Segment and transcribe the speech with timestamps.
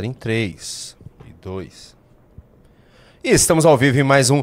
[0.00, 0.96] em 3
[1.28, 1.94] e 2.
[3.22, 4.42] E estamos ao vivo em mais um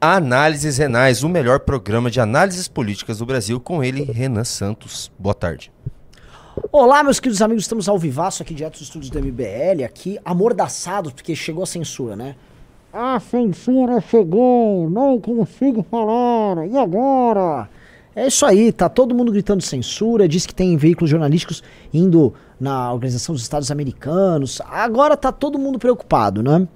[0.00, 5.08] Análises Renais, o melhor programa de análises políticas do Brasil, com ele, Renan Santos.
[5.16, 5.70] Boa tarde.
[6.72, 11.12] Olá, meus queridos amigos, estamos ao vivaço aqui direto dos estúdios do MBL, aqui amordaçados,
[11.12, 12.34] porque chegou a censura, né?
[12.92, 17.70] A censura chegou, não consigo falar, e agora?
[18.18, 21.62] É isso aí, tá todo mundo gritando censura, diz que tem veículos jornalísticos
[21.94, 24.60] indo na Organização dos Estados Americanos.
[24.68, 26.66] Agora tá todo mundo preocupado, né?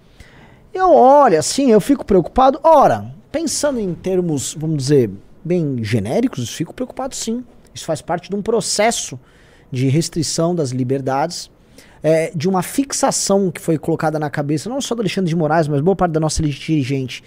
[0.73, 2.61] Eu olho assim, eu fico preocupado.
[2.63, 5.11] Ora, pensando em termos, vamos dizer,
[5.45, 7.43] bem genéricos, fico preocupado sim.
[7.75, 9.19] Isso faz parte de um processo
[9.69, 11.51] de restrição das liberdades,
[12.05, 15.67] é, de uma fixação que foi colocada na cabeça, não só do Alexandre de Moraes,
[15.67, 17.21] mas boa parte da nossa elite dirigente,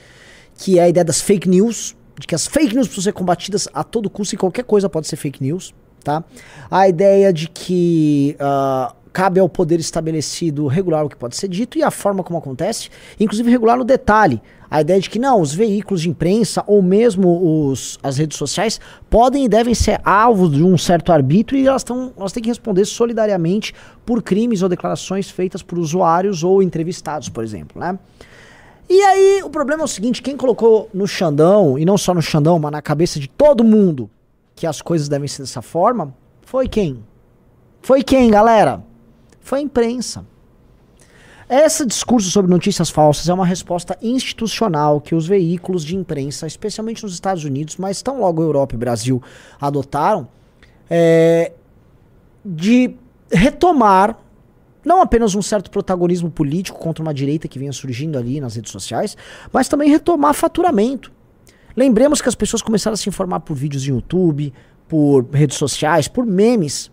[0.58, 3.68] que é a ideia das fake news de que as fake news precisam ser combatidas
[3.74, 6.24] a todo custo e qualquer coisa pode ser fake news, tá?
[6.70, 11.78] A ideia de que uh, cabe ao poder estabelecido regular o que pode ser dito
[11.78, 14.42] e a forma como acontece, inclusive regular no detalhe.
[14.70, 18.78] A ideia de que não, os veículos de imprensa ou mesmo os, as redes sociais
[19.10, 22.50] podem e devem ser alvos de um certo arbítrio e elas, tão, elas têm que
[22.50, 23.74] responder solidariamente
[24.06, 27.98] por crimes ou declarações feitas por usuários ou entrevistados, por exemplo, né?
[28.88, 32.22] E aí, o problema é o seguinte: quem colocou no Xandão, e não só no
[32.22, 34.10] Xandão, mas na cabeça de todo mundo,
[34.56, 37.04] que as coisas devem ser dessa forma, foi quem?
[37.82, 38.84] Foi quem, galera?
[39.42, 40.26] Foi a imprensa.
[41.48, 47.04] Esse discurso sobre notícias falsas é uma resposta institucional que os veículos de imprensa, especialmente
[47.04, 49.22] nos Estados Unidos, mas tão logo Europa e Brasil
[49.62, 50.28] adotaram,
[50.90, 51.52] é,
[52.44, 52.96] de
[53.32, 54.18] retomar
[54.86, 58.72] não apenas um certo protagonismo político contra uma direita que vinha surgindo ali nas redes
[58.72, 59.18] sociais,
[59.52, 61.12] mas também retomar faturamento.
[61.76, 64.54] Lembremos que as pessoas começaram a se informar por vídeos de YouTube,
[64.88, 66.92] por redes sociais, por memes,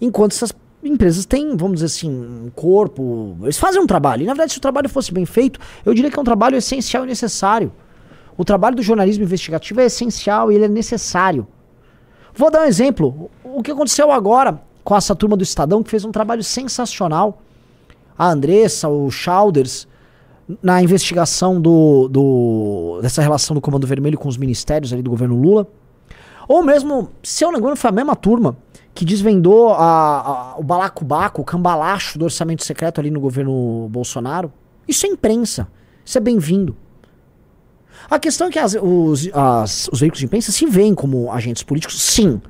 [0.00, 0.52] enquanto essas
[0.84, 4.22] empresas têm, vamos dizer assim, um corpo, eles fazem um trabalho.
[4.22, 6.56] E na verdade, se o trabalho fosse bem feito, eu diria que é um trabalho
[6.56, 7.72] essencial e necessário.
[8.36, 11.46] O trabalho do jornalismo investigativo é essencial e ele é necessário.
[12.34, 13.30] Vou dar um exemplo.
[13.42, 17.42] O que aconteceu agora com essa turma do Estadão que fez um trabalho sensacional.
[18.16, 19.88] A Andressa, o Chalders,
[20.62, 25.34] na investigação do, do, dessa relação do Comando Vermelho com os ministérios ali do governo
[25.34, 25.66] Lula.
[26.46, 28.56] Ou mesmo, se eu não engano, foi a mesma turma
[28.94, 34.52] que desvendou a, a, o balacobaco, o cambalacho do orçamento secreto ali no governo Bolsonaro.
[34.86, 35.66] Isso é imprensa.
[36.04, 36.76] Isso é bem-vindo.
[38.08, 41.64] A questão é que as, os, as, os veículos de imprensa se veem como agentes
[41.64, 42.40] políticos, sim.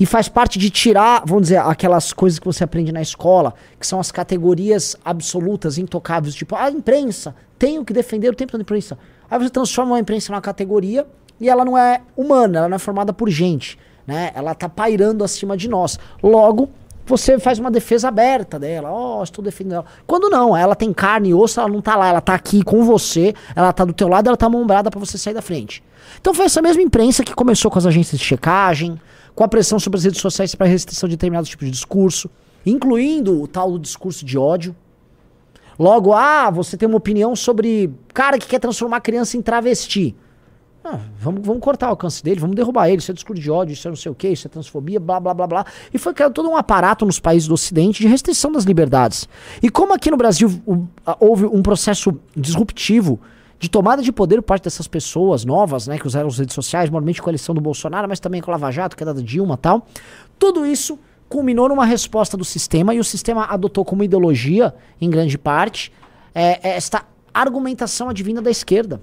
[0.00, 3.86] E faz parte de tirar, vamos dizer, aquelas coisas que você aprende na escola, que
[3.86, 8.98] são as categorias absolutas, intocáveis, tipo, a imprensa, tenho que defender o tempo da imprensa.
[9.30, 11.06] Aí você transforma a imprensa numa categoria
[11.38, 14.30] e ela não é humana, ela não é formada por gente, né?
[14.34, 15.98] Ela tá pairando acima de nós.
[16.22, 16.70] Logo,
[17.04, 18.90] você faz uma defesa aberta dela.
[18.90, 19.84] Ó, oh, estou defendendo ela.
[20.06, 22.84] Quando não, ela tem carne e osso, ela não tá lá, ela tá aqui com
[22.84, 25.82] você, ela tá do teu lado, ela tá mãobrada para você sair da frente.
[26.18, 28.98] Então foi essa mesma imprensa que começou com as agências de checagem,
[29.34, 32.30] com a pressão sobre as redes sociais para restrição de determinados tipos de discurso,
[32.64, 34.74] incluindo o tal do discurso de ódio.
[35.78, 40.14] Logo, ah, você tem uma opinião sobre cara que quer transformar a criança em travesti.
[40.82, 42.98] Ah, vamos, vamos cortar o alcance dele, vamos derrubar ele.
[42.98, 45.20] Isso é discurso de ódio, isso é não sei o que, isso é transfobia, blá
[45.20, 45.66] blá blá blá.
[45.92, 49.28] E foi criado todo um aparato nos países do Ocidente de restrição das liberdades.
[49.62, 50.50] E como aqui no Brasil
[51.18, 53.20] houve um processo disruptivo
[53.60, 56.88] de tomada de poder por parte dessas pessoas novas, né, que usaram as redes sociais,
[56.88, 59.58] normalmente com a eleição do Bolsonaro, mas também com a Lava Jato, queda da Dilma
[59.58, 59.86] tal.
[60.38, 60.98] Tudo isso
[61.28, 65.92] culminou numa resposta do sistema e o sistema adotou como ideologia, em grande parte,
[66.34, 67.04] é, é esta
[67.34, 69.00] argumentação advinda da esquerda.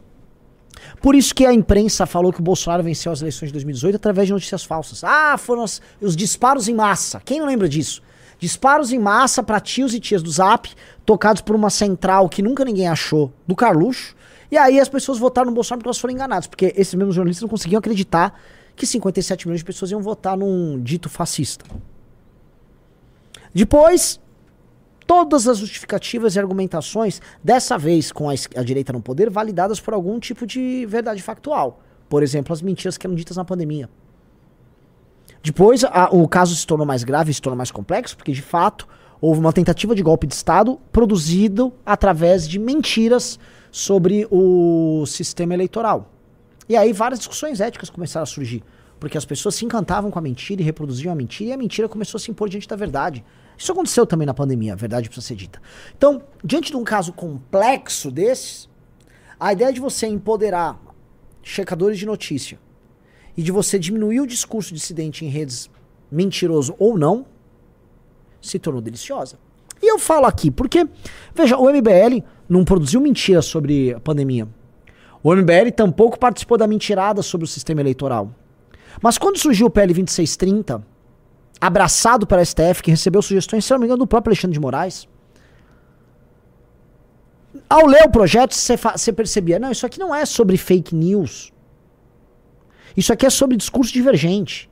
[1.02, 4.28] Por isso que a imprensa falou que o Bolsonaro venceu as eleições de 2018 através
[4.28, 5.04] de notícias falsas.
[5.04, 7.22] Ah, foram os, os disparos em massa.
[7.24, 8.02] Quem não lembra disso?
[8.40, 10.70] Disparos em massa para tios e tias do Zap,
[11.06, 14.17] tocados por uma central que nunca ninguém achou, do Carluxo,
[14.52, 17.42] e aí as pessoas votaram no Bolsonaro porque elas foram enganadas, porque esses mesmos jornalistas
[17.42, 18.40] não conseguiam acreditar
[18.76, 21.66] que 57 milhões de pessoas iam votar num dito fascista.
[23.54, 24.20] Depois,
[25.06, 29.94] todas as justificativas e argumentações, dessa vez com a, a, direita no poder, validadas por
[29.94, 31.82] algum tipo de verdade factual.
[32.08, 33.90] Por exemplo, as mentiras que eram ditas na pandemia.
[35.42, 38.88] Depois, a, o caso se tornou mais grave, se tornou mais complexo, porque de fato
[39.20, 43.40] houve uma tentativa de golpe de Estado produzido através de mentiras
[43.72, 46.12] sobre o sistema eleitoral.
[46.70, 48.64] E aí várias discussões éticas começaram a surgir,
[49.00, 51.88] porque as pessoas se encantavam com a mentira e reproduziam a mentira, e a mentira
[51.88, 53.24] começou a se impor diante da verdade.
[53.58, 55.62] Isso aconteceu também na pandemia, a verdade precisa ser dita.
[55.98, 58.70] Então, diante de um caso complexo desses,
[59.40, 60.80] a ideia de você empoderar
[61.42, 62.60] checadores de notícia
[63.36, 65.70] e de você diminuir o discurso dissidente em redes
[66.12, 67.26] mentiroso ou não,
[68.42, 69.38] se tornou deliciosa.
[69.82, 70.88] E eu falo aqui, porque,
[71.34, 74.48] veja, o MBL não produziu mentira sobre a pandemia.
[75.22, 78.32] O MBL tampouco participou da mentirada sobre o sistema eleitoral.
[79.02, 80.84] Mas quando surgiu o PL 2630,
[81.60, 85.08] abraçado pela STF, que recebeu sugestões, se não me engano, do próprio Alexandre de Moraes,
[87.70, 91.52] ao ler o projeto, você percebia, não, isso aqui não é sobre fake news.
[92.96, 94.70] Isso aqui é sobre discurso divergente.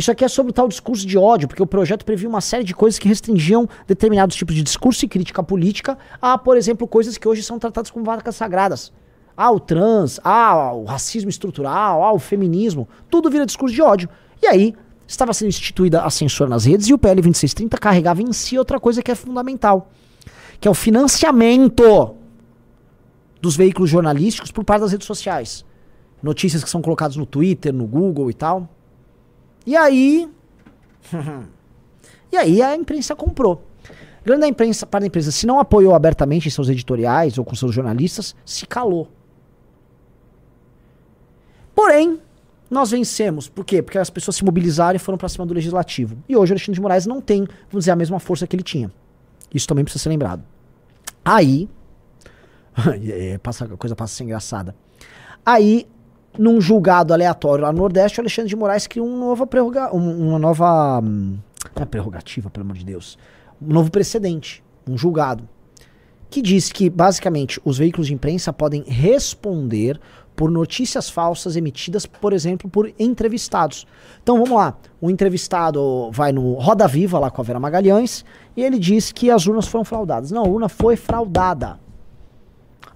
[0.00, 2.64] Isso aqui é sobre o tal discurso de ódio, porque o projeto previa uma série
[2.64, 7.18] de coisas que restringiam determinados tipos de discurso e crítica política a, por exemplo, coisas
[7.18, 8.90] que hoje são tratadas como vacas sagradas.
[9.36, 14.08] Ah, o trans, ah, o racismo estrutural, ah, o feminismo, tudo vira discurso de ódio.
[14.42, 14.74] E aí,
[15.06, 18.80] estava sendo instituída a censura nas redes e o PL 2630 carregava em si outra
[18.80, 19.90] coisa que é fundamental,
[20.58, 22.14] que é o financiamento
[23.38, 25.62] dos veículos jornalísticos por parte das redes sociais.
[26.22, 28.66] Notícias que são colocadas no Twitter, no Google e tal.
[29.70, 30.28] E aí.
[32.32, 33.64] e aí a imprensa comprou.
[34.24, 37.72] Grande imprensa, para a imprensa, se não apoiou abertamente em seus editoriais ou com seus
[37.72, 39.08] jornalistas, se calou.
[41.72, 42.20] Porém,
[42.68, 43.48] nós vencemos.
[43.48, 43.80] Por quê?
[43.80, 46.16] Porque as pessoas se mobilizaram e foram para cima do legislativo.
[46.28, 48.64] E hoje o Alexandre de Moraes não tem, vamos dizer, a mesma força que ele
[48.64, 48.90] tinha.
[49.54, 50.42] Isso também precisa ser lembrado.
[51.24, 51.68] Aí.
[53.40, 54.74] Passa, a coisa passa a ser engraçada.
[55.46, 55.86] Aí
[56.38, 60.38] num julgado aleatório lá no Nordeste, o Alexandre de Moraes criou um nova prerroga uma
[60.38, 61.00] nova.
[61.00, 63.18] Não é prerrogativa, pelo amor de Deus.
[63.60, 64.62] Um novo precedente.
[64.88, 65.48] Um julgado.
[66.30, 70.00] Que diz que, basicamente, os veículos de imprensa podem responder
[70.40, 73.86] por notícias falsas emitidas, por exemplo, por entrevistados.
[74.22, 74.74] Então vamos lá.
[74.98, 78.24] O entrevistado vai no Roda Viva lá com a Vera Magalhães
[78.56, 80.30] e ele diz que as urnas foram fraudadas.
[80.30, 81.78] Não, a urna foi fraudada.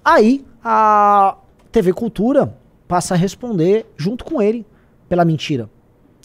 [0.03, 1.37] Aí a
[1.71, 4.65] TV Cultura passa a responder junto com ele
[5.07, 5.69] pela mentira.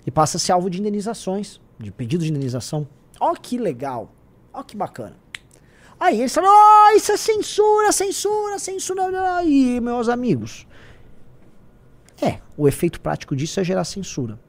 [0.07, 2.89] E passa a ser alvo de indenizações, de pedido de indenização.
[3.19, 4.13] Ó que legal.
[4.53, 5.17] Ó que bacana.
[5.99, 9.45] Aí eles falam, oh, isso é censura, censura, censura.
[9.45, 10.67] E, meus amigos,
[12.23, 14.41] é, o efeito prático disso é gerar censura.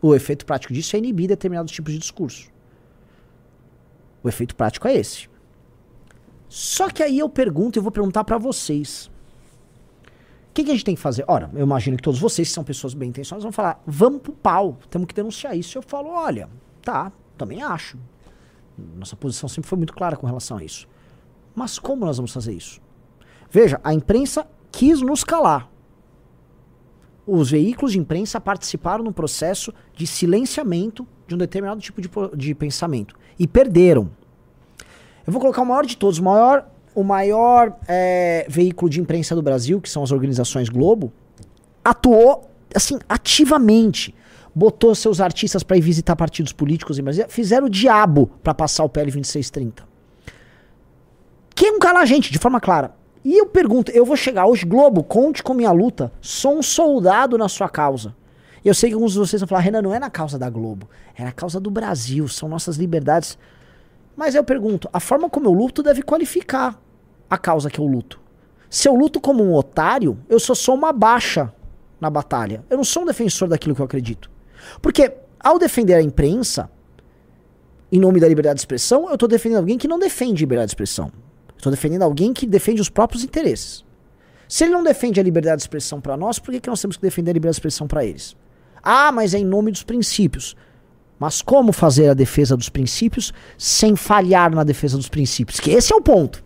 [0.00, 2.50] O efeito prático disso é inibir determinados tipos de discurso.
[4.22, 5.28] O efeito prático é esse.
[6.48, 9.10] Só que aí eu pergunto, eu vou perguntar para vocês
[10.54, 11.24] que, que a gente tem que fazer?
[11.26, 14.32] Ora, eu imagino que todos vocês, que são pessoas bem intencionadas, vão falar: vamos pro
[14.32, 15.76] pau, temos que denunciar isso.
[15.76, 16.48] Eu falo: olha,
[16.80, 17.98] tá, também acho.
[18.96, 20.88] Nossa posição sempre foi muito clara com relação a isso.
[21.54, 22.80] Mas como nós vamos fazer isso?
[23.50, 25.68] Veja, a imprensa quis nos calar.
[27.26, 32.54] Os veículos de imprensa participaram no processo de silenciamento de um determinado tipo de, de
[32.54, 34.10] pensamento e perderam.
[35.26, 39.34] Eu vou colocar o maior de todos, o maior o maior é, veículo de imprensa
[39.34, 41.12] do Brasil, que são as organizações Globo,
[41.84, 44.14] atuou assim ativamente.
[44.54, 48.84] Botou seus artistas para ir visitar partidos políticos em Brasília, fizeram o diabo para passar
[48.84, 49.82] o PL 2630.
[51.54, 52.94] Quem calar a gente, de forma clara.
[53.24, 56.12] E eu pergunto, eu vou chegar hoje, Globo, conte com minha luta.
[56.20, 58.14] Sou um soldado na sua causa.
[58.64, 60.88] Eu sei que alguns de vocês vão falar, Renan, não é na causa da Globo,
[61.16, 63.38] é na causa do Brasil, são nossas liberdades.
[64.16, 66.80] Mas eu pergunto, a forma como eu luto deve qualificar
[67.34, 68.20] a causa que eu luto.
[68.68, 71.52] Se eu luto como um otário, eu só sou uma baixa
[72.00, 72.64] na batalha.
[72.68, 74.30] Eu não sou um defensor daquilo que eu acredito.
[74.82, 76.70] Porque ao defender a imprensa,
[77.92, 80.72] em nome da liberdade de expressão, eu estou defendendo alguém que não defende liberdade de
[80.72, 81.12] expressão.
[81.56, 83.84] Estou defendendo alguém que defende os próprios interesses.
[84.48, 86.96] Se ele não defende a liberdade de expressão para nós, por que, que nós temos
[86.96, 88.36] que defender a liberdade de expressão para eles?
[88.82, 90.54] Ah, mas é em nome dos princípios.
[91.18, 95.58] Mas como fazer a defesa dos princípios sem falhar na defesa dos princípios?
[95.58, 96.43] Que esse é o ponto.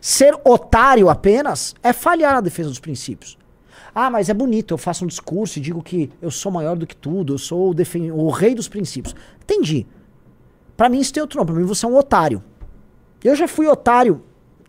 [0.00, 3.38] Ser otário apenas é falhar na defesa dos princípios.
[3.94, 6.86] Ah, mas é bonito, eu faço um discurso e digo que eu sou maior do
[6.86, 9.14] que tudo, eu sou o, o rei dos princípios.
[9.42, 9.86] Entendi.
[10.76, 12.44] Para mim isso tem outro nome, pra mim você é um otário.
[13.24, 14.22] Eu já fui otário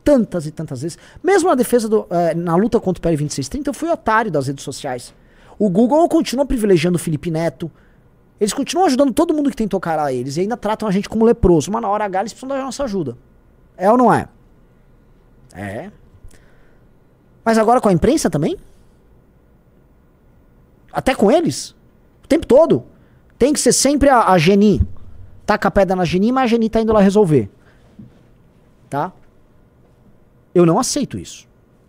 [0.04, 0.98] tantas e tantas vezes.
[1.22, 4.48] Mesmo na defesa, do, eh, na luta contra o PL 2630, eu fui otário das
[4.48, 5.14] redes sociais.
[5.60, 7.70] O Google continua privilegiando o Felipe Neto.
[8.40, 11.26] Eles continuam ajudando todo mundo que tentou calar eles e ainda tratam a gente como
[11.26, 11.70] leproso.
[11.72, 13.18] Mas na hora H eles precisam da nossa ajuda.
[13.76, 14.30] É ou não é?
[15.58, 15.92] É.
[17.44, 18.56] Mas agora com a imprensa também?
[20.94, 21.72] Até com eles?
[22.24, 22.86] O tempo todo.
[23.40, 24.82] Tem que ser sempre a, a Geni.
[25.46, 27.50] Taca a pedra na Geni, mas a Geni tá indo lá resolver.
[28.88, 29.12] Tá?
[30.54, 31.48] Eu não aceito isso.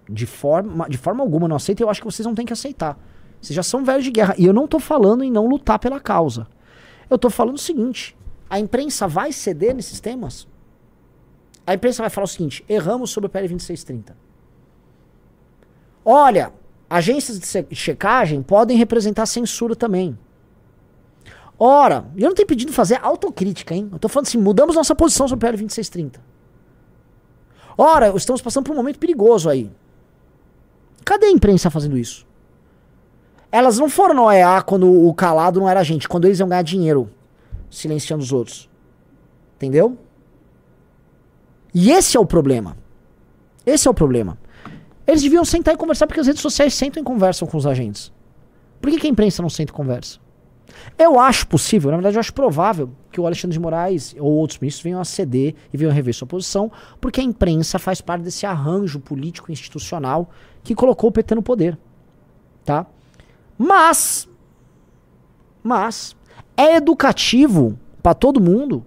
[0.08, 2.52] De forma, de forma alguma não aceito e eu acho que vocês não têm que
[2.52, 2.98] aceitar.
[3.40, 4.34] Vocês já são velhos de guerra.
[4.38, 6.46] E eu não tô falando em não lutar pela causa.
[7.10, 8.16] Eu tô falando o seguinte:
[8.48, 10.48] a imprensa vai ceder nesses temas?
[11.68, 14.16] A imprensa vai falar o seguinte: erramos sobre o PL 2630.
[16.02, 16.50] Olha,
[16.88, 20.18] agências de checagem podem representar censura também.
[21.58, 23.90] Ora, eu não tenho pedido fazer autocrítica, hein?
[23.92, 26.18] Eu tô falando assim, mudamos nossa posição sobre o PL 2630.
[27.76, 29.70] Ora, estamos passando por um momento perigoso aí.
[31.04, 32.26] Cadê a imprensa fazendo isso?
[33.52, 36.48] Elas não foram no OEA quando o calado não era a gente, quando eles iam
[36.48, 37.10] ganhar dinheiro
[37.70, 38.70] silenciando os outros.
[39.56, 39.98] Entendeu?
[41.74, 42.76] E esse é o problema.
[43.64, 44.38] Esse é o problema.
[45.06, 48.12] Eles deviam sentar e conversar porque as redes sociais sentam e conversam com os agentes.
[48.80, 50.18] Por que, que a imprensa não senta e conversa?
[50.98, 54.58] Eu acho possível, na verdade, eu acho provável que o Alexandre de Moraes ou outros
[54.58, 56.70] ministros venham a ceder e venham a rever sua posição,
[57.00, 60.30] porque a imprensa faz parte desse arranjo político institucional
[60.62, 61.78] que colocou o PT no poder.
[62.64, 62.86] Tá?
[63.56, 64.28] Mas,
[65.62, 66.14] mas,
[66.56, 68.84] é educativo para todo mundo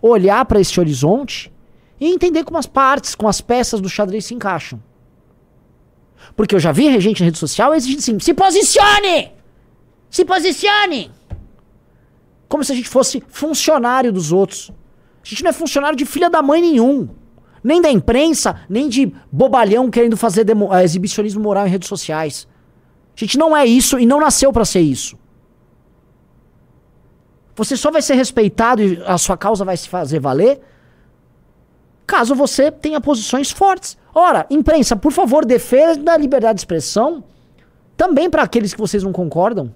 [0.00, 1.52] olhar para esse horizonte
[2.00, 4.82] e entender como as partes, como as peças do xadrez se encaixam.
[6.34, 9.32] Porque eu já vi gente na rede social exigindo assim: se posicione!
[10.10, 11.10] Se posicione!
[12.48, 14.70] Como se a gente fosse funcionário dos outros.
[15.24, 17.08] A gente não é funcionário de filha da mãe nenhum.
[17.62, 22.46] Nem da imprensa, nem de bobalhão querendo fazer uh, exibicionismo moral em redes sociais.
[23.16, 25.18] A gente não é isso e não nasceu para ser isso.
[27.56, 30.60] Você só vai ser respeitado e a sua causa vai se fazer valer
[32.06, 33.98] caso você tenha posições fortes.
[34.14, 37.24] Ora, imprensa, por favor, defenda a liberdade de expressão
[37.96, 39.74] também para aqueles que vocês não concordam.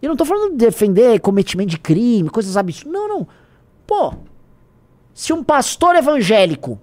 [0.00, 2.92] Eu não tô falando de defender cometimento de crime, coisas absurdas.
[2.92, 3.28] Não, não.
[3.86, 4.14] Pô,
[5.12, 6.78] se um pastor evangélico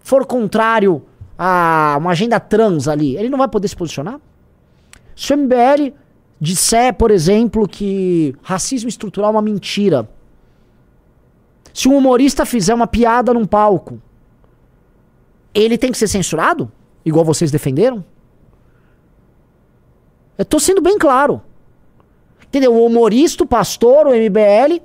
[0.00, 1.02] for contrário
[1.38, 4.18] a uma agenda trans ali, ele não vai poder se posicionar?
[5.14, 5.92] Se o MBL
[6.40, 10.08] disser, por exemplo, que racismo estrutural é uma mentira,
[11.72, 14.00] se um humorista fizer uma piada num palco,
[15.52, 16.72] ele tem que ser censurado?
[17.04, 18.04] Igual vocês defenderam?
[20.38, 21.42] Eu tô sendo bem claro.
[22.46, 22.74] Entendeu?
[22.74, 24.82] O humorista, o pastor, o MBL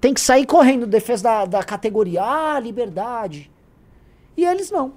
[0.00, 2.22] tem que sair correndo defesa da, da categoria.
[2.22, 3.50] Ah, liberdade.
[4.36, 4.94] E eles não.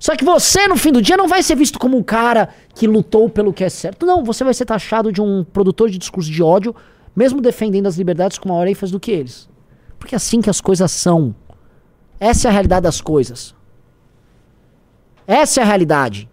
[0.00, 2.86] Só que você, no fim do dia, não vai ser visto como um cara que
[2.86, 4.06] lutou pelo que é certo.
[4.06, 6.74] Não, você vai ser taxado de um produtor de discurso de ódio,
[7.14, 9.46] mesmo defendendo as liberdades com maior ênfase do que eles.
[9.98, 11.34] Porque é assim que as coisas são.
[12.18, 13.54] Essa é a realidade das coisas.
[15.26, 16.30] Essa é a realidade.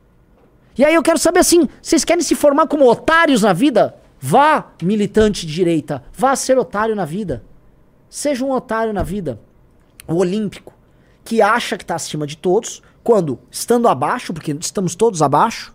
[0.77, 3.97] E aí eu quero saber assim, vocês querem se formar como otários na vida?
[4.17, 7.43] Vá, militante de direita, vá ser otário na vida.
[8.09, 9.41] Seja um otário na vida.
[10.07, 10.73] O olímpico,
[11.25, 15.73] que acha que está acima de todos, quando, estando abaixo, porque estamos todos abaixo,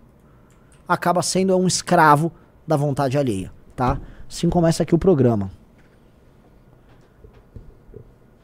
[0.87, 2.31] acaba sendo um escravo
[2.69, 3.99] da vontade alheia, tá?
[4.29, 5.51] Assim começa aqui o programa.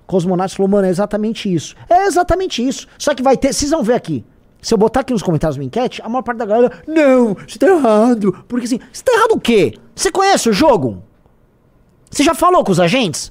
[0.06, 1.76] Cosmonautas falou, mano, é exatamente isso.
[1.86, 2.86] É exatamente isso.
[2.98, 4.24] Só que vai ter, vocês vão ver aqui.
[4.62, 7.58] Se eu botar aqui nos comentários uma enquete, a maior parte da galera, não, você
[7.58, 8.42] tá errado.
[8.48, 9.74] Porque assim, você tá errado o quê?
[9.94, 11.02] Você conhece o jogo?
[12.10, 13.30] Você já falou com os agentes?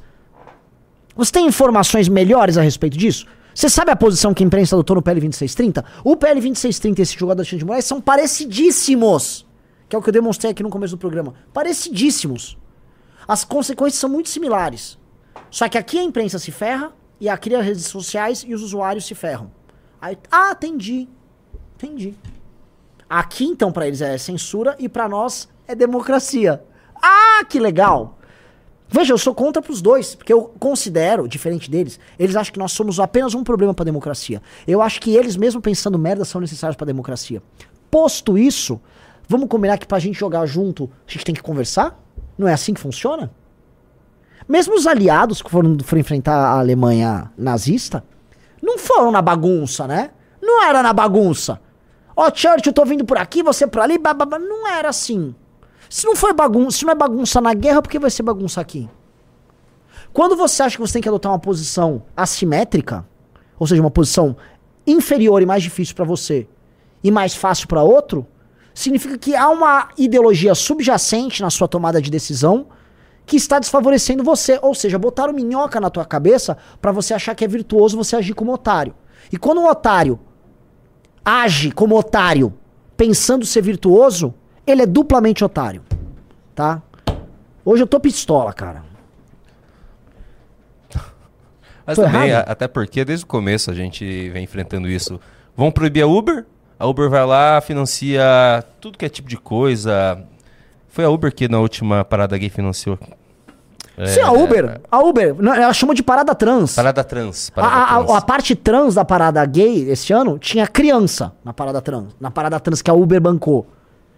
[1.15, 3.25] Você tem informações melhores a respeito disso?
[3.57, 5.83] Você sabe a posição que a imprensa adotou no PL 2630?
[6.03, 9.47] O PL 2630 e esse jogador de Moraes são parecidíssimos.
[9.89, 11.33] Que é o que eu demonstrei aqui no começo do programa.
[11.51, 12.55] Parecidíssimos.
[13.27, 14.99] As consequências são muito similares.
[15.49, 19.07] Só que aqui a imprensa se ferra e aqui as redes sociais e os usuários
[19.07, 19.49] se ferram.
[19.99, 21.09] Aí, ah, entendi.
[21.77, 22.13] Entendi.
[23.09, 26.63] Aqui, então, para eles é censura e para nós é democracia.
[27.01, 28.19] Ah, que legal!
[28.89, 32.72] Veja, eu sou contra pros dois, porque eu considero, diferente deles, eles acham que nós
[32.72, 34.41] somos apenas um problema pra democracia.
[34.65, 37.41] Eu acho que eles, mesmo pensando merda, são necessários pra democracia.
[37.91, 38.79] Posto isso,
[39.27, 42.01] vamos combinar que pra gente jogar junto, a gente tem que conversar?
[42.38, 43.32] Não é assim que funciona?
[44.48, 48.03] Mesmo os aliados que foram, foram enfrentar a Alemanha nazista,
[48.62, 50.12] não foram na bagunça, né?
[50.41, 51.60] Não era na bagunça.
[52.15, 54.39] Ó, oh, Churchill, tô vindo por aqui, você por ali, bababa.
[54.39, 55.36] Não era assim.
[55.89, 58.60] Se não foi bagunça, se não é bagunça na guerra, por que vai ser bagunça
[58.60, 58.89] aqui?
[60.13, 63.06] Quando você acha que você tem que adotar uma posição assimétrica,
[63.60, 64.36] ou seja, uma posição
[64.86, 66.48] inferior e mais difícil para você
[67.03, 68.25] e mais fácil para outro,
[68.74, 72.67] significa que há uma ideologia subjacente na sua tomada de decisão
[73.25, 77.44] que está desfavorecendo você, ou seja, botaram minhoca na tua cabeça para você achar que
[77.44, 78.96] é virtuoso você agir como otário.
[79.32, 80.20] E quando um otário
[81.25, 82.53] age como otário
[82.96, 84.34] pensando ser virtuoso,
[84.67, 85.81] ele é duplamente otário.
[86.53, 86.81] Tá?
[87.63, 88.83] Hoje eu tô pistola, cara.
[91.86, 95.19] Mas tô também, até porque desde o começo a gente vem enfrentando isso.
[95.55, 96.45] Vão proibir a Uber?
[96.77, 98.24] A Uber vai lá, financia
[98.81, 100.21] tudo que é tipo de coisa.
[100.89, 103.00] Foi a Uber que na última parada gay financiou
[103.97, 104.79] é, Sim, a Uber.
[104.91, 106.75] A Uber, ela chama de parada trans.
[106.75, 107.50] Parada trans.
[107.50, 108.09] Parada a, trans.
[108.12, 112.15] A, a, parte trans da parada gay esse ano tinha criança na parada trans.
[112.19, 113.65] Na parada trans que a Uber bancou.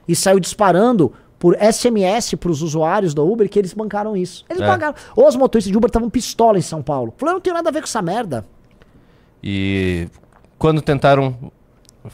[0.10, 4.44] E saiu disparando por SMS para os usuários da Uber que eles bancaram isso.
[4.50, 4.66] Eles é.
[4.66, 4.96] pagaram.
[5.16, 7.14] Os motoristas de Uber estavam pistola em São Paulo.
[7.16, 8.44] Falei, eu não tenho nada a ver com essa merda.
[9.44, 10.08] E
[10.58, 11.36] quando tentaram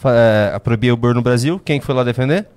[0.04, 2.50] é, proibir o Uber no Brasil, quem foi lá defender?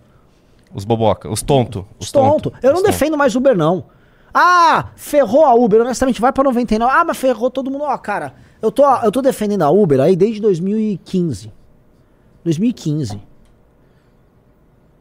[0.75, 1.87] Os boboca, os tonto.
[2.01, 2.53] Os tonto.
[2.61, 3.85] Eu não defendo mais Uber, não.
[4.35, 6.93] Ah, ferrou a Uber, honestamente, vai pra 99.
[6.93, 7.85] Ah, mas ferrou todo mundo.
[7.85, 11.53] Ó, cara, eu tô, eu tô defendendo a Uber aí desde 2015.
[12.43, 13.28] 2015.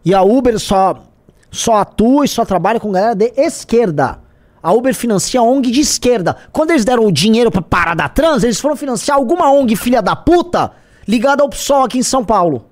[0.08, 1.04] E a Uber só,
[1.52, 4.22] só atua e só trabalha com galera de esquerda.
[4.64, 6.38] A Uber financia ONG de esquerda.
[6.50, 10.16] Quando eles deram o dinheiro pra parada trans, eles foram financiar alguma ONG filha da
[10.16, 10.72] puta
[11.06, 12.66] ligada ao PSOL aqui em São Paulo.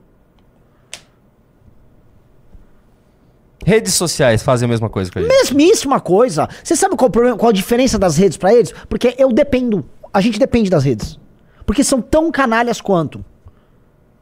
[3.66, 5.28] Redes sociais fazem a mesma coisa com eles.
[5.28, 6.48] Mesmíssima coisa.
[6.64, 8.74] Você sabe qual, o problema, qual a diferença das redes para eles?
[8.88, 9.84] Porque eu dependo.
[10.14, 11.20] A gente depende das redes.
[11.66, 13.26] Porque são tão canalhas quanto.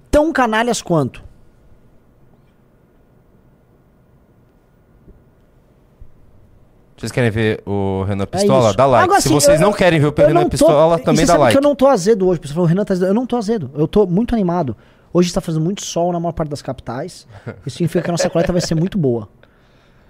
[0.09, 1.23] Tão canalhas quanto.
[7.03, 8.69] Vocês querem ver o Renan é Pistola?
[8.69, 9.03] É dá like.
[9.03, 11.53] Agora, Se assim, vocês eu, não querem ver o Renan Pistola, também dá like.
[11.53, 12.39] eu não tô azedo hoje.
[12.39, 13.09] Pessoal, o Renan tá azedo.
[13.09, 13.69] Eu não tô azedo.
[13.75, 14.73] Eu tô muito animado.
[15.11, 17.27] Hoje está fazendo muito sol na maior parte das capitais.
[17.67, 19.27] Isso significa que a nossa coleta vai ser muito boa.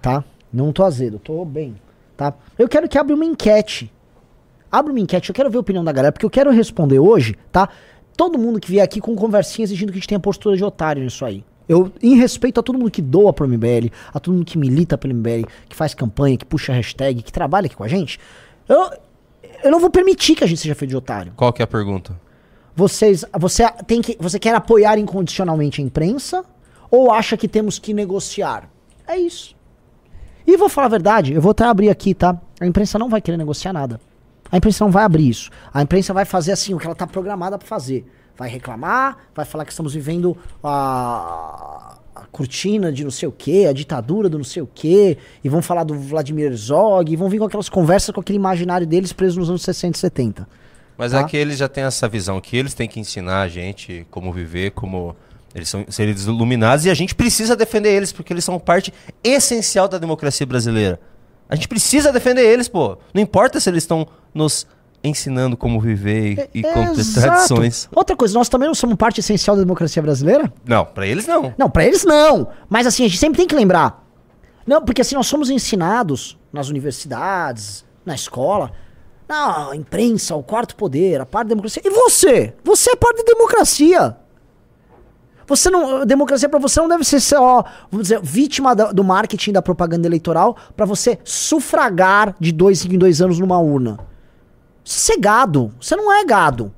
[0.03, 0.23] Tá?
[0.53, 1.81] Não tô azedo, tô bem.
[2.15, 2.31] Tá?
[2.59, 3.91] Eu quero que abra uma enquete.
[4.71, 7.35] Abra uma enquete, eu quero ver a opinião da galera, porque eu quero responder hoje,
[7.51, 7.69] tá?
[8.15, 11.03] Todo mundo que vier aqui com conversinha exigindo que a gente tenha postura de otário
[11.03, 11.43] nisso aí.
[11.73, 14.95] Eu, em respeito a todo mundo que doa pro MBL, a todo mundo que milita
[14.95, 18.19] pelo MBL, que faz campanha, que puxa hashtag, que trabalha aqui com a gente,
[18.69, 18.91] eu,
[19.63, 21.33] eu não vou permitir que a gente seja feito de otário.
[21.35, 22.15] Qual que é a pergunta?
[22.75, 26.45] Vocês, você tem que, você quer apoiar incondicionalmente a imprensa
[26.91, 28.69] ou acha que temos que negociar?
[29.07, 29.55] É isso.
[30.45, 32.39] E vou falar a verdade, eu vou até abrir aqui, tá?
[32.59, 33.99] A imprensa não vai querer negociar nada.
[34.51, 35.49] A imprensa não vai abrir isso.
[35.73, 38.05] A imprensa vai fazer assim o que ela está programada para fazer.
[38.37, 43.65] Vai reclamar, vai falar que estamos vivendo a, a cortina de não sei o que,
[43.65, 47.29] a ditadura do não sei o que, e vão falar do Vladimir Herzog, e vão
[47.29, 50.47] vir com aquelas conversas com aquele imaginário deles preso nos anos 60 e 70.
[50.97, 51.19] Mas tá?
[51.19, 54.31] é que eles já têm essa visão que eles têm que ensinar a gente como
[54.31, 55.15] viver, como
[55.53, 58.93] eles são seres iluminados e a gente precisa defender eles porque eles são parte
[59.23, 60.99] essencial da democracia brasileira.
[61.47, 62.97] A gente precisa defender eles, pô.
[63.13, 64.65] Não importa se eles estão nos
[65.03, 67.89] ensinando como viver e, e é, com tradições.
[67.93, 70.51] Outra coisa, nós também não somos parte essencial da democracia brasileira?
[70.65, 71.53] Não, para eles não.
[71.57, 72.47] Não, para eles não.
[72.69, 74.03] Mas assim, a gente sempre tem que lembrar.
[74.65, 78.71] Não, porque assim, nós somos ensinados nas universidades, na escola,
[79.27, 81.81] não, a imprensa, o quarto poder, a parte da democracia.
[81.83, 82.53] E você?
[82.63, 84.17] Você é parte da democracia.
[85.47, 89.51] Você não, a democracia para você não deve ser só, vamos dizer, vítima do marketing
[89.51, 93.99] da propaganda eleitoral para você sufragar de dois em dois anos numa urna.
[94.83, 95.73] Você é gado.
[95.79, 96.73] Você não é gado.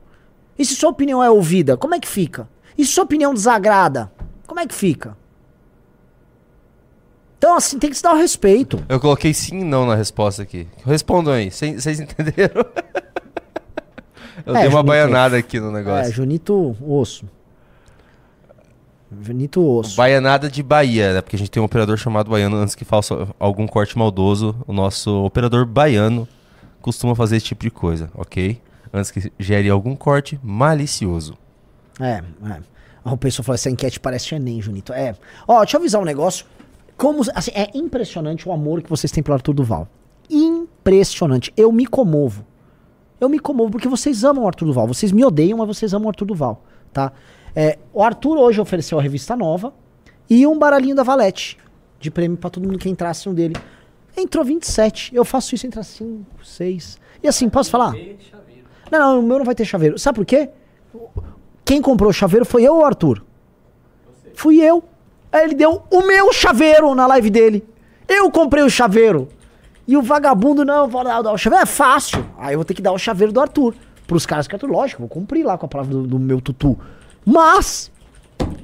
[0.57, 2.47] E se sua opinião é ouvida, como é que fica?
[2.77, 4.11] E se sua opinião desagrada,
[4.47, 5.17] como é que fica?
[7.37, 8.83] Então, assim, tem que se dar o respeito.
[8.87, 10.67] Eu coloquei sim e não na resposta aqui.
[10.85, 11.51] Respondam aí.
[11.51, 12.65] Vocês entenderam?
[14.45, 16.11] Eu é, dei uma Junito, baianada aqui no negócio.
[16.11, 17.25] É, Junito Osso.
[19.21, 19.95] Junito Osso.
[19.95, 21.21] Baianada de Bahia, né?
[21.21, 22.57] Porque a gente tem um operador chamado Baiano.
[22.57, 26.27] Antes que faça algum corte maldoso, o nosso operador baiano
[26.85, 28.61] costuma fazer esse tipo de coisa, ok?
[28.93, 31.35] Antes que gere algum corte malicioso.
[31.99, 32.61] É, é.
[33.03, 34.93] O pessoal falou, essa enquete parece Enem, Junito.
[34.93, 35.15] É.
[35.47, 36.45] Ó, deixa eu avisar um negócio.
[36.95, 39.87] Como, assim, é impressionante o amor que vocês têm pelo Arthur Duval.
[40.29, 41.51] Impressionante.
[41.57, 42.45] Eu me comovo.
[43.19, 44.87] Eu me comovo porque vocês amam o Arthur Duval.
[44.87, 47.11] Vocês me odeiam, mas vocês amam o Arthur Duval, tá?
[47.55, 49.73] É, o Arthur hoje ofereceu a revista nova
[50.29, 51.57] e um baralhinho da Valete
[51.99, 53.55] de prêmio para todo mundo que entrasse no dele.
[54.17, 55.13] Entrou 27.
[55.13, 56.99] Eu faço isso entre 5, 6.
[57.23, 57.93] E assim, posso falar?
[58.91, 59.97] Não, não, o meu não vai ter chaveiro.
[59.97, 60.49] Sabe por quê?
[61.63, 63.25] Quem comprou o chaveiro foi eu ou o Arthur?
[64.05, 64.31] Você.
[64.35, 64.83] Fui eu.
[65.31, 67.67] Aí ele deu o meu chaveiro na live dele.
[68.07, 69.27] Eu comprei o chaveiro.
[69.87, 71.63] E o vagabundo, não, vou dar, o chaveiro.
[71.63, 72.25] É fácil.
[72.37, 73.75] Aí eu vou ter que dar o chaveiro do Arthur.
[74.07, 76.77] Pros caras que Arthur, lógico, vou cumprir lá com a palavra do, do meu tutu.
[77.25, 77.91] Mas,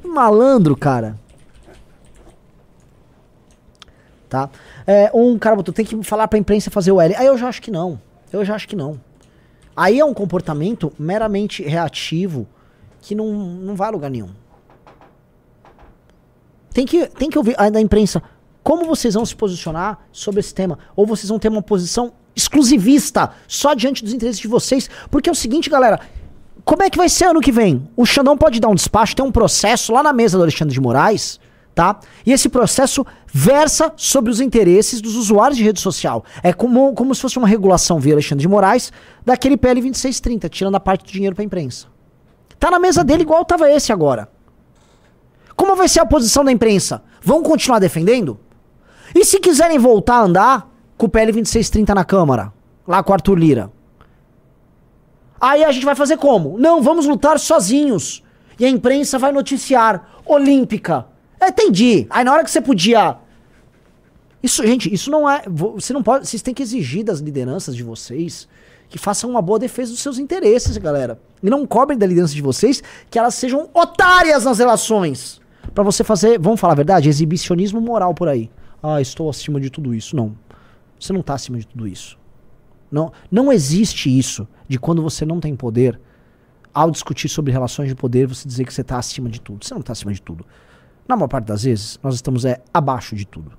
[0.04, 1.20] malandro, cara.
[4.30, 4.50] Tá?
[4.86, 7.16] É, um cara botou, tem que falar pra imprensa fazer o L.
[7.16, 8.00] Aí eu já acho que não.
[8.32, 9.00] Eu já acho que não.
[9.76, 12.48] Aí é um comportamento meramente reativo
[13.02, 14.30] que não, não vai a lugar nenhum.
[16.74, 18.22] Tem que, tem que ouvir da imprensa.
[18.64, 20.78] Como vocês vão se posicionar sobre esse tema?
[20.96, 24.90] Ou vocês vão ter uma posição exclusivista, só diante dos interesses de vocês?
[25.10, 26.00] Porque é o seguinte, galera.
[26.64, 27.90] Como é que vai ser ano que vem?
[27.98, 30.80] O Xandão pode dar um despacho, tem um processo lá na mesa do Alexandre de
[30.80, 31.40] Moraes,
[31.74, 32.00] tá?
[32.24, 36.24] E esse processo versa sobre os interesses dos usuários de rede social.
[36.44, 38.92] É como, como se fosse uma regulação via Alexandre de Moraes
[39.26, 41.88] daquele PL 2630, tirando a parte do dinheiro pra imprensa.
[42.60, 44.30] Tá na mesa dele igual tava esse agora.
[45.56, 47.04] Como vai ser a posição da imprensa?
[47.22, 48.40] Vão continuar defendendo?
[49.16, 52.54] E se quiserem voltar a andar com o PL 2630 na Câmara,
[52.88, 53.72] lá com o Arthur Lira?
[55.40, 56.58] Aí a gente vai fazer como?
[56.60, 58.24] Não, vamos lutar sozinhos.
[58.60, 60.20] E a imprensa vai noticiar.
[60.24, 61.08] Olímpica.
[61.42, 62.06] É, entendi.
[62.12, 63.18] Aí na hora que você podia.
[64.44, 65.42] Isso, gente, isso não é.
[65.50, 66.28] Você não pode.
[66.28, 68.48] Vocês têm que exigir das lideranças de vocês
[68.88, 71.20] que façam uma boa defesa dos seus interesses, galera.
[71.42, 75.42] E não cobrem da liderança de vocês que elas sejam otárias nas relações.
[75.74, 78.52] para você fazer, vamos falar a verdade, exibicionismo moral por aí.
[78.84, 80.16] Ah, estou acima de tudo isso.
[80.16, 80.36] Não.
[81.00, 82.20] Você não está acima de tudo isso.
[82.92, 86.00] Não, não existe isso de quando você não tem poder,
[86.74, 89.66] ao discutir sobre relações de poder, você dizer que você está acima de tudo.
[89.66, 90.46] Você não está acima de tudo.
[91.12, 93.52] Na maior parte das vezes, nós estamos é, abaixo de tudo.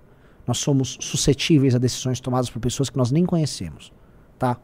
[0.46, 3.92] Nós somos suscetíveis a decisões tomadas por pessoas que nós nem conhecemos.
[4.38, 4.56] Tá?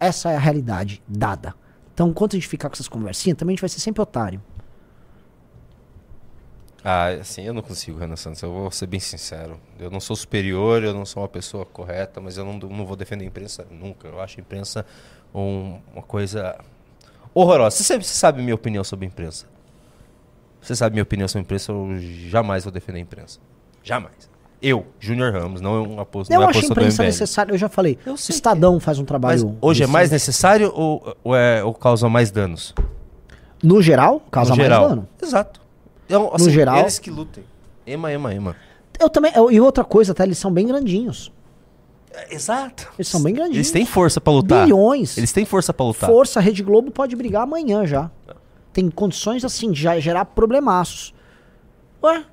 [0.00, 1.54] Essa é a realidade dada.
[1.94, 4.42] Então, enquanto a gente ficar com essas conversinhas, também a gente vai ser sempre otário.
[6.82, 8.42] Ah, assim, eu não consigo, Renan Santos.
[8.42, 9.60] Eu vou ser bem sincero.
[9.78, 12.96] Eu não sou superior, eu não sou uma pessoa correta, mas eu não, não vou
[12.96, 14.08] defender a imprensa nunca.
[14.08, 14.84] Eu acho a imprensa
[15.32, 16.58] um, uma coisa
[17.32, 17.76] horrorosa.
[17.76, 19.51] Você sabe, você sabe minha opinião sobre a imprensa.
[20.62, 21.98] Você sabe minha opinião sobre imprensa, eu
[22.30, 23.40] jamais vou defender a imprensa.
[23.82, 24.30] Jamais.
[24.62, 26.40] Eu, Júnior Ramos, não é uma posição.
[26.40, 27.98] Eu é acho a imprensa necessária, eu já falei.
[28.06, 28.84] Eu Estadão que...
[28.84, 29.48] faz um trabalho.
[29.48, 32.72] Mas hoje é mais necessário ou, ou, é, ou causa mais danos?
[33.60, 34.88] No geral, causa no mais geral.
[34.88, 35.08] dano.
[35.20, 35.60] Exato.
[36.06, 36.78] Então, assim, no geral.
[36.78, 37.42] Eles que lutem.
[37.84, 38.56] Ema, ema, ema.
[39.00, 39.32] Eu também.
[39.34, 40.22] Eu, e outra coisa, tá?
[40.22, 41.32] Eles são bem grandinhos.
[42.12, 42.88] É, exato.
[42.96, 43.56] Eles são bem grandinhos.
[43.56, 44.64] Eles têm força para lutar.
[44.64, 45.18] Bilhões.
[45.18, 46.08] Eles têm força para lutar.
[46.08, 48.10] Força, a Rede Globo pode brigar amanhã já.
[48.72, 51.14] Tem condições assim de já gerar problemaços.
[52.02, 52.24] Ué?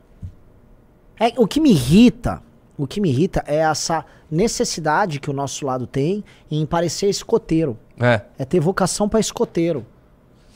[1.20, 2.42] É, o que me irrita
[2.80, 7.78] o que me irrita é essa necessidade que o nosso lado tem em parecer escoteiro.
[8.00, 8.22] É.
[8.38, 9.86] É ter vocação para escoteiro.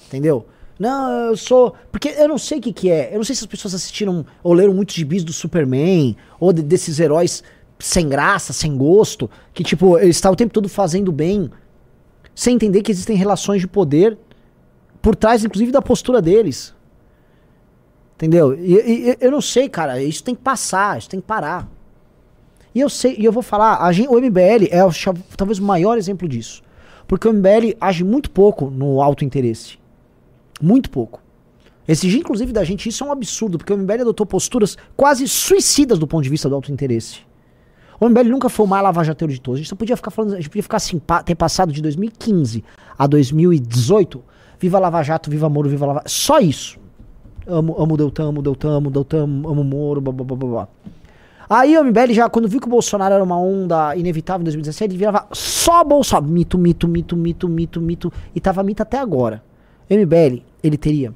[0.08, 0.48] Entendeu?
[0.80, 1.76] Não, eu sou.
[1.92, 3.10] Porque eu não sei o que, que é.
[3.12, 6.64] Eu não sei se as pessoas assistiram ou leram muitos gibis do Superman, ou de,
[6.64, 7.44] desses heróis
[7.78, 11.52] sem graça, sem gosto, que, tipo, eles estão o tempo todo fazendo bem,
[12.34, 14.18] sem entender que existem relações de poder
[15.04, 16.74] por trás, inclusive, da postura deles.
[18.16, 18.58] Entendeu?
[18.58, 20.02] E, e eu não sei, cara.
[20.02, 21.70] Isso tem que passar, isso tem que parar.
[22.74, 24.80] E eu sei, e eu vou falar, gente, o MBL é
[25.36, 26.64] talvez o maior exemplo disso.
[27.06, 29.78] Porque o MBL age muito pouco no alto interesse.
[30.62, 31.22] Muito pouco.
[31.86, 36.00] Exigir, inclusive, da gente isso é um absurdo, porque o MBL adotou posturas quase suicidas
[36.00, 37.20] do ponto de vista do alto interesse.
[38.00, 39.58] O MBL nunca foi o mais lavajateiro de todos.
[39.58, 42.64] A gente só podia ficar falando, a gente podia ficar assim, ter passado de 2015
[42.98, 44.32] a 2018.
[44.64, 46.80] Viva Lava Jato, viva Moro, viva Lava Só isso.
[47.46, 50.68] Amo, amo Deltan, amo Deltan, amo Deltan, amo Moro, blá blá blá blá.
[51.50, 54.90] Aí o MBL já, quando viu que o Bolsonaro era uma onda inevitável em 2017,
[54.90, 56.32] ele virava só Bolsonaro.
[56.32, 58.14] Mito, mito, mito, mito, mito, mito.
[58.34, 59.44] E tava mito até agora.
[59.90, 61.14] O MBL, ele teria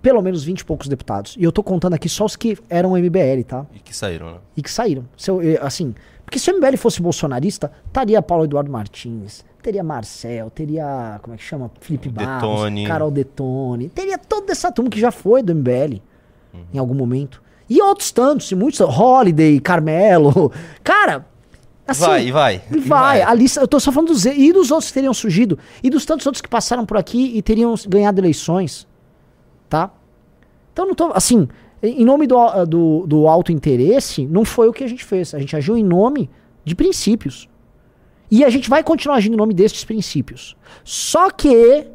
[0.00, 1.36] pelo menos 20 e poucos deputados.
[1.38, 3.66] E eu tô contando aqui só os que eram MBL, tá?
[3.74, 4.38] E que saíram, né?
[4.56, 5.04] E que saíram.
[5.18, 10.50] Se eu, assim, porque se o MBL fosse bolsonarista, estaria Paulo Eduardo Martins, teria Marcel,
[10.50, 11.70] teria, como é que chama?
[11.80, 12.86] Felipe Barros, Detone.
[12.86, 16.00] Carol Detone, teria toda essa turma que já foi do MBL
[16.52, 16.64] uhum.
[16.72, 17.42] em algum momento.
[17.68, 18.80] E outros tantos, e muitos.
[18.80, 20.52] Holiday, Carmelo.
[20.82, 21.24] Cara.
[21.86, 22.62] Assim, vai, vai.
[22.68, 22.80] Vai.
[22.80, 23.22] vai.
[23.22, 24.26] A lista, eu tô só falando dos.
[24.26, 25.56] E dos outros que teriam surgido.
[25.82, 28.88] E dos tantos outros que passaram por aqui e teriam ganhado eleições.
[29.68, 29.90] Tá?
[30.72, 31.12] Então não tô.
[31.14, 31.48] Assim,
[31.82, 35.32] em nome do, do, do alto interesse, não foi o que a gente fez.
[35.32, 36.28] A gente agiu em nome
[36.64, 37.48] de princípios.
[38.30, 40.56] E a gente vai continuar agindo em nome destes princípios.
[40.84, 41.86] Só que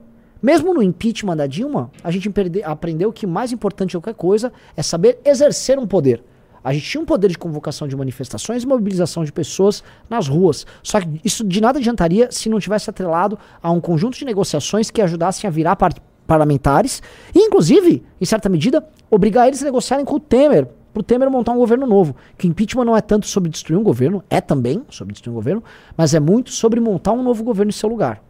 [0.41, 2.31] mesmo no impeachment da Dilma, a gente
[2.63, 6.23] aprendeu que o mais importante de qualquer coisa é saber exercer um poder.
[6.63, 10.65] A gente tinha um poder de convocação de manifestações e mobilização de pessoas nas ruas.
[10.83, 14.91] Só que isso de nada adiantaria se não tivesse atrelado a um conjunto de negociações
[14.91, 15.93] que ajudassem a virar par
[16.27, 17.01] parlamentares
[17.33, 21.29] e, inclusive, em certa medida, obrigar eles a negociarem com o Temer, para o Temer
[21.29, 22.15] montar um governo novo.
[22.37, 25.61] Que impeachment não é tanto sobre destruir um governo, é também sobre destruir um governo,
[25.97, 28.23] mas é muito sobre montar um novo governo em seu lugar.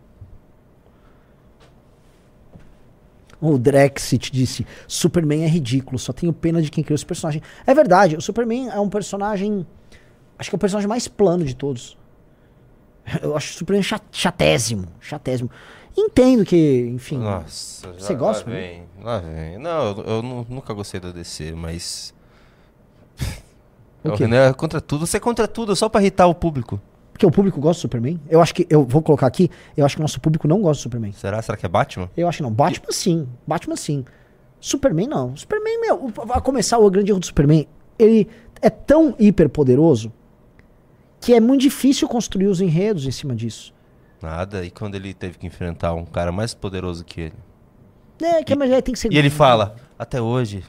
[3.39, 7.39] O Drexit disse: Superman é ridículo, só tenho pena de quem criou esse personagem.
[7.67, 9.65] É verdade, o Superman é um personagem.
[10.39, 11.95] Acho que é o personagem mais plano de todos.
[13.21, 14.87] Eu acho o Superman chatésimo.
[14.99, 15.51] Chatésimo.
[15.95, 17.19] Entendo que, enfim.
[17.19, 18.49] Nossa, você gosta?
[18.49, 19.59] Lá vem, lá vem.
[19.59, 22.14] Não, eu, eu, nunca gostei da DC, mas.
[24.13, 24.23] O quê?
[24.23, 25.05] É contra tudo.
[25.05, 26.79] Você é contra tudo só pra irritar o público.
[27.11, 28.19] Porque o público gosta do Superman.
[28.29, 30.81] Eu acho que, eu vou colocar aqui, eu acho que o nosso público não gosta
[30.81, 31.13] do Superman.
[31.13, 31.41] Será?
[31.41, 32.09] Será que é Batman?
[32.15, 32.51] Eu acho que não.
[32.51, 33.27] Batman sim.
[33.47, 34.03] Batman sim.
[34.59, 35.35] Superman não.
[35.35, 38.27] Superman, meu, a começar o grande erro do Superman, ele
[38.61, 40.11] é tão hiper poderoso
[41.21, 43.73] que é muito difícil construir os enredos em cima disso.
[44.21, 44.65] Nada.
[44.65, 47.33] E quando ele teve que enfrentar um cara mais poderoso que ele?
[48.21, 49.11] É, que e, mas tem que ser.
[49.11, 50.63] E ele fala: até hoje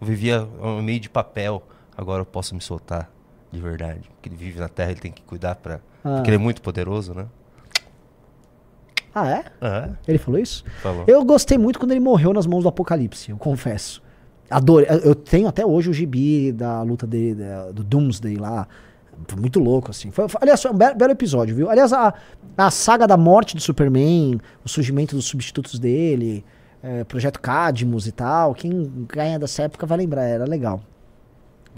[0.00, 0.46] eu vivia
[0.82, 1.62] meio de papel,
[1.98, 3.10] agora eu posso me soltar.
[3.50, 4.02] De verdade.
[4.14, 5.80] Porque ele vive na Terra, ele tem que cuidar pra.
[6.04, 6.16] Ah.
[6.16, 7.26] Porque ele é muito poderoso, né?
[9.14, 9.44] Ah, é?
[9.60, 9.90] É.
[10.06, 10.64] Ele falou isso?
[10.82, 11.04] Falou.
[11.08, 14.02] Eu gostei muito quando ele morreu nas mãos do Apocalipse, eu confesso.
[14.50, 14.84] Adoro.
[14.84, 18.68] Eu tenho até hoje o gibi da luta dele, do Doomsday lá.
[19.26, 20.10] Foi muito louco, assim.
[20.10, 21.68] Foi, aliás, foi um belo, belo, episódio, viu?
[21.68, 22.14] Aliás, a,
[22.56, 26.44] a saga da morte do Superman, o surgimento dos substitutos dele,
[26.82, 28.54] é, Projeto Cadmus e tal.
[28.54, 30.80] Quem ganha dessa época vai lembrar, era legal.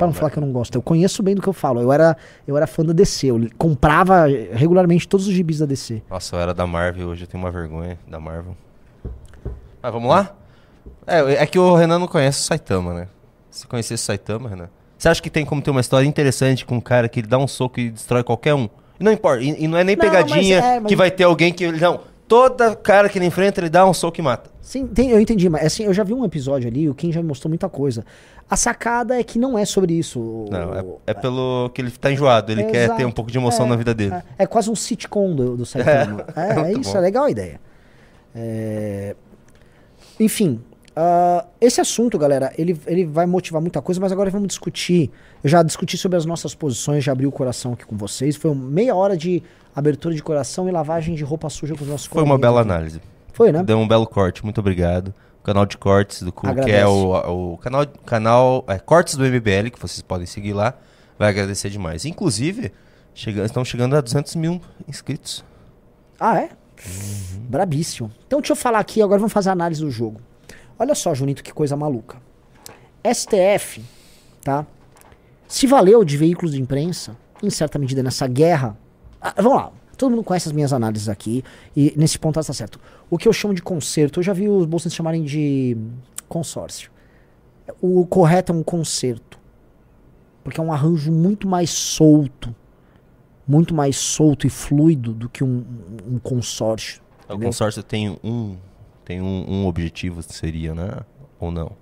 [0.00, 0.74] Pra não falar que eu não gosto.
[0.76, 1.78] Eu conheço bem do que eu falo.
[1.78, 2.16] Eu era,
[2.48, 3.26] eu era fã da DC.
[3.26, 6.00] Eu comprava regularmente todos os gibis da DC.
[6.08, 7.08] Nossa, eu era da Marvel.
[7.08, 8.56] Hoje eu tenho uma vergonha da Marvel.
[9.82, 10.34] Mas vamos lá?
[11.06, 13.08] É, é que o Renan não conhece o Saitama, né?
[13.50, 14.70] Se conhecesse o Saitama, Renan.
[14.96, 17.36] Você acha que tem como ter uma história interessante com um cara que ele dá
[17.36, 18.70] um soco e destrói qualquer um?
[18.98, 19.42] Não importa.
[19.42, 20.88] E, e não é nem não, pegadinha mas é, mas...
[20.88, 21.70] que vai ter alguém que.
[21.72, 22.00] Não.
[22.30, 24.48] Toda cara que ele enfrenta, ele dá um soco e mata.
[24.62, 27.20] Sim, tem, eu entendi, mas assim, eu já vi um episódio ali, o Kim já
[27.20, 28.06] me mostrou muita coisa.
[28.48, 30.46] A sacada é que não é sobre isso.
[30.48, 33.32] Não, é, é pelo que ele tá enjoado, ele é, quer exato, ter um pouco
[33.32, 34.14] de emoção é, na vida dele.
[34.14, 36.24] É, é, quase um sitcom do, do Saitama.
[36.36, 36.98] É, é, isso, bom.
[36.98, 37.60] é legal a ideia.
[40.20, 45.10] Enfim, uh, esse assunto, galera, ele, ele vai motivar muita coisa, mas agora vamos discutir.
[45.42, 48.36] Eu já discuti sobre as nossas posições, já abri o coração aqui com vocês.
[48.36, 49.42] Foi meia hora de
[49.74, 53.00] abertura de coração e lavagem de roupa suja com os nossos Foi uma bela análise.
[53.32, 53.62] Foi, né?
[53.62, 55.14] Deu um belo corte, muito obrigado.
[55.40, 59.24] O canal de cortes do Cu, que é o, o canal, canal é, Cortes do
[59.24, 60.74] MBL, que vocês podem seguir lá.
[61.18, 62.04] Vai agradecer demais.
[62.04, 62.72] Inclusive,
[63.14, 65.42] chega, estão chegando a 200 mil inscritos.
[66.18, 66.50] Ah, é?
[66.86, 67.40] Uhum.
[67.48, 68.10] Brabíssimo.
[68.26, 70.20] Então deixa eu falar aqui, agora vamos fazer a análise do jogo.
[70.78, 72.18] Olha só, Junito, que coisa maluca.
[73.04, 73.82] STF,
[74.42, 74.66] tá?
[75.48, 78.76] Se valeu de veículos de imprensa, em certa medida, nessa guerra.
[79.20, 81.44] Ah, vamos lá, Todo mundo conhece as minhas análises aqui,
[81.76, 82.80] e nesse ponto está certo.
[83.10, 85.76] O que eu chamo de conserto, eu já vi os bolsistas chamarem de
[86.26, 86.90] consórcio.
[87.82, 89.38] O correto é um conserto.
[90.42, 92.56] Porque é um arranjo muito mais solto,
[93.46, 95.66] muito mais solto e fluido do que um,
[96.10, 97.02] um consórcio.
[97.28, 98.56] O consórcio tem um
[99.04, 100.96] tem um, um objetivo, seria, né?
[101.38, 101.72] Ou não?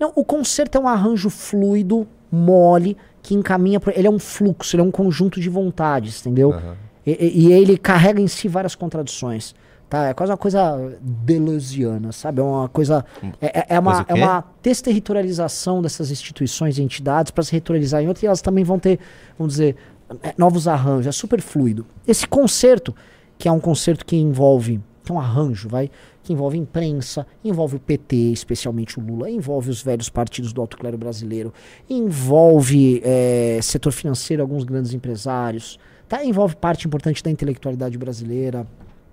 [0.00, 3.80] Não, o concerto é um arranjo fluido, mole, que encaminha.
[3.94, 6.50] Ele é um fluxo, ele é um conjunto de vontades, entendeu?
[6.50, 6.74] Uhum.
[7.06, 9.54] E, e, ele carrega em si várias contradições.
[9.88, 10.08] Tá?
[10.08, 12.40] É quase uma coisa deleuziana, sabe?
[12.40, 13.04] É uma coisa.
[13.40, 18.08] É, é, é uma, é uma desterritorialização dessas instituições e entidades para se territorializar em
[18.08, 18.98] outras e elas também vão ter,
[19.38, 19.76] vamos dizer,
[20.22, 21.06] é, novos arranjos.
[21.06, 21.86] É super fluido.
[22.06, 22.94] Esse concerto,
[23.38, 24.78] que é um concerto que envolve.
[25.08, 25.90] Que é um arranjo, vai?
[26.22, 30.76] Que envolve imprensa, envolve o PT, especialmente o Lula, envolve os velhos partidos do alto
[30.76, 31.52] clero brasileiro,
[31.88, 36.24] envolve é, setor financeiro, alguns grandes empresários tá?
[36.24, 38.66] Envolve parte importante da intelectualidade brasileira,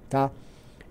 [0.09, 0.31] tá?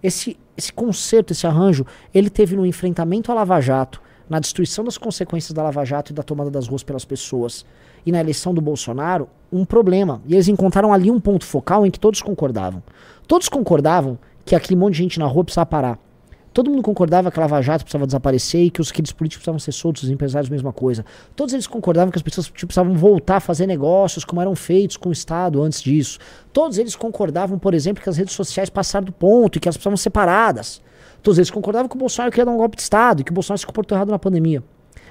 [0.03, 4.99] Esse, esse concerto, esse arranjo, ele teve no enfrentamento à Lava Jato, na destruição das
[4.99, 7.65] consequências da Lava Jato e da tomada das ruas pelas pessoas,
[8.05, 10.21] e na eleição do Bolsonaro, um problema.
[10.27, 12.83] E eles encontraram ali um ponto focal em que todos concordavam.
[13.27, 15.99] Todos concordavam que aquele monte de gente na rua precisava parar.
[16.55, 19.59] Todo mundo concordava que a Lava Jato precisava desaparecer e que os aqueles políticos precisavam
[19.59, 21.05] ser soltos, os empresários, mesma coisa.
[21.35, 24.97] Todos eles concordavam que as pessoas tipo, precisavam voltar a fazer negócios como eram feitos
[24.97, 26.21] com o Estado antes disso.
[26.53, 29.77] Todos eles concordavam, por exemplo, que as redes sociais passaram do ponto e que elas
[29.77, 30.81] precisavam ser separadas.
[31.25, 33.35] Todos eles concordavam que o Bolsonaro queria dar um golpe de Estado e que o
[33.35, 34.63] Bolsonaro se comportou errado na pandemia.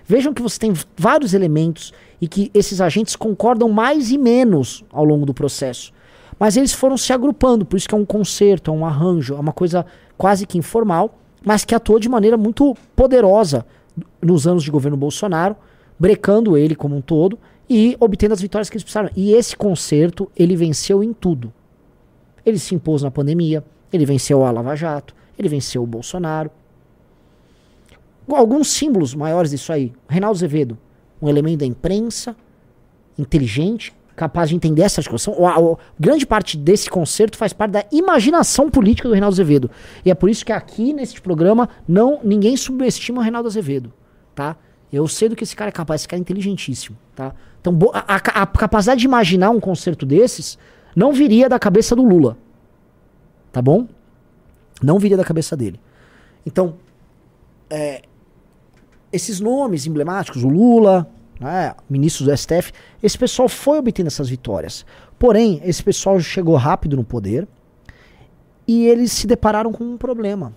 [0.06, 1.91] Vejam que você tem vários elementos
[2.22, 5.91] e que esses agentes concordam mais e menos ao longo do processo.
[6.39, 9.39] Mas eles foram se agrupando, por isso que é um concerto, é um arranjo, é
[9.39, 9.86] uma coisa
[10.17, 13.65] quase que informal mas que atuou de maneira muito poderosa
[14.22, 15.56] nos anos de governo Bolsonaro,
[16.00, 17.38] brecando ele como um todo
[17.69, 19.10] e obtendo as vitórias que eles precisaram.
[19.15, 21.54] E esse concerto, ele venceu em tudo.
[22.46, 26.50] Ele se impôs na pandemia, ele venceu a Lava Jato, ele venceu o Bolsonaro.
[28.28, 29.93] Alguns símbolos maiores disso aí.
[30.08, 30.78] Reinaldo Azevedo,
[31.22, 32.36] um elemento da imprensa,
[33.17, 35.34] inteligente, capaz de entender essa discussão.
[35.34, 39.71] O, o, grande parte desse concerto faz parte da imaginação política do Reinaldo Azevedo.
[40.06, 43.91] E é por isso que aqui neste programa não ninguém subestima o Reinaldo Azevedo,
[44.36, 44.56] tá?
[44.91, 47.34] Eu sei do que esse cara é capaz, esse cara é inteligentíssimo, tá?
[47.60, 50.58] Então a, a, a capacidade de imaginar um concerto desses
[50.95, 52.38] não viria da cabeça do Lula,
[53.52, 53.88] tá bom?
[54.82, 55.80] Não viria da cabeça dele.
[56.45, 56.76] Então,
[57.69, 58.04] é,
[59.12, 61.10] esses nomes emblemáticos, o Lula,
[61.43, 64.86] né, ministros do STF, esse pessoal foi obtendo essas vitórias.
[65.19, 67.47] Porém, esse pessoal chegou rápido no poder
[68.67, 70.53] e eles se depararam com um problema.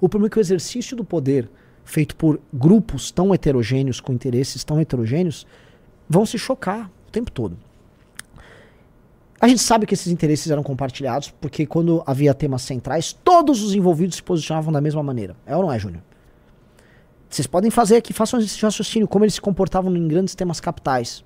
[0.00, 1.48] O problema é que o exercício do poder,
[1.84, 5.46] feito por grupos tão heterogêneos, com interesses tão heterogêneos,
[6.08, 7.56] vão se chocar o tempo todo.
[9.40, 13.74] A gente sabe que esses interesses eram compartilhados, porque quando havia temas centrais, todos os
[13.74, 15.36] envolvidos se posicionavam da mesma maneira.
[15.46, 16.02] É ou não é, Júnior?
[17.28, 21.24] Vocês podem fazer aqui, façam esse raciocínio, como eles se comportavam em grandes temas capitais.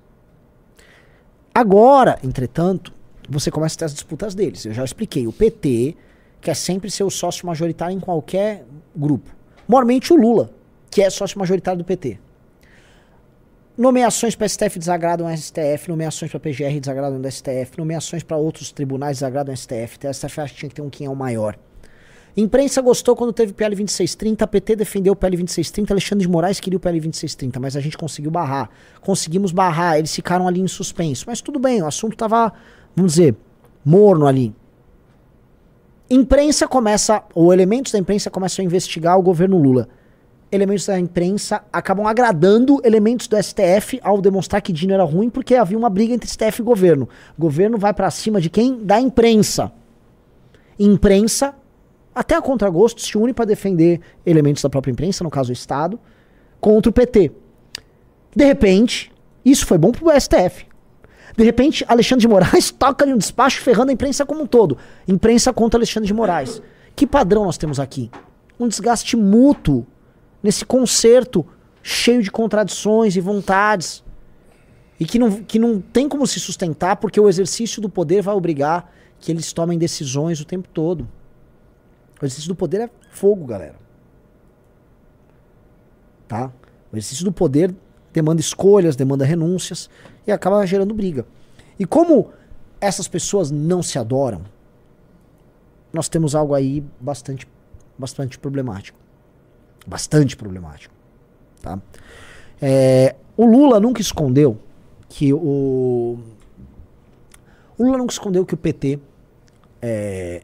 [1.53, 2.93] Agora, entretanto,
[3.29, 4.65] você começa a ter as disputas deles.
[4.65, 5.27] Eu já expliquei.
[5.27, 5.95] O PT
[6.39, 9.29] quer sempre ser o sócio majoritário em qualquer grupo.
[9.67, 10.51] Mormente o Lula,
[10.89, 12.19] que é sócio majoritário do PT.
[13.77, 18.71] Nomeações para STF desagradam o STF, nomeações para PGR desagradam o STF, nomeações para outros
[18.71, 19.97] tribunais desagradam o STF.
[20.05, 21.57] O STF acha que tinha que ter um quem é o maior.
[22.35, 26.59] Imprensa gostou quando teve PL 2630, a PT defendeu o PL 2630, Alexandre de Moraes
[26.59, 28.69] queria o PL 2630, mas a gente conseguiu barrar.
[29.01, 31.25] Conseguimos barrar, eles ficaram ali em suspenso.
[31.27, 32.53] Mas tudo bem, o assunto estava,
[32.95, 33.35] vamos dizer,
[33.83, 34.55] morno ali.
[36.09, 39.89] Imprensa começa, ou elementos da imprensa começam a investigar o governo Lula.
[40.49, 45.55] Elementos da imprensa acabam agradando elementos do STF ao demonstrar que Dino era ruim, porque
[45.55, 47.07] havia uma briga entre STF e governo.
[47.37, 48.77] O governo vai para cima de quem?
[48.83, 49.71] Da imprensa.
[50.77, 51.55] Imprensa
[52.13, 55.99] até a contragosto, se une para defender elementos da própria imprensa, no caso o Estado,
[56.59, 57.31] contra o PT.
[58.35, 59.11] De repente,
[59.43, 60.65] isso foi bom pro STF.
[61.35, 64.77] De repente, Alexandre de Moraes toca ali um despacho ferrando a imprensa como um todo.
[65.07, 66.61] Imprensa contra Alexandre de Moraes.
[66.95, 68.11] Que padrão nós temos aqui?
[68.59, 69.85] Um desgaste mútuo
[70.43, 71.45] nesse concerto
[71.81, 74.03] cheio de contradições e vontades.
[74.99, 78.35] E que não, que não tem como se sustentar porque o exercício do poder vai
[78.35, 81.07] obrigar que eles tomem decisões o tempo todo.
[82.21, 83.75] O exercício do poder é fogo, galera.
[86.27, 86.51] Tá?
[86.91, 87.73] O exercício do poder
[88.13, 89.89] demanda escolhas, demanda renúncias
[90.27, 91.25] e acaba gerando briga.
[91.79, 92.31] E como
[92.79, 94.43] essas pessoas não se adoram,
[95.91, 97.47] nós temos algo aí bastante,
[97.97, 98.99] bastante problemático.
[99.85, 100.93] Bastante problemático.
[101.61, 101.79] Tá?
[102.61, 104.57] É, o Lula nunca escondeu
[105.09, 106.19] que o.
[107.77, 108.99] O Lula nunca escondeu que o PT
[109.81, 110.43] é,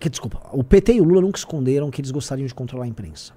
[0.00, 2.88] que desculpa, o PT e o Lula nunca esconderam que eles gostariam de controlar a
[2.88, 3.34] imprensa.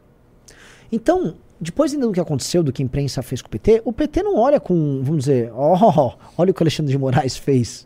[0.89, 3.91] Então, depois ainda do que aconteceu, do que a imprensa fez com o PT, o
[3.91, 7.35] PT não olha com, vamos dizer, ó, oh, olha o que o Alexandre de Moraes
[7.35, 7.85] fez.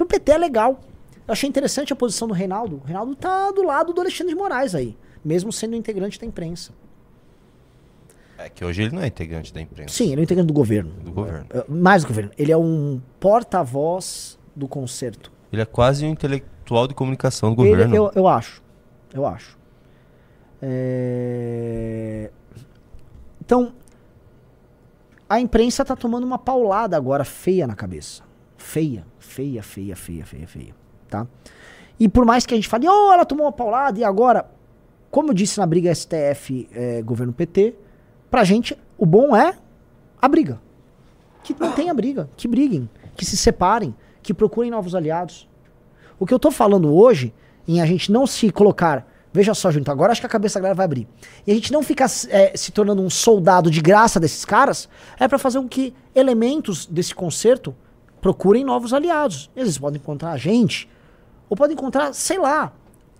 [0.00, 0.80] O PT é legal.
[1.26, 2.76] Eu achei interessante a posição do Reinaldo.
[2.84, 6.72] O Reinaldo tá do lado do Alexandre de Moraes aí, mesmo sendo integrante da imprensa.
[8.38, 9.94] É que hoje ele não é integrante da imprensa.
[9.94, 10.92] Sim, ele é integrante do governo.
[11.02, 11.46] Do governo.
[11.50, 12.30] É, mais do governo.
[12.36, 15.32] Ele é um porta-voz do concerto.
[15.52, 17.84] Ele é quase um intelectual intelectual de comunicação do governo.
[17.84, 18.62] Ele, eu, eu acho.
[19.12, 19.58] Eu acho.
[20.60, 22.30] É...
[23.40, 23.74] Então,
[25.28, 28.22] a imprensa está tomando uma paulada agora feia na cabeça.
[28.56, 30.74] Feia, feia, feia, feia, feia, feia.
[31.08, 31.26] Tá?
[32.00, 34.50] E por mais que a gente fale, oh, ela tomou uma paulada e agora,
[35.10, 37.74] como eu disse na briga STF é, governo PT,
[38.30, 39.56] pra gente o bom é
[40.20, 40.60] a briga.
[41.42, 45.46] Que não tenha briga, que briguem, que se separem, que procurem novos aliados.
[46.18, 47.32] O que eu tô falando hoje,
[47.66, 49.06] em a gente não se colocar.
[49.32, 51.08] Veja só, Junto, agora acho que a cabeça da galera vai abrir.
[51.46, 55.26] E a gente não ficar é, se tornando um soldado de graça desses caras, é
[55.26, 57.74] para fazer com que elementos desse concerto
[58.20, 59.50] procurem novos aliados.
[59.56, 60.88] Eles podem encontrar a gente,
[61.48, 62.72] ou podem encontrar, sei lá,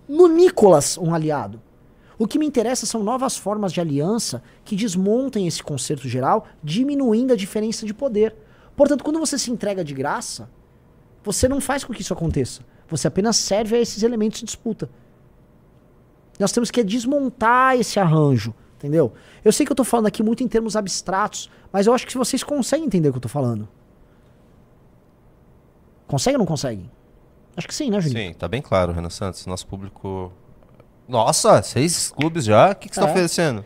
[0.07, 1.61] no Nicolas um aliado.
[2.17, 7.33] O que me interessa são novas formas de aliança que desmontem esse concerto geral, diminuindo
[7.33, 8.33] a diferença de poder.
[8.75, 10.49] Portanto, quando você se entrega de graça,
[11.23, 12.61] você não faz com que isso aconteça.
[12.87, 14.89] Você apenas serve a esses elementos de disputa.
[16.39, 19.13] Nós temos que desmontar esse arranjo, entendeu?
[19.43, 22.17] Eu sei que eu estou falando aqui muito em termos abstratos, mas eu acho que
[22.17, 23.67] vocês conseguem entender o que eu estou falando.
[26.07, 26.89] Consegue ou não conseguem?
[27.57, 28.29] Acho que sim, né, Juninho?
[28.29, 29.45] Sim, tá bem claro, Renan Santos.
[29.45, 30.31] Nosso público.
[31.07, 32.71] Nossa, seis clubes já?
[32.71, 33.11] O que, que você tá é.
[33.11, 33.65] oferecendo?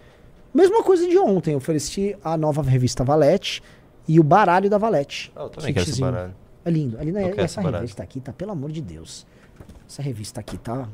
[0.53, 1.51] Mesma coisa de ontem.
[1.51, 3.62] Eu ofereci a nova revista Valete
[4.08, 5.32] e o baralho da Valete.
[5.36, 6.36] Oh, eu também quero esse baralho.
[6.69, 6.99] É lindo.
[6.99, 9.25] Ali, né, essa revista aqui tá, pelo amor de Deus.
[9.89, 10.88] Essa revista aqui tá.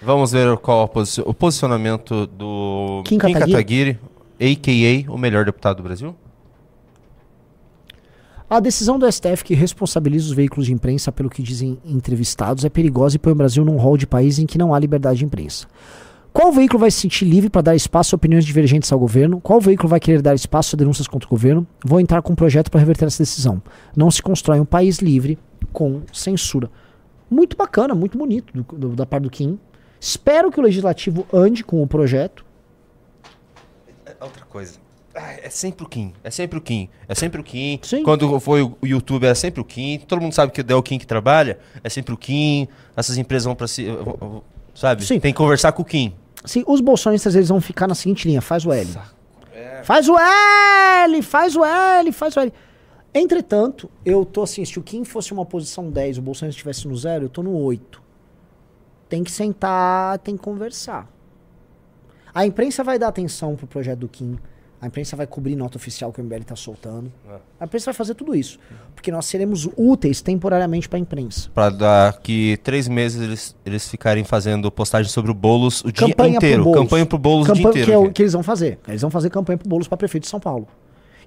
[0.00, 0.88] Vamos ver qual
[1.26, 3.98] o posicionamento do Kim, Kim Kataguiri,
[4.40, 5.12] a.k.a.
[5.12, 6.14] o melhor deputado do Brasil.
[8.48, 12.70] A decisão do STF que responsabiliza os veículos de imprensa pelo que dizem entrevistados é
[12.70, 15.24] perigosa e põe o Brasil num rol de país em que não há liberdade de
[15.24, 15.66] imprensa.
[16.32, 19.40] Qual veículo vai se sentir livre para dar espaço a opiniões divergentes ao governo?
[19.40, 21.66] Qual veículo vai querer dar espaço a denúncias contra o governo?
[21.84, 23.62] Vou entrar com um projeto para reverter essa decisão.
[23.96, 25.38] Não se constrói um país livre
[25.72, 26.70] com censura.
[27.30, 29.58] Muito bacana, muito bonito do, do, da parte do Kim.
[30.00, 32.44] Espero que o legislativo ande com o projeto.
[34.06, 34.78] É, outra coisa.
[35.42, 36.12] É sempre o Kim.
[36.22, 36.88] É sempre o Kim.
[37.08, 37.80] É sempre o Kim.
[37.82, 38.04] Sim.
[38.04, 39.98] Quando foi o YouTube, é sempre o Kim.
[40.06, 41.58] Todo mundo sabe que é o Kim que trabalha.
[41.82, 42.68] É sempre o Kim.
[42.96, 43.86] Essas empresas vão para si.
[44.78, 45.04] Sabe?
[45.04, 45.18] Sim.
[45.18, 46.14] Tem que conversar com o Kim.
[46.44, 48.88] Sim, os bolsonaristas eles vão ficar na seguinte linha: faz o L.
[49.52, 49.82] É.
[49.82, 52.52] Faz o L, faz o L, faz o L.
[53.12, 56.96] Entretanto, eu tô assim, se o Kim fosse uma posição 10, o Bolsonaro estivesse no
[56.96, 58.00] 0, eu tô no 8.
[59.08, 61.10] Tem que sentar, tem que conversar.
[62.32, 64.38] A imprensa vai dar atenção pro projeto do Kim.
[64.80, 67.12] A imprensa vai cobrir nota oficial que o MBL está soltando.
[67.28, 67.36] É.
[67.60, 68.58] A imprensa vai fazer tudo isso.
[68.94, 71.50] Porque nós seremos úteis temporariamente para a imprensa.
[71.52, 76.36] Para daqui três meses eles, eles ficarem fazendo postagem sobre o Boulos o campanha dia
[76.36, 76.62] inteiro.
[76.62, 77.86] Pro campanha para o Boulos o dia inteiro.
[77.86, 78.78] Que é o que eles vão fazer.
[78.86, 80.68] Eles vão fazer campanha para o Boulos para prefeito de São Paulo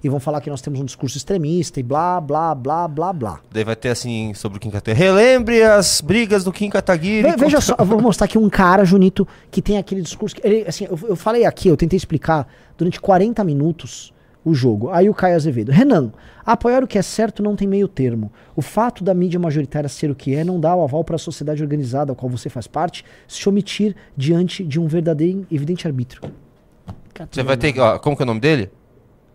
[0.02, 3.40] e vão falar que nós temos um discurso extremista e blá, blá, blá, blá, blá.
[3.50, 4.98] Daí vai ter assim sobre o Kim Kataguiri.
[4.98, 7.22] Relembre as brigas do Kim Kataguiri.
[7.22, 10.34] Ve veja só, eu vou mostrar aqui um cara, Junito, que tem aquele discurso.
[10.34, 14.12] Que ele, assim, eu, eu falei aqui, eu tentei explicar durante 40 minutos
[14.44, 14.90] o jogo.
[14.90, 15.70] Aí o Caio Azevedo.
[15.70, 16.12] Renan,
[16.44, 18.32] apoiar o que é certo não tem meio termo.
[18.56, 21.18] O fato da mídia majoritária ser o que é não dá o aval para a
[21.18, 25.86] sociedade organizada a qual você faz parte se omitir diante de um verdadeiro e evidente
[25.86, 26.22] arbítrio.
[27.30, 27.78] Você vai ter.
[27.78, 28.70] Ó, como que é o nome dele?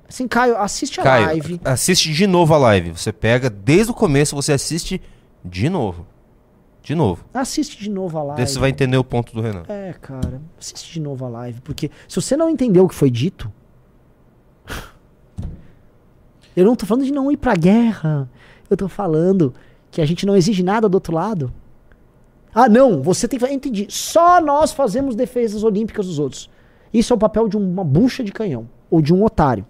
[0.08, 1.62] Assim, Caio, assiste a Caio, live.
[1.66, 2.92] Assiste de novo a live.
[2.92, 5.02] Você pega desde o começo, você assiste
[5.44, 6.06] de novo.
[6.82, 7.26] De novo.
[7.34, 8.38] Assiste de novo a live.
[8.38, 9.64] Daí você vai entender o ponto do Renan.
[9.68, 10.42] É, cara.
[10.58, 11.60] Assiste de novo a live.
[11.60, 13.52] Porque se você não entendeu o que foi dito.
[16.56, 18.30] eu não tô falando de não ir pra guerra.
[18.70, 19.54] Eu tô falando
[19.92, 21.54] que a gente não exige nada do outro lado.
[22.56, 23.46] Ah, não, você tem que.
[23.48, 23.88] Entendi.
[23.90, 26.50] Só nós fazemos defesas olímpicas dos outros.
[26.94, 28.70] Isso é o papel de uma bucha de canhão.
[28.90, 29.66] Ou de um otário.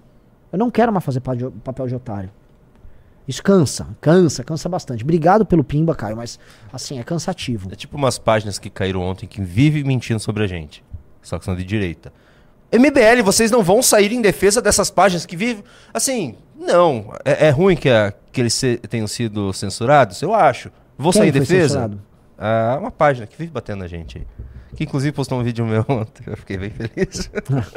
[0.57, 2.31] Eu não quero mais fazer papel de otário.
[3.27, 5.03] Isso cansa, cansa, cansa bastante.
[5.03, 6.39] Obrigado pelo pimba, Caio, mas
[6.73, 7.71] assim, é cansativo.
[7.71, 10.83] É tipo umas páginas que caíram ontem que vivem mentindo sobre a gente.
[11.21, 12.11] Só que são de direita.
[12.71, 15.63] MBL, vocês não vão sair em defesa dessas páginas que vivem.
[15.93, 17.13] Assim, não.
[17.23, 20.19] É, é ruim que, a, que eles se, tenham sido censurados?
[20.23, 20.71] Eu acho.
[20.97, 21.67] Vou Quem sair em defesa?
[21.67, 22.01] Censurado?
[22.35, 24.27] Ah, uma página que vive batendo na gente aí.
[24.75, 26.23] Que inclusive postou um vídeo meu ontem.
[26.25, 27.29] Eu fiquei bem feliz.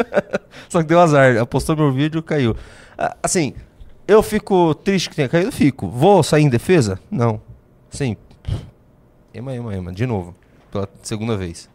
[0.68, 1.46] Só que deu azar.
[1.46, 2.56] Postou meu vídeo caiu.
[3.22, 3.54] Assim,
[4.06, 5.52] eu fico triste que tenha caído?
[5.52, 5.88] Fico.
[5.88, 6.98] Vou sair em defesa?
[7.10, 7.40] Não.
[7.90, 8.16] Sim.
[9.32, 9.92] Ema, ema, ema.
[9.92, 10.34] De novo.
[10.70, 11.68] Pela segunda vez.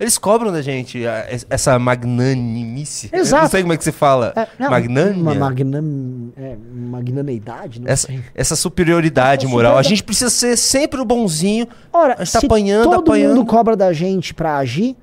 [0.00, 1.02] Eles cobram da gente
[1.50, 3.10] essa magnanimice.
[3.12, 3.40] Exato.
[3.40, 4.32] Eu não sei como é que se fala.
[4.36, 5.34] É, Magnânia.
[5.34, 8.22] Magnam, é, magnaneidade, essa, sei.
[8.34, 9.76] Essa superioridade essa moral.
[9.76, 11.66] A gente precisa ser sempre o bonzinho.
[11.92, 13.36] Ora, a gente tá apanhando, todo apanhando.
[13.36, 14.96] mundo cobra da gente pra agir,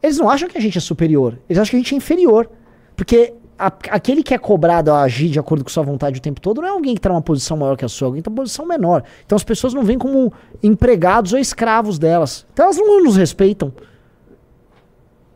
[0.00, 1.36] eles não acham que a gente é superior.
[1.48, 2.48] Eles acham que a gente é inferior.
[2.94, 6.40] Porque a, aquele que é cobrado a agir de acordo com sua vontade o tempo
[6.40, 8.42] todo não é alguém que está numa posição maior que a sua, alguém está numa
[8.42, 9.02] posição menor.
[9.26, 12.46] Então as pessoas não vêm como empregados ou escravos delas.
[12.52, 13.72] Então elas não nos respeitam.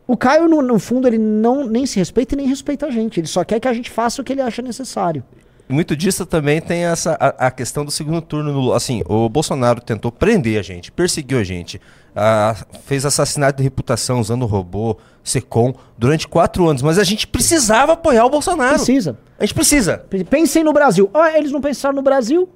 [0.07, 3.19] O Caio, no, no, fundo, ele não nem se respeita e nem respeita a gente.
[3.19, 5.23] Ele só quer que a gente faça o que ele acha necessário.
[5.67, 8.53] Muito disso também tem essa a, a questão do segundo turno.
[8.53, 11.81] No, assim, o Bolsonaro tentou prender a gente, perseguiu a gente,
[12.15, 16.83] a, fez assassinato de reputação usando robô, SECOM, durante quatro anos.
[16.83, 18.75] Mas a gente precisava apoiar o Bolsonaro.
[18.75, 19.17] Precisa.
[19.39, 20.05] A gente precisa.
[20.29, 21.09] Pensem no Brasil.
[21.11, 22.47] Ah, eles não pensaram no Brasil.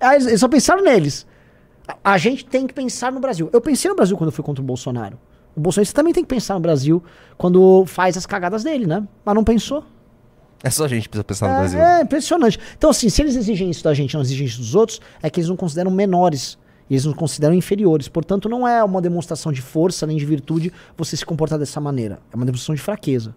[0.00, 1.24] Ah, eles só pensaram neles.
[1.86, 3.48] A, a gente tem que pensar no Brasil.
[3.52, 5.16] Eu pensei no Brasil quando eu fui contra o Bolsonaro.
[5.58, 7.02] O Bolsonaro também tem que pensar no Brasil
[7.36, 9.02] quando faz as cagadas dele, né?
[9.24, 9.84] Mas não pensou.
[10.62, 11.80] É só a gente que precisa pensar no é, Brasil.
[11.80, 12.60] É impressionante.
[12.76, 15.40] Então, assim, se eles exigem isso da gente não exigem isso dos outros, é que
[15.40, 16.56] eles não consideram menores.
[16.88, 18.06] E eles nos consideram inferiores.
[18.06, 22.20] Portanto, não é uma demonstração de força nem de virtude você se comportar dessa maneira.
[22.32, 23.34] É uma demonstração de fraqueza.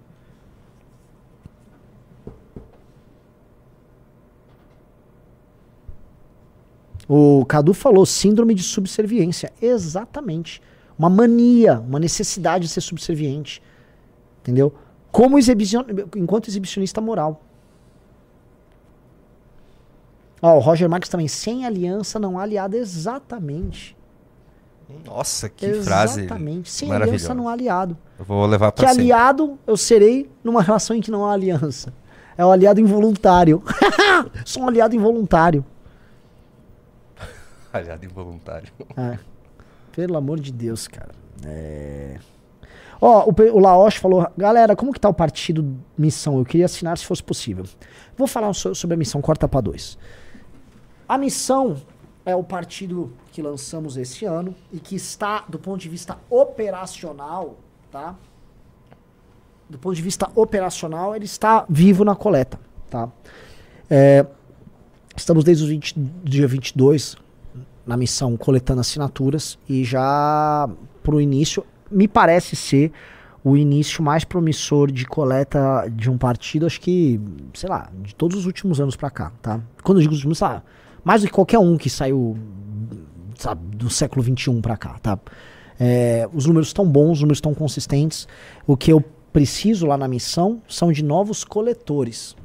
[7.09, 9.51] O Cadu falou síndrome de subserviência.
[9.59, 10.61] Exatamente
[11.01, 13.59] uma mania, uma necessidade de ser subserviente.
[14.41, 14.71] Entendeu?
[15.11, 15.83] Como exibicion...
[16.15, 17.41] enquanto exibicionista moral.
[20.39, 23.97] Ó, o Roger Marques também, sem aliança não há aliado, exatamente.
[25.03, 25.85] Nossa, que exatamente.
[25.85, 27.97] frase Exatamente, sem aliança não há aliado.
[28.19, 29.05] Eu vou levar para Que sempre.
[29.05, 31.91] aliado eu serei numa relação em que não há aliança.
[32.37, 33.63] É o aliado involuntário.
[34.45, 35.65] Sou um aliado involuntário.
[37.73, 38.71] aliado involuntário.
[38.95, 39.30] É.
[39.91, 41.11] Pelo amor de Deus, cara.
[41.45, 42.17] É...
[42.99, 46.37] Ó, o, o falou, galera, como que tá o partido Missão?
[46.37, 47.65] Eu queria assinar se fosse possível.
[48.15, 49.97] Vou falar so sobre a Missão, corta para dois.
[51.09, 51.81] A Missão
[52.23, 57.57] é o partido que lançamos esse ano e que está, do ponto de vista operacional,
[57.91, 58.15] tá?
[59.67, 63.09] Do ponto de vista operacional, ele está vivo na coleta, tá?
[63.89, 64.25] É,
[65.15, 67.17] estamos desde o 20, dia 22
[67.91, 70.69] na missão coletando assinaturas e já
[71.03, 72.89] pro início me parece ser
[73.43, 77.19] o início mais promissor de coleta de um partido, acho que,
[77.53, 79.59] sei lá, de todos os últimos anos para cá, tá?
[79.83, 80.61] Quando eu digo os últimos, sabe,
[81.03, 82.37] mais do que qualquer um que saiu,
[83.35, 85.19] sabe, do século XXI para cá, tá?
[85.77, 88.25] É, os números estão bons, os números estão consistentes.
[88.65, 92.37] O que eu preciso lá na missão são de novos coletores.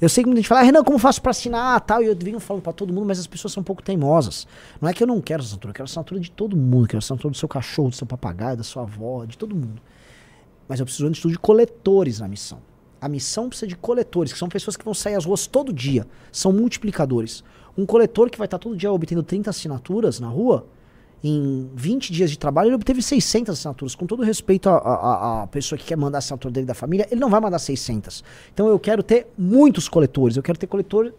[0.00, 2.02] Eu sei que muita gente fala, ah, Renan, como faço para assinar tal?
[2.02, 4.46] E eu venho falando para todo mundo, mas as pessoas são um pouco teimosas.
[4.80, 7.32] Não é que eu não quero assinatura, eu quero assinatura de todo mundo, quero assinatura
[7.32, 9.82] do seu cachorro, do seu papagaio, da sua avó, de todo mundo.
[10.68, 12.60] Mas eu preciso, antes de tudo, de coletores na missão.
[13.00, 16.06] A missão precisa de coletores, que são pessoas que vão sair às ruas todo dia.
[16.30, 17.42] São multiplicadores.
[17.76, 20.66] Um coletor que vai estar todo dia obtendo 30 assinaturas na rua,
[21.22, 23.94] em 20 dias de trabalho, ele obteve 600 assinaturas.
[23.94, 27.28] Com todo respeito à pessoa que quer mandar a assinatura dele da família, ele não
[27.28, 28.22] vai mandar 600.
[28.52, 30.36] Então eu quero ter muitos coletores.
[30.36, 31.12] Eu quero ter coletor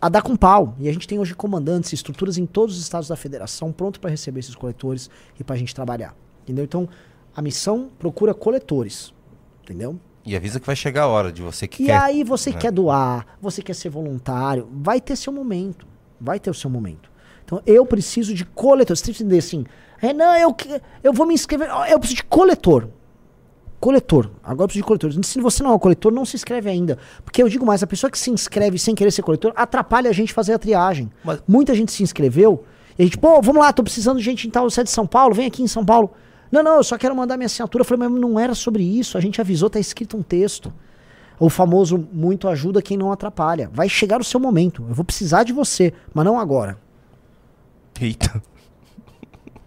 [0.00, 0.74] a dar com pau.
[0.78, 4.10] E a gente tem hoje comandantes, estruturas em todos os estados da federação pronto para
[4.10, 6.14] receber esses coletores e para a gente trabalhar.
[6.42, 6.64] Entendeu?
[6.64, 6.88] Então
[7.34, 9.12] a missão procura coletores.
[9.62, 9.98] Entendeu?
[10.24, 11.92] E avisa que vai chegar a hora de você que e quer.
[11.92, 12.58] E aí você né?
[12.58, 15.86] quer doar, você quer ser voluntário, vai ter seu momento.
[16.20, 17.09] Vai ter o seu momento.
[17.50, 18.96] Então eu preciso de coletor.
[18.96, 19.66] Você tem que entender assim,
[19.98, 20.54] Renan, eu,
[21.02, 21.68] eu vou me inscrever.
[21.90, 22.88] Eu preciso de coletor.
[23.80, 24.30] Coletor.
[24.44, 25.24] Agora eu preciso de coletor.
[25.24, 26.96] Se você não é um coletor, não se inscreve ainda.
[27.24, 30.12] Porque eu digo mais, a pessoa que se inscreve sem querer ser coletor atrapalha a
[30.12, 31.10] gente fazer a triagem.
[31.24, 31.42] Mas...
[31.48, 32.64] Muita gente se inscreveu
[32.96, 34.90] e a gente, pô, vamos lá, tô precisando de gente em tal, você é de
[34.90, 36.12] São Paulo, vem aqui em São Paulo.
[36.52, 37.82] Não, não, eu só quero mandar minha assinatura.
[37.82, 39.16] Eu falei, mas não era sobre isso.
[39.16, 40.72] A gente avisou, tá escrito um texto.
[41.38, 43.70] O famoso muito ajuda quem não atrapalha.
[43.72, 44.84] Vai chegar o seu momento.
[44.88, 46.76] Eu vou precisar de você, mas não agora.
[48.00, 48.42] Eita.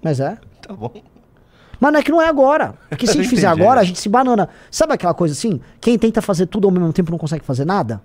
[0.01, 0.37] Mas é.
[0.61, 0.91] Tá bom.
[1.79, 2.75] Mas não é que não é agora.
[2.89, 4.49] Porque se a gente fizer agora, a gente se banana.
[4.71, 5.59] Sabe aquela coisa assim?
[5.79, 8.01] Quem tenta fazer tudo ao mesmo tempo não consegue fazer nada?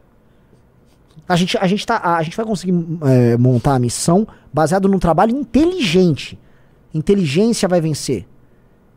[1.29, 2.75] A gente, a gente, tá, a, gente vai conseguir
[3.05, 6.39] é, montar a missão baseado num trabalho inteligente.
[6.93, 8.27] Inteligência vai vencer.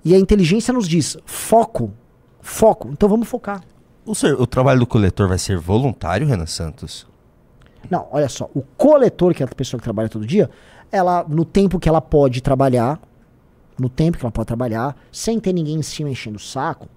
[0.03, 1.91] E a inteligência nos diz: foco.
[2.41, 2.89] Foco.
[2.91, 3.61] Então vamos focar.
[4.05, 7.05] O, ser, o trabalho do coletor vai ser voluntário, Renan Santos?
[7.89, 8.49] Não, olha só.
[8.55, 10.49] O coletor, que é a pessoa que trabalha todo dia,
[10.91, 12.99] ela, no tempo que ela pode trabalhar,
[13.79, 16.87] no tempo que ela pode trabalhar, sem ter ninguém em cima enchendo o saco,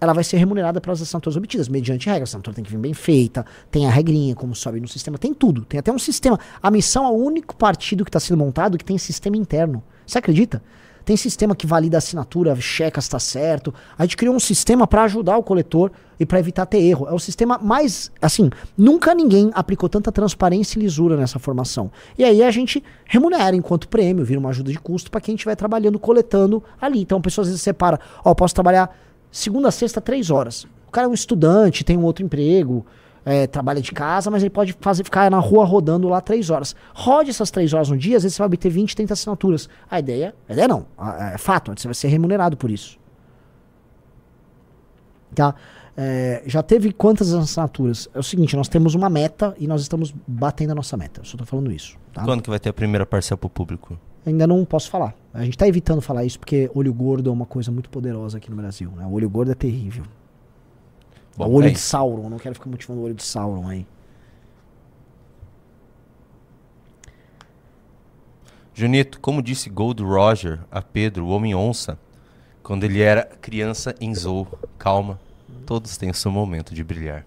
[0.00, 2.28] ela vai ser remunerada pelas assinaturas obtidas, mediante regras.
[2.28, 5.34] A assinatura tem que vir bem feita, tem a regrinha, como sobe no sistema, tem
[5.34, 5.64] tudo.
[5.64, 6.38] Tem até um sistema.
[6.62, 9.82] A missão é o único partido que está sendo montado que tem sistema interno.
[10.06, 10.62] Você acredita?
[11.08, 13.72] Tem sistema que valida a assinatura, checa se está certo.
[13.96, 15.90] A gente criou um sistema para ajudar o coletor
[16.20, 17.08] e para evitar ter erro.
[17.08, 18.12] É o sistema mais.
[18.20, 21.90] Assim, nunca ninguém aplicou tanta transparência e lisura nessa formação.
[22.18, 25.56] E aí a gente remunera enquanto prêmio, vira uma ajuda de custo para quem estiver
[25.56, 27.00] trabalhando, coletando ali.
[27.00, 28.94] Então a pessoa às vezes separa: Ó, oh, posso trabalhar
[29.30, 30.64] segunda a sexta, três horas.
[30.88, 32.84] O cara é um estudante, tem um outro emprego
[33.24, 36.74] é, trabalha de casa, mas ele pode fazer, ficar na rua rodando lá três horas.
[36.94, 39.68] Rode essas três horas no dia, às vezes você vai obter 20, 30 assinaturas.
[39.90, 40.86] A ideia, a ideia não,
[41.34, 42.98] é fato, você vai ser remunerado por isso.
[45.34, 45.54] Tá?
[46.00, 48.08] É, já teve quantas assinaturas?
[48.14, 51.20] É o seguinte, nós temos uma meta e nós estamos batendo a nossa meta.
[51.20, 51.96] Eu só tô falando isso.
[52.12, 52.24] Tá?
[52.24, 53.98] Quando que vai ter a primeira parcela pro público?
[54.24, 55.14] Ainda não posso falar.
[55.34, 58.50] A gente tá evitando falar isso porque olho gordo é uma coisa muito poderosa aqui
[58.50, 58.92] no Brasil.
[58.96, 59.04] Né?
[59.06, 60.04] O olho gordo é terrível.
[61.38, 63.86] Bom, o olho é de Sauron, não quero ficar motivando o olho de Sauron aí.
[68.74, 71.96] Junito, como disse Gold Roger a Pedro, o Homem-Onça,
[72.60, 75.20] quando ele era criança em Zou, calma,
[75.64, 77.24] todos têm o seu momento de brilhar.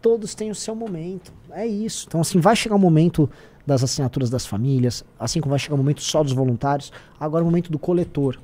[0.00, 2.06] Todos têm o seu momento, é isso.
[2.08, 3.28] Então, assim, vai chegar o momento
[3.66, 7.44] das assinaturas das famílias, assim como vai chegar o momento só dos voluntários, agora é
[7.44, 8.40] o momento do coletor.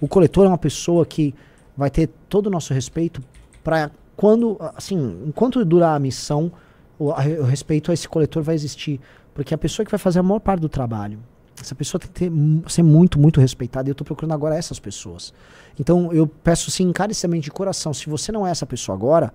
[0.00, 1.34] O coletor é uma pessoa que
[1.76, 3.20] vai ter todo o nosso respeito
[3.62, 6.52] para quando, assim, enquanto durar a missão,
[6.98, 9.00] o, a, o, respeito a esse coletor vai existir.
[9.32, 11.18] Porque a pessoa que vai fazer a maior parte do trabalho,
[11.60, 13.88] essa pessoa tem que ter, ser muito, muito respeitada.
[13.88, 15.34] E eu estou procurando agora essas pessoas.
[15.78, 19.32] Então eu peço, assim, encarecidamente de coração: se você não é essa pessoa agora,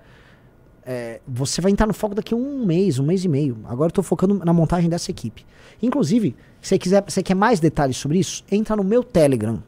[0.85, 3.57] é, você vai entrar no foco daqui a um mês, um mês e meio.
[3.65, 5.45] Agora eu estou focando na montagem dessa equipe.
[5.81, 9.61] Inclusive, se você quiser, você quer mais detalhes sobre isso, entra no meu Telegram.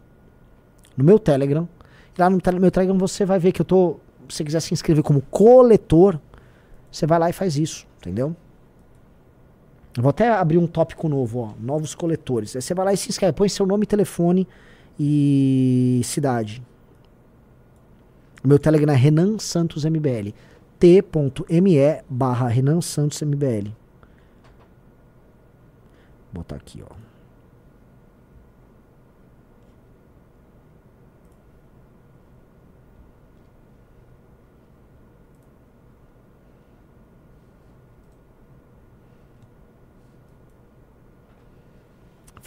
[0.95, 1.67] No meu Telegram.
[2.17, 4.01] Lá no meu Telegram você vai ver que eu estou
[4.31, 6.19] se você quiser se inscrever como coletor,
[6.91, 8.35] você vai lá e faz isso, entendeu?
[9.95, 12.55] Eu vou até abrir um tópico novo, ó, novos coletores.
[12.55, 14.47] Aí você vai lá e se inscreve, põe seu nome, telefone
[14.99, 16.63] e cidade.
[18.43, 20.33] O meu Telegram é Renan Santos MBL.
[20.79, 23.69] t.me barra Renan Santos MBL.
[26.33, 27.10] Vou botar aqui, ó.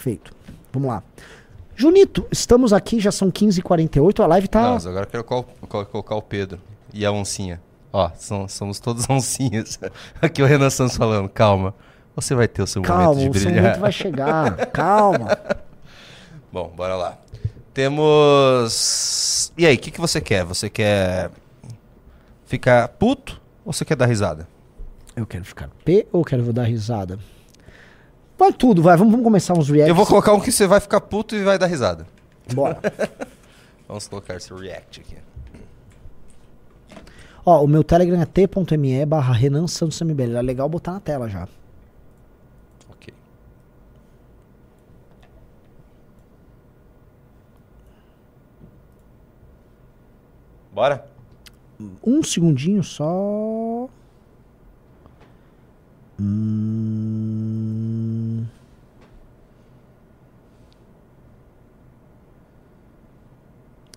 [0.05, 0.31] Feito.
[0.71, 1.01] Vamos lá.
[1.75, 4.61] Junito, estamos aqui, já são 15h48, a live tá.
[4.61, 6.59] Nossa, agora eu quero colocar o Pedro
[6.93, 7.59] e a oncinha.
[7.91, 9.79] Ó, são, somos todos oncinhas.
[10.21, 11.73] Aqui o Renan Santos falando, calma.
[12.15, 13.55] Você vai ter o seu calma, momento de brilhar.
[13.55, 14.65] Calma, o seu momento vai chegar.
[14.67, 15.37] calma.
[16.53, 17.17] Bom, bora lá.
[17.73, 19.51] Temos...
[19.57, 20.43] E aí, o que, que você quer?
[20.43, 21.31] Você quer
[22.45, 24.47] ficar puto ou você quer dar risada?
[25.15, 27.17] Eu quero ficar P ou quero dar risada?
[28.37, 28.97] Vai tudo, vai.
[28.97, 29.89] Vamos, vamos começar uns reacts.
[29.89, 32.05] Eu vou colocar um que você vai ficar puto e vai dar risada.
[32.53, 32.79] Bora.
[33.87, 35.15] vamos colocar esse react aqui.
[37.45, 40.35] Ó, o meu Telegram é t.me barra Renan Santos MBL.
[40.35, 41.47] É legal botar na tela já.
[42.89, 43.13] Ok.
[50.73, 51.07] Bora?
[52.03, 53.87] Um segundinho só.
[56.19, 57.94] Hum...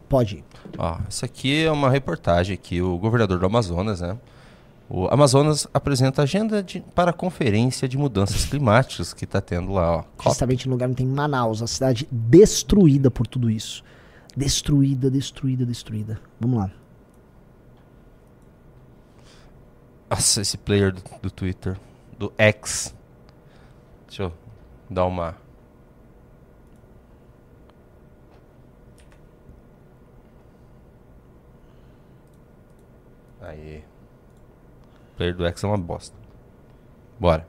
[0.09, 0.45] Pode ir.
[0.77, 4.17] Ó, essa aqui é uma reportagem que o governador do Amazonas, né?
[4.89, 9.99] O Amazonas apresenta agenda de, para a conferência de mudanças climáticas que está tendo lá.
[9.99, 10.05] Ó.
[10.25, 13.85] Justamente no lugar onde tem Manaus, a cidade destruída por tudo isso.
[14.35, 16.19] Destruída, destruída, destruída.
[16.41, 16.71] Vamos lá.
[20.09, 21.77] Nossa, esse player do, do Twitter,
[22.19, 22.95] do X.
[24.07, 24.33] Deixa eu
[24.89, 25.37] dar uma
[33.49, 33.83] Aí.
[35.15, 36.15] O player do X é uma bosta.
[37.19, 37.47] Bora.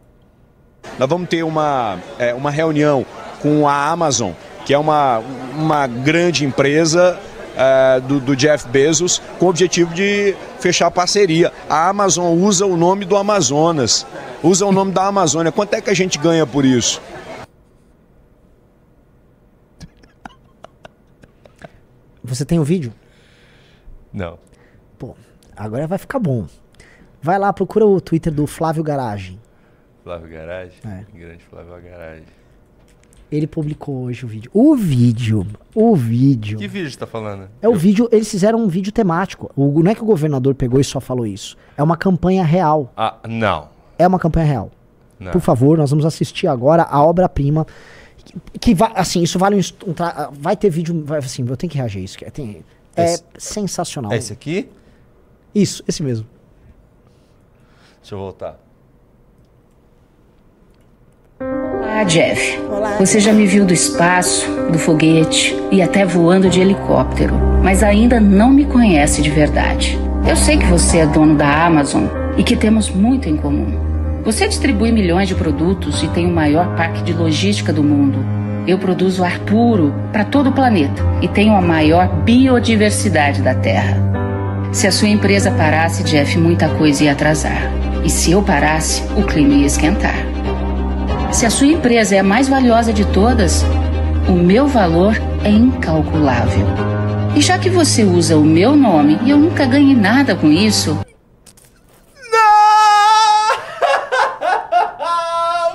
[0.97, 3.05] Nós vamos ter uma, é, uma reunião
[3.41, 4.31] com a Amazon,
[4.65, 7.19] que é uma, uma grande empresa
[7.55, 11.51] é, do, do, Jeff Bezos, com o objetivo de fechar parceria.
[11.69, 14.07] A Amazon usa o nome do Amazonas,
[14.41, 15.51] usa o nome da Amazônia.
[15.51, 17.01] Quanto é que a gente ganha por isso?
[22.23, 22.93] Você tem o vídeo?
[24.13, 24.39] Não.
[24.97, 25.15] Pô,
[25.59, 26.47] agora vai ficar bom.
[27.21, 29.39] Vai lá, procura o Twitter do Flávio Garagem.
[30.03, 30.79] Flávio Garagem?
[30.85, 31.03] É.
[31.13, 32.23] Grande Flávio Garagem.
[33.31, 34.49] Ele publicou hoje o vídeo.
[34.53, 35.45] O vídeo,
[35.75, 36.57] o vídeo.
[36.57, 37.47] Que vídeo você tá falando?
[37.61, 39.51] É o vídeo, eles fizeram um vídeo temático.
[39.55, 41.55] O, não é que o governador pegou e só falou isso.
[41.77, 42.91] É uma campanha real.
[42.97, 43.69] Ah, não.
[43.99, 44.71] É uma campanha real.
[45.19, 45.31] Não.
[45.31, 47.67] Por favor, nós vamos assistir agora a obra-prima.
[48.17, 49.93] Que, que vai, assim, isso vale um, um
[50.39, 52.17] vai ter vídeo, vai, assim, eu tenho que reagir a isso.
[52.31, 52.63] Tem,
[52.95, 54.11] é esse, sensacional.
[54.13, 54.69] Esse aqui?
[55.53, 56.25] Isso, esse mesmo.
[58.01, 58.59] Deixa eu voltar.
[61.39, 62.59] Olá, Jeff.
[62.69, 62.97] Olá.
[62.97, 68.19] Você já me viu do espaço, do foguete e até voando de helicóptero, mas ainda
[68.19, 69.97] não me conhece de verdade.
[70.27, 72.05] Eu sei que você é dono da Amazon
[72.37, 73.77] e que temos muito em comum.
[74.23, 78.19] Você distribui milhões de produtos e tem o maior parque de logística do mundo.
[78.67, 84.18] Eu produzo ar puro para todo o planeta e tenho a maior biodiversidade da Terra.
[84.71, 87.63] Se a sua empresa parasse, Jeff, muita coisa ia atrasar.
[88.03, 90.15] E se eu parasse, o clima ia esquentar.
[91.33, 93.63] Se a sua empresa é a mais valiosa de todas,
[94.27, 96.67] o meu valor é incalculável.
[97.35, 100.99] E já que você usa o meu nome e eu nunca ganhei nada com isso.
[102.31, 102.99] Não!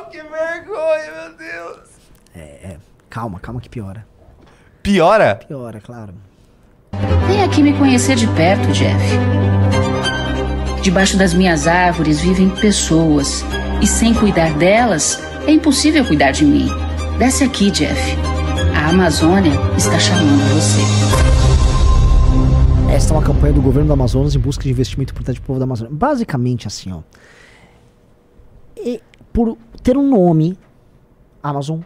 [0.11, 1.79] que vergonha, meu Deus!
[2.35, 2.77] É, é,
[3.11, 4.07] calma, calma que piora.
[4.83, 5.35] Piora?
[5.35, 6.15] Piora, claro.
[7.45, 9.05] Aqui me conhecer de perto, Jeff.
[10.83, 13.45] Debaixo das minhas árvores vivem pessoas,
[13.83, 16.67] e sem cuidar delas, é impossível cuidar de mim.
[17.19, 18.17] Desce aqui, Jeff.
[18.75, 20.81] A Amazônia está chamando você.
[22.91, 25.59] Esta é uma campanha do governo do Amazonas em busca de investimento para o povo
[25.59, 25.95] da Amazônia.
[25.95, 27.01] Basicamente assim, ó.
[28.75, 29.03] E
[29.35, 30.59] por ter um nome,
[31.43, 31.81] Amazon,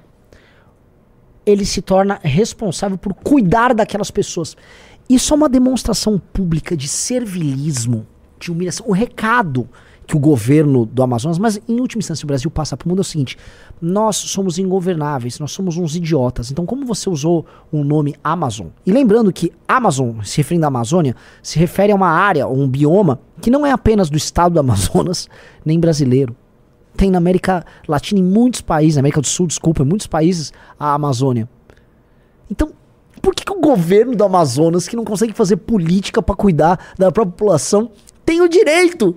[1.45, 4.57] ele se torna responsável por cuidar daquelas pessoas.
[5.09, 8.07] Isso é uma demonstração pública de servilismo,
[8.39, 8.87] de humilhação.
[8.87, 9.69] O recado
[10.09, 13.01] que o governo do Amazonas, mas em última instância o Brasil passa para o mundo
[13.01, 13.37] é o seguinte:
[13.81, 16.51] nós somos ingovernáveis, nós somos uns idiotas.
[16.51, 18.69] Então, como você usou o nome Amazon?
[18.87, 23.21] E lembrando que Amazon, se referindo à Amazônia, se refere a uma área, um bioma,
[23.39, 25.29] que não é apenas do estado do Amazonas,
[25.63, 26.35] nem brasileiro.
[26.97, 30.55] Tem na América Latina, em muitos países, na América do Sul, desculpa, em muitos países,
[30.81, 31.47] a Amazônia.
[32.51, 32.73] Então,
[33.29, 37.12] por que, que o governo do Amazonas, que não consegue fazer política para cuidar da
[37.12, 37.91] própria população,
[38.24, 39.16] tem o direito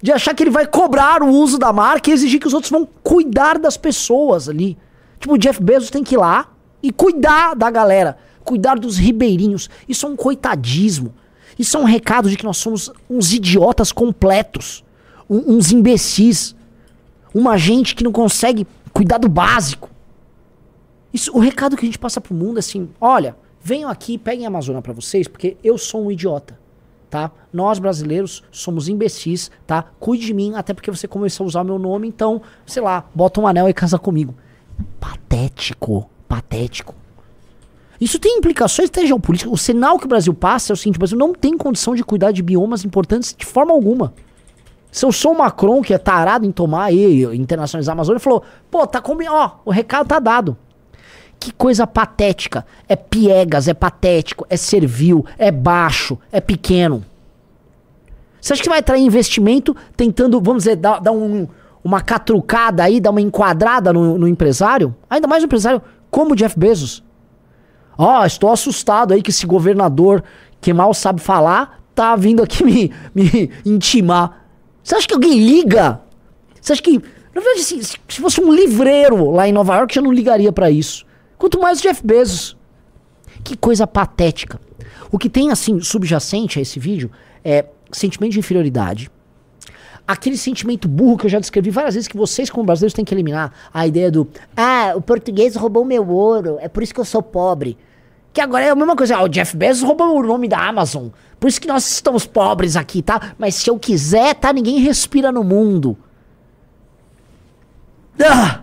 [0.00, 2.70] de achar que ele vai cobrar o uso da marca e exigir que os outros
[2.70, 4.78] vão cuidar das pessoas ali?
[5.18, 9.68] Tipo, o Jeff Bezos tem que ir lá e cuidar da galera, cuidar dos ribeirinhos.
[9.88, 11.12] Isso é um coitadismo.
[11.58, 14.84] Isso é um recado de que nós somos uns idiotas completos,
[15.28, 16.54] uns imbecis,
[17.34, 19.90] uma gente que não consegue cuidar do básico.
[21.12, 23.34] Isso, o recado que a gente passa pro mundo é assim: olha,
[23.68, 26.58] venham aqui, peguem a Amazônia para vocês, porque eu sou um idiota.
[27.10, 27.30] Tá?
[27.52, 29.84] Nós brasileiros somos imbecis, tá?
[29.98, 33.40] Cuide de mim, até porque você começou a usar meu nome, então, sei lá, bota
[33.40, 34.34] um anel e casa comigo.
[35.00, 36.94] Patético, patético.
[38.00, 39.52] Isso tem implicações até geopolíticas.
[39.52, 42.04] O sinal que o Brasil passa é o seguinte: o Brasil não tem condição de
[42.04, 44.12] cuidar de biomas importantes de forma alguma.
[44.92, 48.42] Se eu sou o Macron, que é tarado em tomar aí, internacionalizar a Amazônia, falou:
[48.70, 50.56] pô, tá combinado, ó, o recado tá dado.
[51.38, 52.66] Que coisa patética.
[52.88, 57.04] É piegas, é patético, é servil, é baixo, é pequeno.
[58.40, 61.46] Você acha que vai atrair investimento tentando, vamos dizer, dar, dar um,
[61.82, 64.94] uma catrucada aí, dar uma enquadrada no, no empresário?
[65.10, 67.02] Ainda mais um empresário como o Jeff Bezos.
[67.96, 70.22] Ó, oh, estou assustado aí que esse governador
[70.60, 74.44] que mal sabe falar tá vindo aqui me, me intimar.
[74.82, 76.00] Você acha que alguém liga?
[76.60, 76.98] Você acha que.
[77.34, 80.70] Na verdade, assim, se fosse um livreiro lá em Nova York, eu não ligaria para
[80.70, 81.04] isso.
[81.38, 82.56] Quanto mais o Jeff Bezos.
[83.44, 84.60] Que coisa patética.
[85.10, 87.10] O que tem, assim, subjacente a esse vídeo
[87.44, 89.10] é sentimento de inferioridade.
[90.06, 93.14] Aquele sentimento burro que eu já descrevi várias vezes que vocês, como brasileiros, têm que
[93.14, 93.52] eliminar.
[93.72, 97.22] A ideia do, ah, o português roubou meu ouro, é por isso que eu sou
[97.22, 97.76] pobre.
[98.32, 101.08] Que agora é a mesma coisa, ah, o Jeff Bezos roubou o nome da Amazon.
[101.38, 103.34] Por isso que nós estamos pobres aqui, tá?
[103.38, 104.52] Mas se eu quiser, tá?
[104.52, 105.96] Ninguém respira no mundo.
[108.20, 108.62] Ah!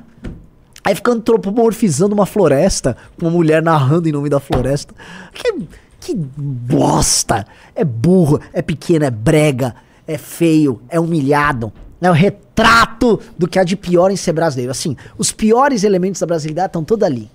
[0.86, 4.93] Aí fica antropomorfizando uma floresta, uma mulher narrando em nome da floresta.
[5.33, 5.51] Que,
[5.99, 7.47] que bosta!
[7.73, 9.75] É burro, é pequeno, é brega,
[10.07, 11.73] é feio, é humilhado.
[11.99, 14.71] É o retrato do que há de pior em ser brasileiro.
[14.71, 17.31] Assim, os piores elementos da brasilidade estão todos ali.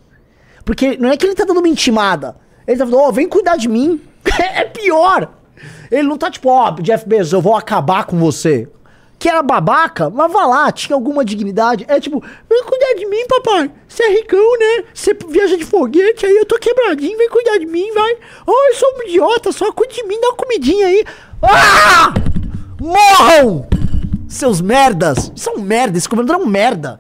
[0.65, 2.37] Porque não é que ele tá dando uma intimada.
[2.69, 4.01] Ele tá falando, ó, oh, vem cuidar de mim.
[4.39, 5.29] é pior.
[5.91, 8.69] Ele não tá tipo, ó, oh, Jeff Bezos, eu vou acabar com você.
[9.21, 11.85] Que era babaca, mas vá lá, tinha alguma dignidade.
[11.87, 13.71] É tipo, vem cuidar de mim, papai.
[13.87, 14.85] Você é ricão, né?
[14.95, 18.17] Você viaja de foguete, aí eu tô quebradinho, vem cuidar de mim, vai.
[18.47, 21.05] Oh, eu sou um idiota, só cuide de mim, dá uma comidinha aí.
[21.43, 22.15] Ah!
[22.81, 23.69] Morram!
[24.27, 25.31] Seus merdas!
[25.37, 26.99] São merda, esse governador é um merda.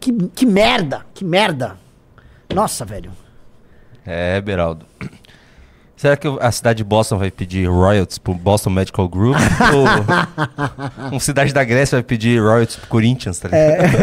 [0.00, 1.78] Que, que merda, que merda.
[2.52, 3.12] Nossa, velho.
[4.04, 4.84] É, Beraldo.
[6.02, 9.36] Será que a cidade de Boston vai pedir royalties pro Boston Medical Group?
[9.72, 13.94] ou uma cidade da Grécia vai pedir royalties pro Corinthians, tá ligado?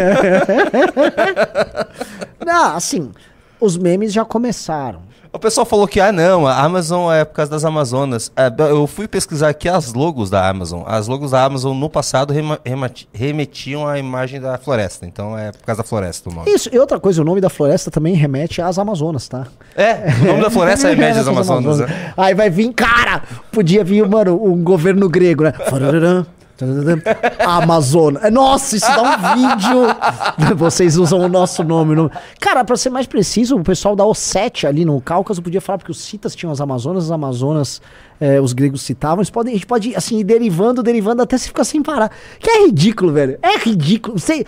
[2.40, 2.46] É.
[2.46, 3.12] Não, assim,
[3.60, 5.02] os memes já começaram.
[5.32, 8.32] O pessoal falou que, ah, não, a Amazon é por causa das Amazonas.
[8.36, 10.82] É, eu fui pesquisar aqui as logos da Amazon.
[10.88, 12.34] As logos da Amazon no passado
[13.14, 15.06] remetiam à imagem da floresta.
[15.06, 16.52] Então é por causa da floresta o nome.
[16.52, 19.46] Isso, e outra coisa, o nome da floresta também remete às Amazonas, tá?
[19.76, 21.80] É, o nome da floresta remete às Amazonas.
[21.80, 21.90] Amazonas.
[21.90, 22.14] Né?
[22.18, 23.22] Aí vai vir, cara,
[23.52, 25.54] podia vir, mano, um governo grego, né?
[27.46, 28.20] Amazônia.
[28.24, 30.56] É, nossa, isso dá um vídeo.
[30.58, 31.96] Vocês usam o nosso nome.
[31.96, 32.12] No...
[32.40, 35.92] Cara, pra ser mais preciso, o pessoal da O7 ali no Cáucaso podia falar, porque
[35.92, 37.82] os citas tinham as Amazonas, as Amazonas
[38.20, 39.24] é, os gregos citavam.
[39.26, 42.12] Podem, a gente pode assim, ir derivando, derivando até se ficar sem parar.
[42.40, 43.40] Que é ridículo, velho.
[43.42, 44.20] É ridículo.
[44.20, 44.46] Você,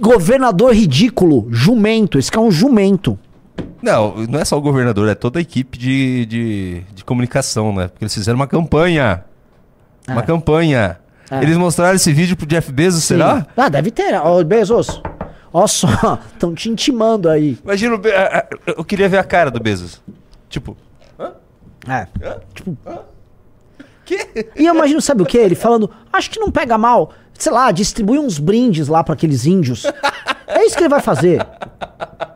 [0.00, 2.18] governador ridículo, jumento.
[2.18, 3.18] Esse que é um jumento.
[3.82, 7.88] Não, não é só o governador, é toda a equipe de, de, de comunicação, né?
[7.88, 9.24] Porque eles fizeram uma campanha.
[10.08, 10.24] Uma é.
[10.24, 10.98] campanha
[11.30, 11.42] é.
[11.42, 13.14] Eles mostraram esse vídeo pro Jeff Bezos, Sim.
[13.14, 13.46] será?
[13.56, 14.14] Ah, deve ter.
[14.14, 15.00] Ó, Bezos.
[15.52, 15.88] Ó só,
[16.32, 17.58] estão te intimando aí.
[17.64, 17.98] Imagina,
[18.66, 20.02] eu queria ver a cara do Bezos.
[20.48, 20.76] Tipo.
[21.18, 21.32] Hã?
[21.88, 22.06] É.
[22.22, 22.40] Hã?
[22.54, 22.76] Tipo.
[22.86, 22.98] Hã?
[24.04, 24.50] Que?
[24.54, 25.36] E eu imagino, sabe o que?
[25.36, 27.12] Ele falando, acho que não pega mal.
[27.38, 29.84] Sei lá, distribui uns brindes lá para aqueles índios.
[30.46, 31.44] É isso que ele vai fazer.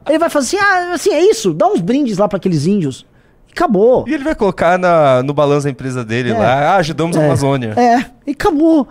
[0.08, 3.06] Ele vai fazer assim, ah, assim, é isso, dá uns brindes lá para aqueles índios.
[3.50, 4.04] E acabou.
[4.06, 6.38] E ele vai colocar na, no balanço da empresa dele é.
[6.38, 7.20] lá, ah, ajudamos é.
[7.20, 7.74] a Amazônia.
[7.76, 8.86] É, e acabou.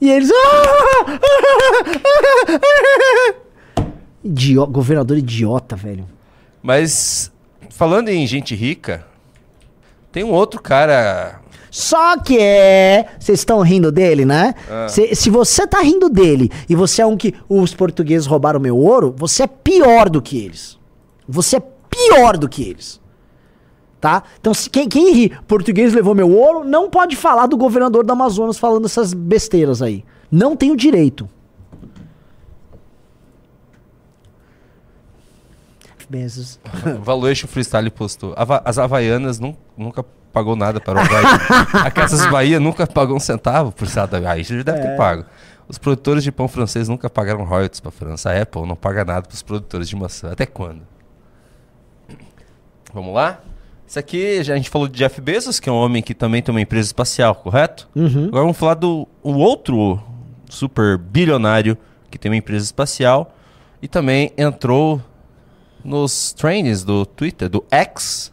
[0.00, 0.28] E eles.
[4.24, 4.66] Idio...
[4.66, 6.04] Governador idiota, velho.
[6.60, 7.30] Mas,
[7.70, 9.06] falando em gente rica,
[10.10, 11.40] tem um outro cara.
[11.70, 13.06] Só que é.
[13.20, 14.54] Vocês estão rindo dele, né?
[14.68, 14.88] Ah.
[14.88, 18.76] Se, se você tá rindo dele e você é um que os portugueses roubaram meu
[18.76, 20.76] ouro, você é pior do que eles.
[21.28, 23.01] Você é pior do que eles
[24.02, 24.24] tá?
[24.40, 28.12] Então, se, quem, quem ri, português levou meu ouro, não pode falar do governador do
[28.12, 30.04] Amazonas falando essas besteiras aí.
[30.28, 31.28] Não tem o direito.
[36.10, 36.58] Bezos.
[37.00, 38.34] Valuation Freestyle postou.
[38.64, 39.40] As Havaianas
[39.78, 41.24] nunca pagou nada para o Havaí.
[41.86, 44.82] a Casas Bahia nunca pagou um centavo por cada Aí já deve é.
[44.82, 45.24] ter pago.
[45.68, 48.30] Os produtores de pão francês nunca pagaram royalties para a França.
[48.30, 50.32] A Apple não paga nada para os produtores de maçã.
[50.32, 50.82] Até quando?
[52.92, 53.40] Vamos lá?
[53.92, 56.50] Isso aqui, a gente falou de Jeff Bezos, que é um homem que também tem
[56.50, 57.86] uma empresa espacial, correto?
[57.94, 58.28] Uhum.
[58.28, 60.02] Agora vamos falar do o outro
[60.48, 61.76] super bilionário
[62.10, 63.36] que tem uma empresa espacial
[63.82, 64.98] e também entrou
[65.84, 68.32] nos trainings do Twitter, do X.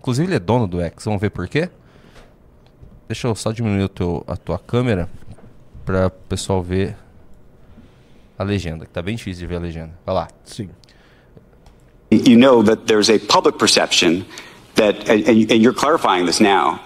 [0.00, 1.70] Inclusive ele é dono do X, vamos ver por quê?
[3.06, 5.08] Deixa eu só diminuir o teu, a tua câmera
[5.84, 6.96] para o pessoal ver
[8.36, 9.96] a legenda, que tá bem difícil de ver a legenda.
[10.04, 10.28] Vai lá.
[10.42, 10.68] Sim.
[12.10, 14.24] You know that there's a public perception
[14.76, 16.80] that, and, and you're clarifying this now,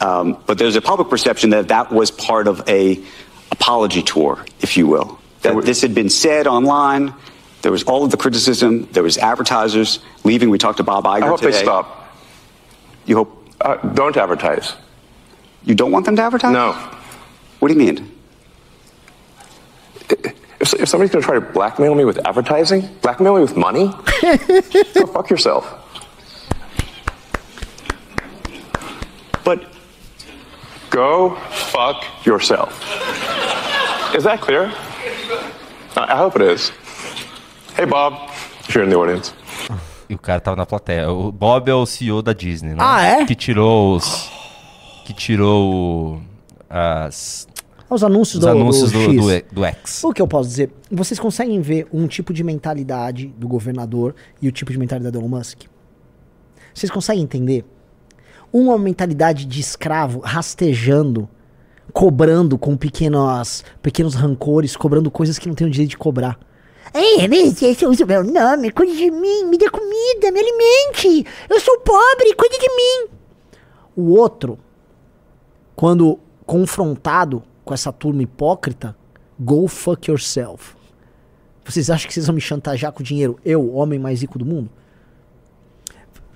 [0.00, 3.02] um, but there's a public perception that that was part of a
[3.50, 5.18] apology tour, if you will.
[5.42, 7.14] That this had been said online.
[7.62, 8.88] There was all of the criticism.
[8.92, 10.50] There was advertisers leaving.
[10.50, 11.52] We talked to Bob Iger I hope today.
[11.52, 12.14] they stop.
[13.06, 13.48] You hope?
[13.60, 14.74] Uh, don't advertise.
[15.64, 16.52] You don't want them to advertise?
[16.52, 16.72] No.
[17.60, 18.10] What do you mean?
[20.60, 23.86] If, if somebody's going to try to blackmail me with advertising, blackmail me with money,
[24.94, 25.83] go fuck yourself.
[29.44, 29.60] But
[30.94, 32.72] Go fuck yourself.
[34.14, 34.72] Is that clear?
[35.96, 36.70] I hope it is.
[37.76, 38.30] Hey, Bob,
[38.60, 39.34] if you're in the audience.
[40.08, 41.10] E o cara tava na plateia.
[41.10, 42.76] O Bob é o CEO da Disney, né?
[42.78, 43.24] Ah, é?
[43.24, 44.30] Que tirou os.
[45.04, 46.20] Que tirou
[46.70, 47.48] as.
[47.90, 49.44] Os anúncios, Os do, anúncios do, do, X.
[49.48, 50.04] do, do X.
[50.04, 50.70] O que eu posso dizer?
[50.92, 55.18] Vocês conseguem ver um tipo de mentalidade do governador e o tipo de mentalidade do
[55.18, 55.62] Elon Musk?
[56.72, 57.64] Vocês conseguem entender?
[58.56, 61.28] Uma mentalidade de escravo rastejando,
[61.92, 66.38] cobrando com pequenos, pequenos rancores, cobrando coisas que não tem o direito de cobrar.
[66.94, 67.26] Ei,
[67.68, 71.26] esse usa o meu nome, cuide de mim, me dê comida, me alimente.
[71.50, 73.08] Eu sou pobre, cuide de mim.
[73.96, 74.56] O outro,
[75.74, 78.96] quando confrontado com essa turma hipócrita,
[79.36, 80.76] go fuck yourself.
[81.64, 83.36] Vocês acham que vocês vão me chantagear com dinheiro?
[83.44, 84.70] Eu, homem mais rico do mundo?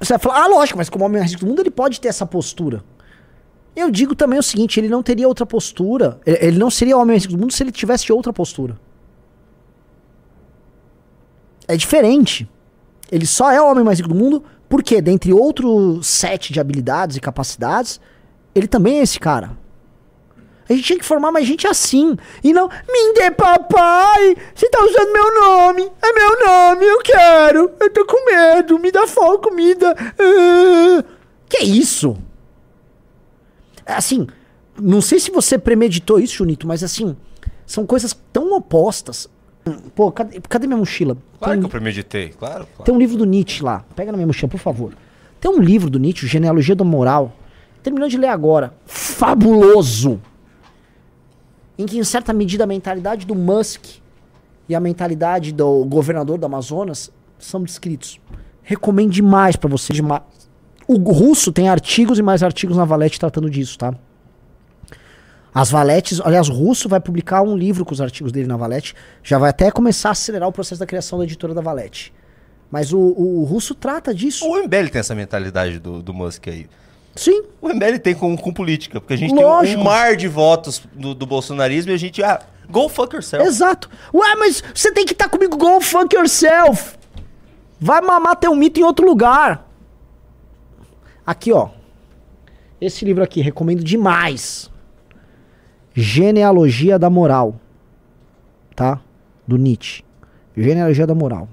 [0.01, 2.09] Você vai falar, ah, lógico, mas como homem mais rico do mundo, ele pode ter
[2.09, 2.85] essa postura.
[3.75, 6.21] Eu digo também o seguinte, ele não teria outra postura.
[6.25, 8.79] Ele, não seria o homem mais rico do mundo se ele tivesse outra postura.
[11.67, 12.49] É diferente.
[13.11, 17.17] Ele só é o homem mais rico do mundo porque, dentre outros sete de habilidades
[17.17, 18.01] e capacidades,
[18.55, 19.57] ele também é esse cara.
[20.69, 22.17] A gente tinha que formar mais gente assim.
[22.45, 24.37] E não, me dê papai!
[24.55, 25.91] Você tá usando meu nome!
[26.03, 27.71] É meu nome, eu quero!
[27.81, 29.95] Eu tô com medo, me dá fome, comida!
[30.19, 31.05] Ah.
[31.49, 32.17] Que isso?
[33.87, 34.27] É Assim,
[34.79, 37.17] não sei se você premeditou isso, Junito, mas assim,
[37.67, 39.29] são coisas tão opostas.
[39.95, 41.17] Pô, cadê, cadê minha mochila?
[41.39, 42.67] Claro Tem- que eu premeditei, claro.
[42.75, 42.85] claro.
[42.85, 43.85] tem um livro do Nietzsche lá.
[43.97, 44.93] Pega na minha mochila, por favor.
[45.41, 47.33] Tem um livro do Nietzsche, Genealogia da Moral.
[47.83, 48.75] Terminando de ler agora.
[48.87, 50.21] Fabuloso!
[51.79, 53.85] Em que, em certa medida, a mentalidade do Musk
[54.69, 58.21] e a mentalidade do governador do Amazonas são descritos.
[58.63, 59.93] Recomendo demais pra você.
[59.93, 60.23] Demais.
[60.87, 63.95] O russo tem artigos e mais artigos na Valete tratando disso, tá?
[65.55, 68.95] As Valetes, aliás, o Russo vai publicar um livro com os artigos dele na Valete.
[69.23, 72.13] Já vai até começar a acelerar o processo da criação da editora da Valete.
[72.71, 74.47] Mas o, o, o Russo trata disso.
[74.47, 76.67] O MBL tem essa mentalidade do, do Musk aí.
[77.19, 77.43] Sim.
[77.61, 79.75] O MBL tem com, com política, porque a gente Lógico.
[79.75, 82.41] tem um mar de votos do, do bolsonarismo e a gente, ah,
[82.71, 83.45] go fuck yourself.
[83.45, 83.91] Exato.
[84.15, 86.97] Ué, mas você tem que estar comigo, go fuck yourself.
[87.81, 89.69] Vai mamar teu mito em outro lugar.
[91.27, 91.71] Aqui, ó.
[92.81, 94.71] Esse livro aqui, recomendo demais.
[95.93, 97.57] Genealogia da Moral.
[98.77, 99.01] Tá?
[99.45, 100.05] Do Nietzsche.
[100.57, 101.49] Genealogia da Moral.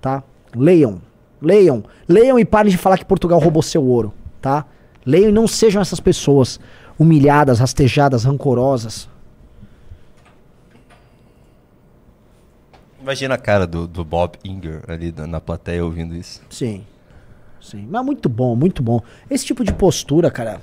[0.00, 0.24] Tá?
[0.52, 1.00] Leiam.
[1.40, 1.84] Leiam.
[2.08, 4.12] Leiam e parem de falar que Portugal roubou seu ouro.
[4.44, 4.66] Tá?
[5.06, 6.60] Leiam e não sejam essas pessoas
[6.98, 9.08] humilhadas, rastejadas, rancorosas.
[13.00, 16.42] Imagina a cara do, do Bob Inger ali na, plateia ouvindo isso.
[16.50, 16.84] Sim.
[17.58, 17.88] Sim.
[17.88, 19.00] Mas muito bom, muito bom.
[19.30, 20.60] Esse tipo de postura, cara.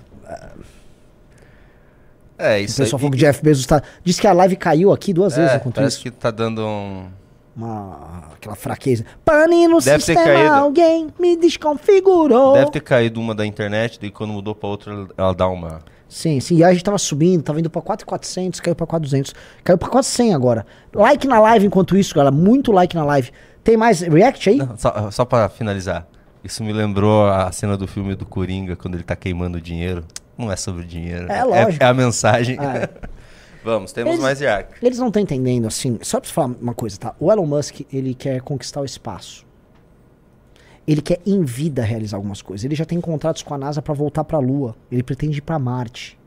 [2.37, 3.01] É, O isso pessoal aí.
[3.01, 3.81] falou que o Jeff Bezos tá.
[4.03, 6.03] Diz que a live caiu aqui duas vezes é, enquanto parece isso.
[6.03, 7.07] que tá dando um...
[7.55, 9.05] Uma, aquela fraqueza.
[9.25, 10.53] Pane no Deve ter sistema, caído.
[10.53, 12.53] alguém me desconfigurou.
[12.53, 15.79] Deve ter caído uma da internet, daí quando mudou pra outra, ela dá uma...
[16.07, 16.57] Sim, sim.
[16.57, 19.33] E aí a gente tava subindo, tava indo pra 4,400, caiu pra 4,200.
[19.63, 20.65] Caiu pra 400 agora.
[20.93, 22.35] Like na live enquanto isso, galera.
[22.35, 23.31] Muito like na live.
[23.63, 24.57] Tem mais react aí?
[24.57, 26.05] Não, só, só pra finalizar.
[26.43, 30.03] Isso me lembrou a cena do filme do Coringa, quando ele tá queimando dinheiro.
[30.37, 31.31] Não é sobre dinheiro.
[31.31, 31.81] É lógico.
[31.83, 32.57] É, a mensagem.
[32.59, 32.89] É.
[33.63, 34.73] Vamos, temos Eles- mais react.
[34.83, 35.99] Eles não estão entendendo, assim.
[36.01, 37.15] Só pra falar uma coisa, tá?
[37.19, 39.45] O Elon Musk, ele quer conquistar o espaço.
[40.87, 42.65] Ele quer em vida realizar algumas coisas.
[42.65, 44.75] Ele já tem contratos com a NASA pra voltar pra Lua.
[44.91, 46.17] Ele pretende ir pra Marte.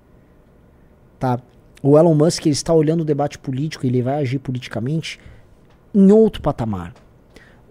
[1.18, 1.40] Tá?
[1.82, 5.18] O Elon Musk, ele está olhando o debate político, ele vai agir politicamente
[5.92, 6.94] em outro patamar.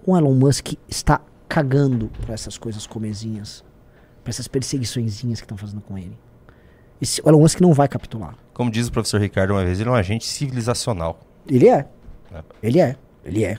[0.06, 3.64] O Elon Musk está cagando pra essas coisas comezinhas.
[4.24, 6.18] Pra essas perseguiçõezinhas que estão fazendo com ele.
[7.02, 8.38] Esse, o Elon Musk não vai capitular.
[8.54, 11.20] Como diz o professor Ricardo uma vez, ele é um agente civilizacional.
[11.48, 11.88] Ele é.
[12.32, 12.44] É.
[12.62, 12.96] Ele é.
[13.26, 13.58] Ele é.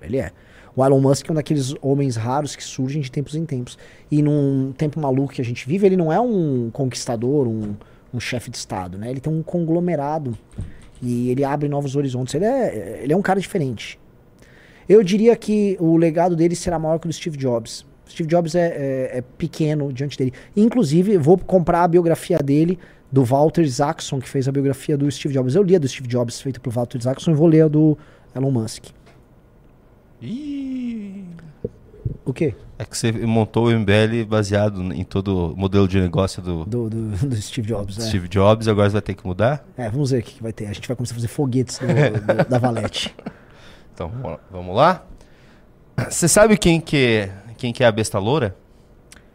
[0.00, 0.32] Ele é.
[0.74, 3.78] O Elon Musk é um daqueles homens raros que surgem de tempos em tempos.
[4.10, 7.74] E num tempo maluco que a gente vive, ele não é um conquistador, um,
[8.12, 9.10] um chefe de Estado, né?
[9.10, 10.36] Ele tem um conglomerado.
[11.00, 12.34] E ele abre novos horizontes.
[12.34, 13.98] Ele é, ele é um cara diferente.
[14.88, 17.84] Eu diria que o legado dele será maior que o do Steve Jobs.
[18.08, 18.66] Steve Jobs é,
[19.14, 20.32] é- é pequeno diante dele.
[20.56, 22.78] Inclusive, vou comprar a biografia dele,
[23.10, 25.54] do Walter Isaacson, que fez a biografia do Steve Jobs.
[25.54, 27.96] Eu li a do Steve Jobs, feita pelo Walter Isaacson, e vou ler a do
[28.34, 28.84] Elon Musk.
[30.20, 31.24] Ih,
[32.24, 32.54] O quê?
[32.78, 36.88] É que você montou o MBL baseado em todo o modelo de negócio do, do,
[36.90, 37.98] do, do Steve Jobs.
[37.98, 38.02] É.
[38.02, 39.64] Steve Jobs, agora você vai ter que mudar?
[39.76, 40.66] É, vamos ver o que, que vai ter.
[40.66, 41.86] A gente vai começar a fazer foguetes do,
[42.48, 43.14] da Valete.
[43.94, 44.10] Então,
[44.50, 45.04] vamos lá?
[46.08, 47.28] Você sabe quem que,
[47.62, 48.56] quem que é a besta loura?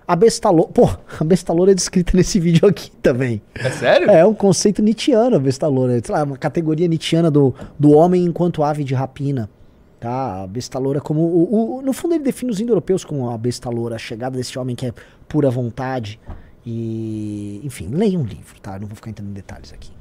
[0.05, 0.69] A besta loura.
[0.73, 3.41] Pô, a besta loura é descrita nesse vídeo aqui também.
[3.55, 4.09] É sério?
[4.11, 6.01] É um conceito nietzschiano, a besta loura.
[6.03, 9.49] Sei lá, uma categoria nietzschiana do, do homem enquanto ave de rapina.
[9.97, 10.43] Tá?
[10.43, 11.21] A besta loura como.
[11.21, 14.59] O, o, no fundo, ele define os indo-europeus como a besta loura, a chegada desse
[14.59, 14.93] homem que é
[15.29, 16.19] pura vontade.
[16.65, 17.61] E.
[17.63, 18.77] Enfim, leia um livro, tá?
[18.77, 19.96] não vou ficar entrando em detalhes aqui.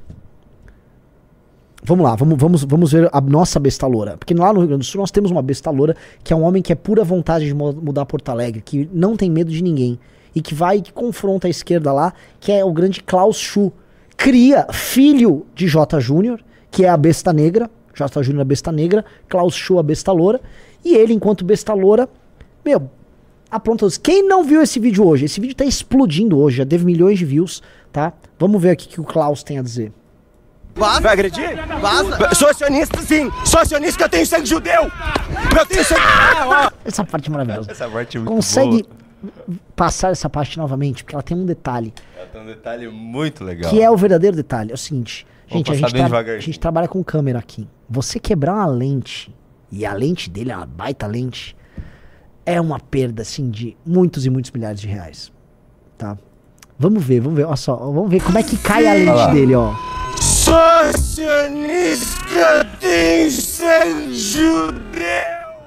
[1.83, 4.17] Vamos lá, vamos, vamos, vamos ver a nossa besta loura.
[4.17, 6.43] Porque lá no Rio Grande do Sul nós temos uma besta loura que é um
[6.43, 9.99] homem que é pura vontade de mudar Porto Alegre, que não tem medo de ninguém.
[10.35, 13.71] E que vai e que confronta a esquerda lá, que é o grande Klaus Schuh.
[14.15, 15.99] Cria filho de J.
[15.99, 18.21] Júnior, que é a besta negra, J.
[18.23, 20.41] Júnior a besta negra, Klaus Schuh a besta loura.
[20.83, 22.09] E ele, enquanto besta loura,
[22.65, 22.89] meu,
[23.49, 23.87] apronta.
[24.01, 25.25] Quem não viu esse vídeo hoje?
[25.25, 27.61] Esse vídeo tá explodindo hoje, já teve milhões de views,
[27.91, 28.13] tá?
[28.37, 29.91] Vamos ver aqui o que o Klaus tem a dizer.
[30.77, 31.01] Vaza.
[31.01, 31.65] Vai agredir?
[31.81, 32.35] Vaza.
[32.35, 33.31] Sou acionista, sim.
[33.45, 34.83] Sou acionista que eu tenho sangue judeu.
[35.57, 36.01] Eu tenho sangue...
[36.01, 37.71] Ah, essa parte é maravilhosa.
[37.71, 39.57] Essa parte é muito Consegue boa.
[39.75, 41.03] passar essa parte novamente?
[41.03, 41.93] Porque ela tem um detalhe.
[42.15, 43.69] Ela tem um detalhe muito legal.
[43.69, 44.71] Que é o verdadeiro detalhe.
[44.71, 45.25] É o seguinte.
[45.49, 47.67] Gente, a gente, tra a gente trabalha com câmera aqui.
[47.89, 49.33] Você quebrar uma lente,
[49.71, 51.55] e a lente dele é uma baita lente,
[52.45, 55.31] é uma perda, assim, de muitos e muitos milhares de reais.
[55.97, 56.17] Tá?
[56.77, 59.55] Vamos ver, vamos ver, olha só, vamos ver como é que cai a lente dele,
[59.55, 59.73] ó.
[60.47, 64.77] Socialista tem ser judeu.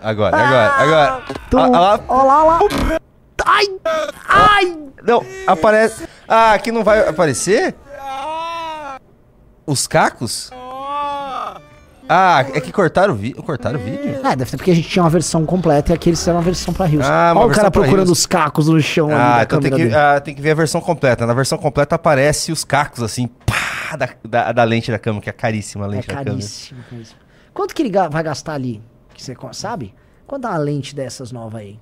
[0.03, 1.23] Agora, agora, agora.
[1.51, 2.01] Tu, ah, lá.
[2.09, 2.59] Olá, lá.
[3.45, 3.67] Ai!
[4.27, 4.79] Ai!
[5.03, 6.09] Não, aparece.
[6.27, 7.75] Ah, aqui não vai aparecer?
[9.67, 10.51] Os cacos?
[12.09, 13.43] Ah, é que cortaram o vídeo.
[13.43, 14.21] Cortaram o vídeo?
[14.25, 16.45] É, deve ser porque a gente tinha uma versão completa e aqui eles fizeram uma
[16.45, 17.05] versão pra Rios.
[17.07, 19.45] Ah, Olha o cara procurando os cacos no chão ah, ali.
[19.45, 21.27] então tem que, ah, tem que ver a versão completa.
[21.27, 23.55] Na versão completa aparece os cacos assim, pá,
[23.97, 26.91] da, da, da lente da câmera, que é caríssima a lente é da caríssimo, câmera.
[26.91, 27.21] Caríssimo.
[27.53, 28.83] Quanto que ele vai gastar ali?
[29.15, 29.95] Que você sabe?
[30.27, 31.79] Quanto é uma lente dessas nova aí?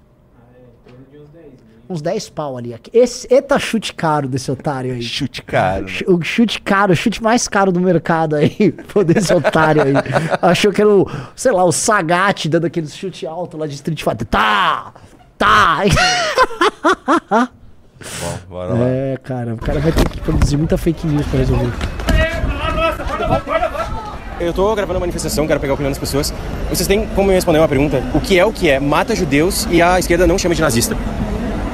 [1.89, 2.79] uns 10 pau ali.
[2.93, 5.03] Esse, eita chute caro desse otário aí.
[5.03, 5.87] Chute caro.
[6.07, 8.73] O chute caro, o chute mais caro do mercado aí.
[8.93, 9.95] Pô, desse otário aí.
[10.43, 14.03] Achou que era o, sei lá, o Sagat dando aquele chute alto lá de Street
[14.03, 14.27] Fighter.
[14.27, 14.93] Tá!
[15.39, 15.79] Tá!
[18.21, 18.89] Bom, bora lá.
[18.89, 21.73] É, cara, o cara vai ter que produzir muita fake news pra resolver.
[24.41, 26.33] Eu tô gravando uma manifestação, quero pegar a opinião das pessoas.
[26.69, 28.03] Vocês têm como me responder uma pergunta?
[28.15, 28.79] O que é o que é?
[28.79, 30.97] Mata judeus e a esquerda não chama de nazista.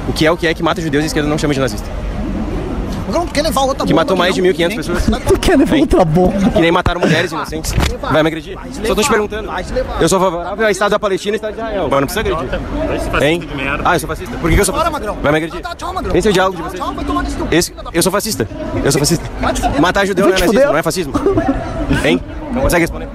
[0.09, 1.61] O que é o que é que mata judeus e a esquerda não chama de
[1.61, 1.87] nazista.
[3.09, 5.05] Não, quer levar outra Que matou mais de 1.500 pessoas.
[5.27, 6.51] Tu quer levar outra bomba?
[6.51, 7.75] Que nem mataram mulheres inocentes.
[8.01, 8.59] Vai me agredir?
[8.87, 9.51] Só tô te perguntando.
[10.01, 11.89] Eu sou favorável ao Estado da Palestina e Estado de Israel.
[11.91, 12.61] Mas não precisa agredir.
[13.23, 13.49] Hein?
[13.85, 14.37] Ah, eu sou fascista.
[14.39, 15.13] Por que, eu sou fascista?
[15.23, 15.63] Vai me agredir?
[16.15, 16.83] Esse é o diálogo de vocês.
[17.51, 18.49] Esse, eu sou fascista.
[18.83, 19.25] Eu sou fascista.
[19.81, 21.13] Matar judeu não é nazismo, não é fascismo.
[22.05, 22.21] Hein?
[22.53, 23.09] Não consegue responder?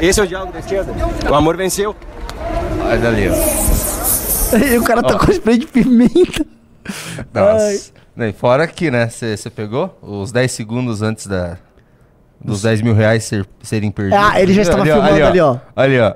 [0.00, 0.92] Esse é o diálogo da esquerda.
[1.30, 1.94] O amor venceu.
[2.80, 4.56] Olha ali, ó.
[4.56, 6.46] E o cara tá com spray de pimenta.
[7.34, 7.66] Nossa.
[7.66, 7.80] Ai.
[8.36, 9.08] Fora aqui, né?
[9.08, 11.56] Você pegou os 10 segundos antes da,
[12.40, 14.18] dos 10 mil reais ser, serem perdidos.
[14.24, 15.56] Ah, ele já estava ali, filmando ali, ó.
[15.76, 16.14] Ali, ó.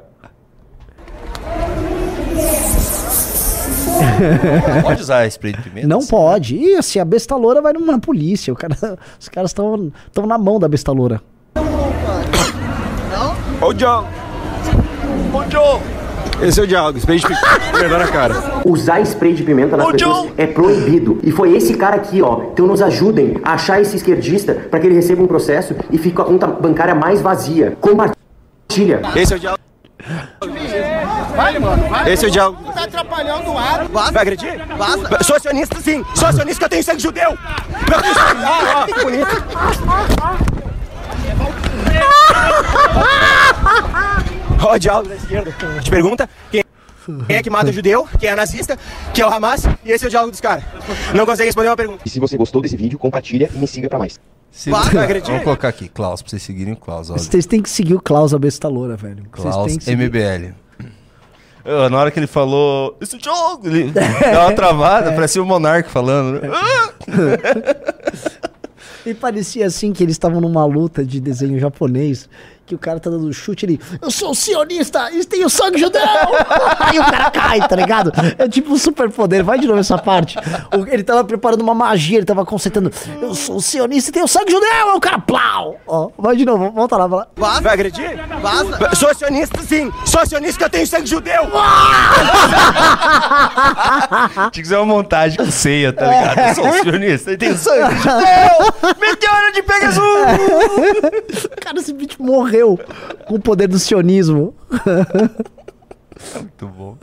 [4.82, 5.86] pode usar spray de pimenta?
[5.86, 6.56] Não assim, pode.
[6.56, 6.62] Né?
[6.62, 8.52] E assim, a besta loura vai numa polícia.
[8.52, 8.76] O cara,
[9.18, 9.92] os caras estão
[10.26, 11.20] na mão da besta loura.
[13.60, 14.08] Ô, John!
[15.32, 16.01] Ô, John!
[16.42, 18.34] Esse é o diálogo, spray de pimenta na cara.
[18.64, 21.18] Usar spray de pimenta nas pessoas é proibido.
[21.22, 22.42] E foi esse cara aqui, ó.
[22.52, 26.16] Então nos ajudem a achar esse esquerdista para que ele receba um processo e fique
[26.16, 27.76] com a conta bancária mais vazia.
[27.80, 29.02] Compartilha.
[29.14, 29.62] Esse é o diálogo.
[31.36, 32.12] Vai, mano, vai.
[32.12, 32.72] Esse é o diálogo.
[32.72, 33.86] Tá atrapalhando o ar.
[33.88, 34.12] Vaza.
[34.12, 34.66] Vai agredir?
[34.76, 35.22] Vaza.
[35.22, 36.04] Sou acionista, sim.
[36.14, 37.38] Sou acionista que eu tenho sangue judeu.
[37.88, 38.16] Meu Deus.
[38.16, 39.42] Ah, ó, que bonito.
[44.62, 45.54] Ó, o diálogo da esquerda.
[45.82, 46.28] Te pergunta
[47.26, 48.78] quem é que mata o judeu, quem é nazista,
[49.12, 50.64] que é o Hamas, e esse é o diálogo dos caras.
[51.14, 52.02] Não consegue responder uma pergunta.
[52.06, 54.20] E se você gostou desse vídeo, compartilha e me siga pra mais.
[54.52, 54.90] Se Vamos
[55.42, 57.10] colocar aqui, Klaus, pra vocês seguirem o Klaus.
[57.10, 57.18] Olha.
[57.18, 59.24] Vocês têm que seguir o Klaus, a besta loura, velho.
[59.32, 60.52] Klaus MBL.
[61.64, 65.14] Eu, na hora que ele falou, esse jogo, ele dá uma travada, é.
[65.14, 66.40] parecia o Monark falando.
[66.40, 66.50] Né?
[69.06, 72.28] e parecia assim que eles estavam numa luta de desenho japonês
[72.72, 76.00] que o cara tá dando chute, ele, eu sou sionista e tenho sangue judeu!
[76.80, 78.10] Aí o cara cai, tá ligado?
[78.38, 80.38] É tipo um super poder, vai de novo essa parte.
[80.74, 84.50] O, ele tava preparando uma magia, ele tava concentrando, eu sou sionista e tenho sangue
[84.50, 84.70] judeu!
[84.72, 85.76] Aí o cara, plau!
[85.86, 87.26] Ó, vai de nogo, volta lá, vai lá.
[87.36, 87.60] Vaza.
[87.60, 88.18] Vai agredir?
[88.40, 88.94] Vaza.
[88.94, 91.42] Sou sionista sim, sou sionista que eu tenho sangue judeu!
[94.50, 96.38] Tinha que ser uma montagem com ceia, tá ligado?
[96.38, 98.94] Eu sou sionista e tenho sangue judeu!
[98.98, 100.02] Meteoro de Pegasus!
[101.72, 102.61] cara simplesmente morreu
[103.26, 104.54] com o poder do sionismo.
[106.36, 106.96] Muito bom.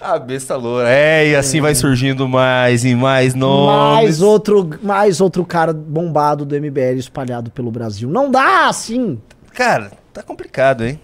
[0.00, 0.88] A besta loura.
[0.88, 3.94] É, e assim vai surgindo mais e mais nomes.
[3.94, 8.08] Mais outro, mais outro cara bombado do MBL espalhado pelo Brasil.
[8.08, 9.18] Não dá assim.
[9.52, 11.00] Cara, tá complicado, hein?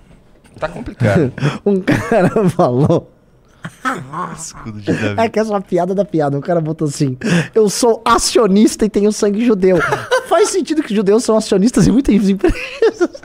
[0.58, 1.32] Tá complicado.
[1.66, 3.10] um cara falou.
[5.16, 6.38] é que essa é uma piada da piada.
[6.38, 7.16] O cara botou assim:
[7.54, 9.78] Eu sou acionista e tenho sangue judeu.
[10.32, 13.22] Faz sentido que os judeus são acionistas em muitas empresas.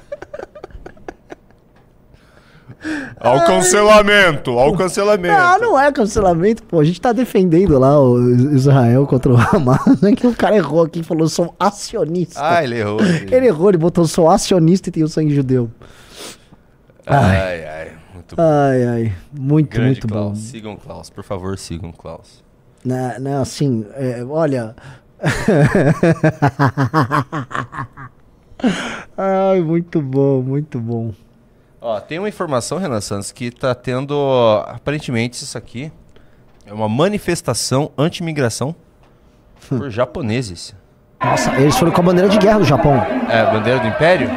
[3.18, 5.34] Ao cancelamento, ao cancelamento.
[5.34, 6.82] Ah, não é cancelamento, pô.
[6.82, 8.20] A gente tá defendendo lá o
[8.54, 10.04] Israel contra o Hamas.
[10.04, 12.42] É que o cara errou aqui e falou: sou acionista.
[12.44, 13.00] Ah, ele errou.
[13.00, 15.72] Ele, ele errou, ele botou: sou acionista e tenho sangue judeu.
[17.06, 17.66] Ai, ai.
[17.66, 17.92] ai.
[18.14, 18.42] Muito bom.
[18.44, 19.14] Ai, ai.
[19.32, 20.38] Muito, Grande muito Klaus.
[20.38, 20.46] bom.
[20.46, 22.44] Sigam Klaus, por favor, sigam Klaus.
[22.84, 24.76] Não, não assim, é, olha.
[29.18, 31.12] ai, muito bom, muito bom.
[31.82, 34.16] Ó, tem uma informação, Renan Santos, que tá tendo,
[34.68, 35.92] aparentemente, isso aqui
[36.66, 38.76] é uma manifestação anti-imigração
[39.70, 40.76] por japoneses.
[41.24, 42.96] Nossa, eles foram com a bandeira de guerra do Japão.
[43.30, 44.30] É, bandeira do Império?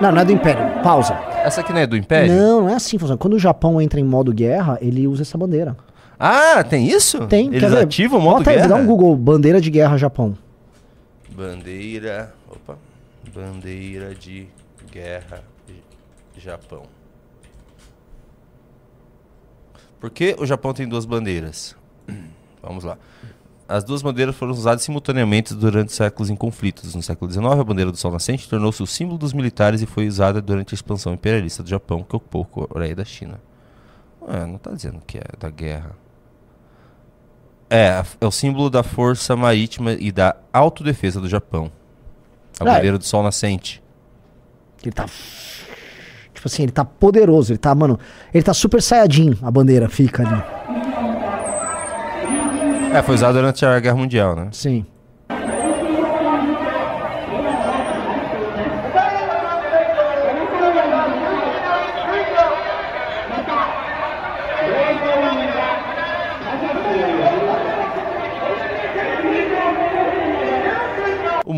[0.00, 0.82] Não, não é do Império.
[0.82, 1.14] Pausa.
[1.44, 2.32] Essa aqui não é do Império?
[2.32, 3.16] Não, não é assim, Fusão.
[3.16, 5.76] Quando o Japão entra em modo guerra, ele usa essa bandeira.
[6.26, 7.26] Ah, tem isso?
[7.26, 7.54] Tem.
[7.54, 8.62] Eles ativam o modo Bota guerra?
[8.62, 10.34] Aí, dá um Google, bandeira de guerra Japão.
[11.28, 12.32] Bandeira...
[12.50, 12.78] Opa.
[13.34, 14.48] Bandeira de
[14.90, 15.44] guerra
[16.34, 16.84] Japão.
[20.00, 21.76] Por que o Japão tem duas bandeiras?
[22.62, 22.96] Vamos lá.
[23.68, 26.94] As duas bandeiras foram usadas simultaneamente durante séculos em conflitos.
[26.94, 30.08] No século XIX, a bandeira do Sol Nascente tornou-se o símbolo dos militares e foi
[30.08, 33.38] usada durante a expansão imperialista do Japão, que ocupou a Coreia da China.
[34.22, 36.03] Ué, não está dizendo que é da guerra.
[37.68, 41.70] É, é o símbolo da força marítima e da autodefesa do Japão.
[42.60, 42.74] A é.
[42.74, 43.82] bandeira do Sol Nascente.
[44.82, 45.06] Ele tá.
[46.34, 47.98] Tipo assim, ele tá poderoso, ele tá, mano.
[48.32, 50.42] Ele tá super saiyajin, a bandeira fica ali.
[52.94, 54.48] É, foi usado durante a Guerra Mundial, né?
[54.52, 54.86] Sim.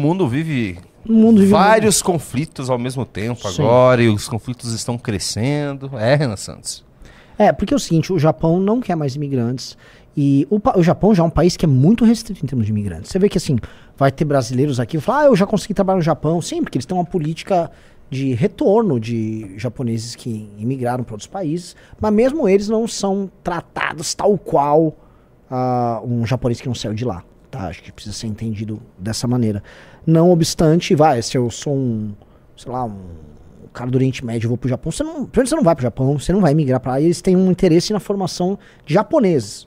[0.07, 0.78] Mundo vive
[1.09, 3.62] o mundo vive vários conflitos ao mesmo tempo Sim.
[3.62, 5.90] agora e os conflitos estão crescendo.
[5.98, 6.84] É, Renan Santos.
[7.38, 9.76] É, porque é o seguinte, o Japão não quer mais imigrantes
[10.16, 12.72] e o, o, Japão já é um país que é muito restrito em termos de
[12.72, 13.11] imigrantes.
[13.11, 13.59] Você vê que assim,
[13.96, 16.40] vai ter brasileiros aqui que falam, ah, eu já consegui trabalhar no Japão.
[16.40, 17.70] Sim, porque eles têm uma política
[18.09, 24.14] de retorno de japoneses que imigraram para outros países, mas mesmo eles não são tratados
[24.14, 24.96] tal qual
[25.50, 27.22] uh, um japonês que não saiu de lá.
[27.50, 27.68] Tá?
[27.68, 29.62] Acho que precisa ser entendido dessa maneira.
[30.07, 32.14] Não obstante, vai, se eu sou um,
[32.57, 32.98] sei lá, um
[33.72, 35.82] cara do Oriente Médio, eu vou pro Japão, você não, primeiro você não vai pro
[35.82, 38.94] Japão, você não vai migrar para lá, e eles têm um interesse na formação de
[38.94, 39.66] japoneses.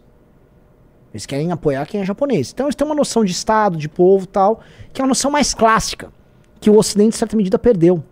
[1.13, 2.51] Eles querem apoiar quem é japonês.
[2.53, 4.61] Então eles têm uma noção de Estado, de povo tal,
[4.93, 6.11] que é uma noção mais clássica,
[6.61, 8.03] que o Ocidente, em certa medida, perdeu.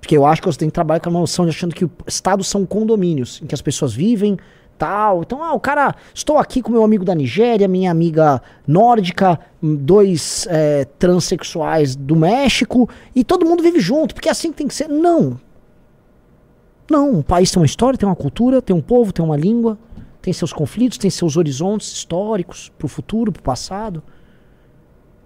[0.00, 2.66] Porque eu acho que o Ocidente trabalha com a noção de achando que Estados são
[2.66, 4.36] condomínios, em que as pessoas vivem,
[4.78, 5.22] tal.
[5.22, 10.46] Então, ah, o cara, estou aqui com meu amigo da Nigéria, minha amiga nórdica, dois
[10.50, 14.74] é, transexuais do México, e todo mundo vive junto, porque é assim que tem que
[14.74, 14.88] ser.
[14.88, 15.40] Não.
[16.90, 19.78] Não, um país tem uma história, tem uma cultura, tem um povo, tem uma língua
[20.22, 24.02] tem seus conflitos, tem seus horizontes históricos para o futuro, para o passado.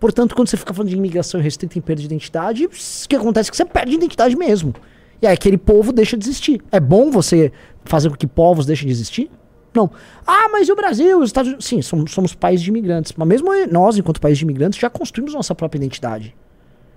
[0.01, 2.71] Portanto, quando você fica falando de imigração restrita em perda de identidade, o
[3.09, 4.75] que acontece é que você perde identidade mesmo.
[5.21, 6.63] E aí aquele povo deixa de existir.
[6.73, 7.53] É bom você
[7.85, 9.31] fazer com que povos deixem de existir?
[9.77, 9.91] Não.
[10.27, 11.67] Ah, mas e o Brasil, os Estados Unidos?
[11.67, 13.13] Sim, somos, somos de imigrantes.
[13.15, 16.35] Mas mesmo nós, enquanto país de imigrantes, já construímos nossa própria identidade.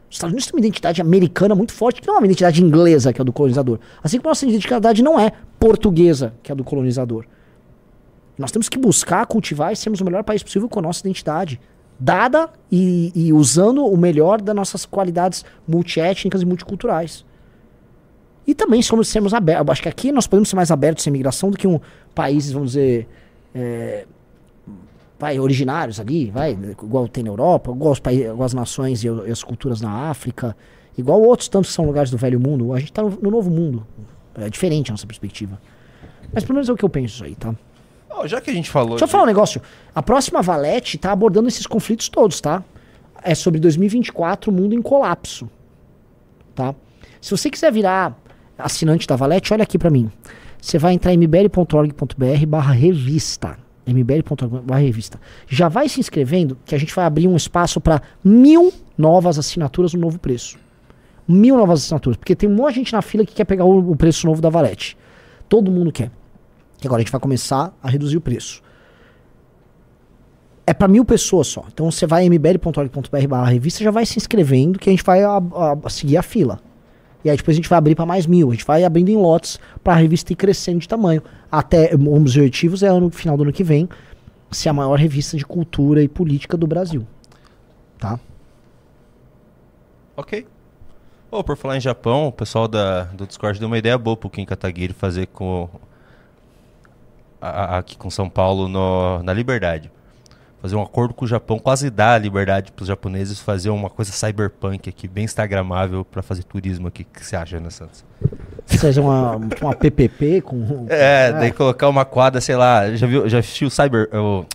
[0.10, 3.14] Os Estados Unidos têm uma identidade americana muito forte, que não é uma identidade inglesa,
[3.14, 3.80] que é a do colonizador.
[4.02, 7.26] Assim como a nossa identidade não é portuguesa, que é a do colonizador.
[8.38, 11.60] Nós temos que buscar cultivar e sermos o melhor país possível com a nossa identidade.
[12.00, 17.26] Dada e, e usando o melhor das nossas qualidades multiétnicas e multiculturais.
[18.50, 19.70] E também somos sermos abertos.
[19.70, 21.80] Acho que aqui nós podemos ser mais abertos à imigração do que um
[22.16, 23.08] países, vamos dizer,
[23.54, 24.08] é,
[25.20, 29.08] vai, originários ali, vai, igual tem na Europa, igual, os países, igual as nações e,
[29.08, 30.56] as culturas na África
[30.98, 33.50] Igual outros tantos que são lugares do velho mundo, a gente tá no, no novo
[33.50, 33.88] mundo.
[34.36, 35.62] É diferente a nossa perspectiva.
[36.34, 37.56] Mas pelo menos é o que eu penso aí, tá?
[38.10, 38.90] Oh, já que a gente falou.
[38.90, 39.10] Deixa de...
[39.10, 39.62] eu falar um negócio.
[39.94, 42.64] A próxima Valete tá abordando esses conflitos todos, tá?
[43.22, 45.50] É sobre 2024, o mundo em colapso.
[46.56, 46.74] Tá?
[47.22, 48.18] Se você quiser virar
[48.60, 50.12] assinante da Valete, olha aqui para mim.
[50.62, 53.58] Você vai entrar em mbl.org.br barra revista.
[53.88, 55.20] mbl.org barra revista.
[55.48, 59.94] Já vai se inscrevendo que a gente vai abrir um espaço para mil novas assinaturas
[59.94, 60.58] no novo preço.
[61.28, 62.18] Mil novas assinaturas.
[62.18, 64.42] Porque tem um monte de gente na fila que quer pegar o, o preço novo
[64.42, 64.98] da Valete.
[65.48, 66.12] Todo mundo quer.
[66.78, 68.62] Que agora a gente vai começar a reduzir o preço.
[70.68, 71.64] É para mil pessoas só.
[71.72, 75.24] Então você vai em mbl.org.br barra revista já vai se inscrevendo que a gente vai
[75.24, 76.60] a, a, a seguir a fila.
[77.24, 78.50] E aí depois a gente vai abrir para mais mil.
[78.50, 81.22] A gente vai abrindo em lotes para a revista ir crescendo de tamanho.
[81.52, 83.90] Até um dos objetivos é ano final do ano que vem
[84.52, 87.06] ser a maior revista de cultura e política do Brasil.
[87.98, 88.20] Tá?
[90.16, 90.46] Ok.
[91.30, 94.30] Oh, por falar em Japão, o pessoal da, do Discord deu uma ideia boa pro
[94.30, 95.70] Kim Kataguiri fazer com
[97.40, 99.92] a, aqui com São Paulo no, na Liberdade
[100.62, 103.90] fazer um acordo com o Japão, quase dar a liberdade para os japoneses fazer uma
[103.90, 107.04] coisa cyberpunk aqui, bem instagramável para fazer turismo aqui.
[107.04, 108.04] O que você acha, Ana Santos?
[108.66, 110.86] Fazer uma, uma PPP com...
[110.90, 114.10] É, é, daí colocar uma quadra, sei lá, já viu, já assistiu o Cyber...
[114.14, 114.46] O,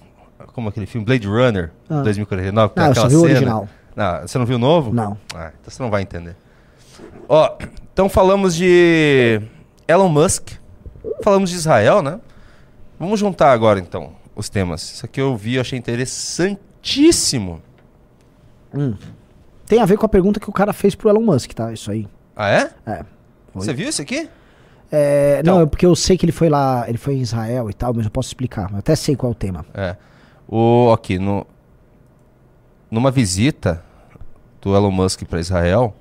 [0.52, 1.04] como aquele filme?
[1.04, 2.02] Blade Runner, ah.
[2.02, 2.72] 2049?
[2.76, 3.20] Não, aquela cena.
[3.20, 3.68] o original.
[3.96, 4.92] Não, você não viu o novo?
[4.92, 5.16] Não.
[5.34, 6.36] Ah, então você não vai entender.
[7.28, 7.56] Ó,
[7.92, 9.40] então falamos de
[9.88, 10.50] Elon Musk,
[11.22, 12.20] falamos de Israel, né?
[12.98, 14.82] Vamos juntar agora, então os temas.
[14.92, 17.62] Isso aqui eu vi, eu achei interessantíssimo.
[18.74, 18.94] Hum.
[19.66, 21.72] Tem a ver com a pergunta que o cara fez pro Elon Musk, tá?
[21.72, 22.08] Isso aí.
[22.36, 22.70] Ah, é?
[22.86, 23.04] É.
[23.54, 24.28] Você viu isso aqui?
[24.90, 27.70] É, então, não, é porque eu sei que ele foi lá, ele foi em Israel
[27.70, 28.70] e tal, mas eu posso explicar.
[28.70, 29.64] Eu até sei qual é o tema.
[29.72, 29.96] É.
[30.46, 31.46] O, aqui, no,
[32.90, 33.82] numa visita
[34.60, 35.94] do Elon Musk para Israel,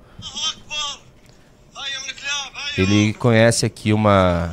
[2.76, 4.52] ele conhece aqui uma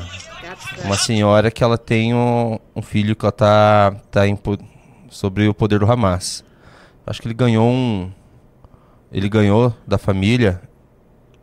[0.84, 4.38] uma senhora que ela tem um, um filho que ela tá, tá em,
[5.10, 6.44] sobre o poder do Hamas.
[7.06, 8.12] Acho que ele ganhou um.
[9.12, 10.62] Ele ganhou da família.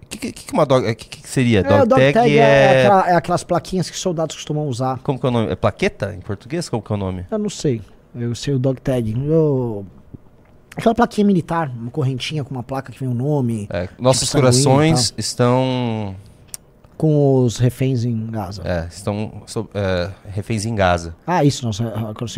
[0.02, 1.60] O que, que, que, uma dog, que, que seria?
[1.60, 2.40] É, dog, dog tag, tag é...
[2.40, 3.14] É, aquela, é...
[3.14, 4.98] aquelas plaquinhas que soldados costumam usar.
[5.00, 5.52] Como que é o nome?
[5.52, 6.68] É plaqueta em português?
[6.68, 7.26] Como que é o nome?
[7.30, 7.82] Eu não sei.
[8.14, 9.14] Eu sei o dog tag.
[9.26, 9.84] Eu...
[10.74, 13.68] Aquela plaquinha militar, uma correntinha com uma placa que vem o nome.
[13.70, 16.14] É, nossos tipo corações estão
[16.98, 18.62] com os reféns em Gaza.
[18.64, 19.40] É, estão
[19.72, 21.14] é, reféns em Gaza.
[21.24, 21.84] Ah, isso, nossa.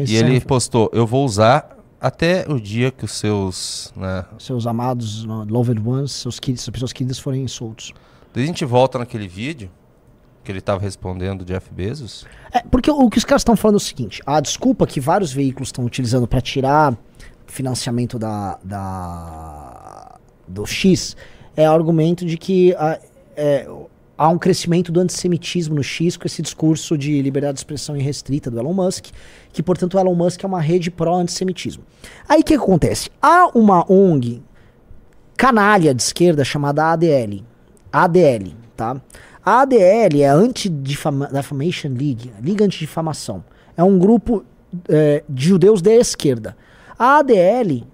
[0.06, 3.92] E ele postou: Eu vou usar até o dia que os seus.
[3.96, 7.92] Né, seus amados, loved ones, seus queridos, pessoas queridas forem soltos.
[8.32, 9.70] Daí a gente volta naquele vídeo
[10.44, 12.26] que ele estava respondendo Jeff Bezos.
[12.52, 15.32] É, porque o que os caras estão falando é o seguinte: a desculpa que vários
[15.32, 16.96] veículos estão utilizando para tirar
[17.46, 21.16] financiamento da, da, do X
[21.56, 22.74] é o argumento de que.
[22.74, 23.00] A,
[23.36, 23.66] é,
[24.20, 28.50] há um crescimento do antissemitismo no X com esse discurso de liberdade de expressão irrestrita
[28.50, 29.06] do Elon Musk,
[29.50, 31.82] que portanto o Elon Musk é uma rede pró-antissemitismo.
[32.28, 33.08] Aí o que, que acontece?
[33.22, 34.42] Há uma ONG
[35.38, 37.42] canalha de esquerda chamada ADL.
[37.90, 39.00] ADL, tá?
[39.42, 43.42] A ADL é a Anti-Defamation League, Liga Antidifamação.
[43.74, 44.44] É um grupo
[44.86, 46.54] é, de judeus de esquerda.
[46.98, 47.86] A ADL,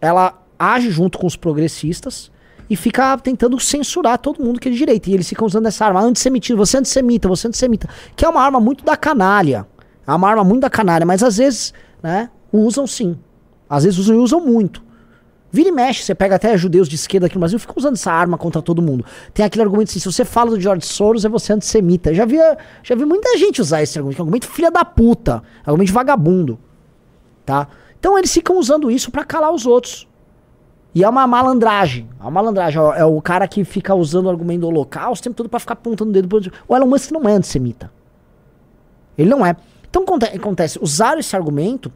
[0.00, 2.30] ela age junto com os progressistas,
[2.68, 5.10] e fica tentando censurar todo mundo que é de direita.
[5.10, 8.28] E eles ficam usando essa arma, antissemitismo, você é antissemita, você é antissemita, que é
[8.28, 9.66] uma arma muito da canalha.
[10.06, 13.18] É uma arma muito da canalha, mas às vezes, né, usam sim.
[13.68, 14.86] Às vezes usam e usam muito.
[15.50, 18.12] Vira e mexe, você pega até judeus de esquerda aqui no Brasil, ficam usando essa
[18.12, 19.04] arma contra todo mundo.
[19.32, 22.12] Tem aquele argumento assim, se você fala do George Soros, é você antissemita.
[22.12, 22.36] Já vi,
[22.82, 25.86] já vi muita gente usar esse argumento, que é um argumento filha da puta, argumento
[25.86, 26.58] de vagabundo.
[27.44, 27.68] Tá?
[27.98, 30.06] Então eles ficam usando isso para calar os outros.
[30.96, 32.08] E é uma malandragem.
[32.18, 32.80] É uma malandragem.
[32.96, 35.74] É o cara que fica usando o argumento do holocausto o tempo todo pra ficar
[35.74, 36.40] apontando o dedo pro.
[36.66, 37.92] O Elon Musk não é antissemita.
[39.18, 39.54] Ele não é.
[39.90, 41.92] Então acontece, usaram esse argumento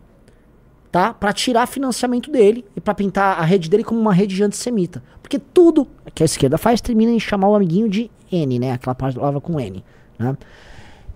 [0.93, 4.45] tá, para tirar financiamento dele e para pintar a rede dele como uma rede de
[4.45, 5.03] antissemita.
[5.23, 8.73] Porque tudo que a esquerda faz termina em chamar o amiguinho de N, né?
[8.73, 9.83] Aquela palavra com N,
[10.19, 10.37] né?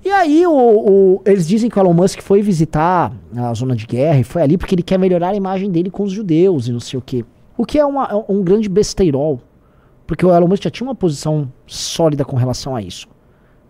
[0.03, 3.87] E aí o, o, eles dizem que o Elon Musk foi visitar a zona de
[3.87, 6.73] guerra e foi ali porque ele quer melhorar a imagem dele com os judeus e
[6.73, 7.27] não sei o que.
[7.57, 9.41] O que é uma, é um grande besteirol,
[10.07, 13.09] porque o Elon Musk já tinha uma posição sólida com relação a isso.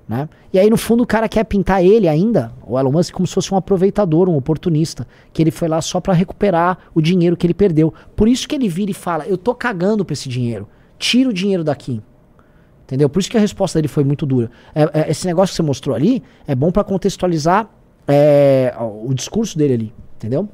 [0.06, 0.28] Né?
[0.52, 3.34] E aí, no fundo, o cara quer pintar ele ainda, o Elon Musk, como se
[3.34, 7.46] fosse um aproveitador, um oportunista, que ele foi lá só para recuperar o dinheiro que
[7.46, 7.92] ele perdeu.
[8.14, 11.32] Por isso que ele vira e fala: Eu tô cagando pra esse dinheiro, tira o
[11.32, 12.02] dinheiro daqui.
[12.84, 13.08] Entendeu?
[13.08, 14.50] Por isso que a resposta dele foi muito dura.
[14.74, 17.70] É, é, esse negócio que você mostrou ali é bom para contextualizar
[18.06, 20.46] é, o discurso dele ali, entendeu?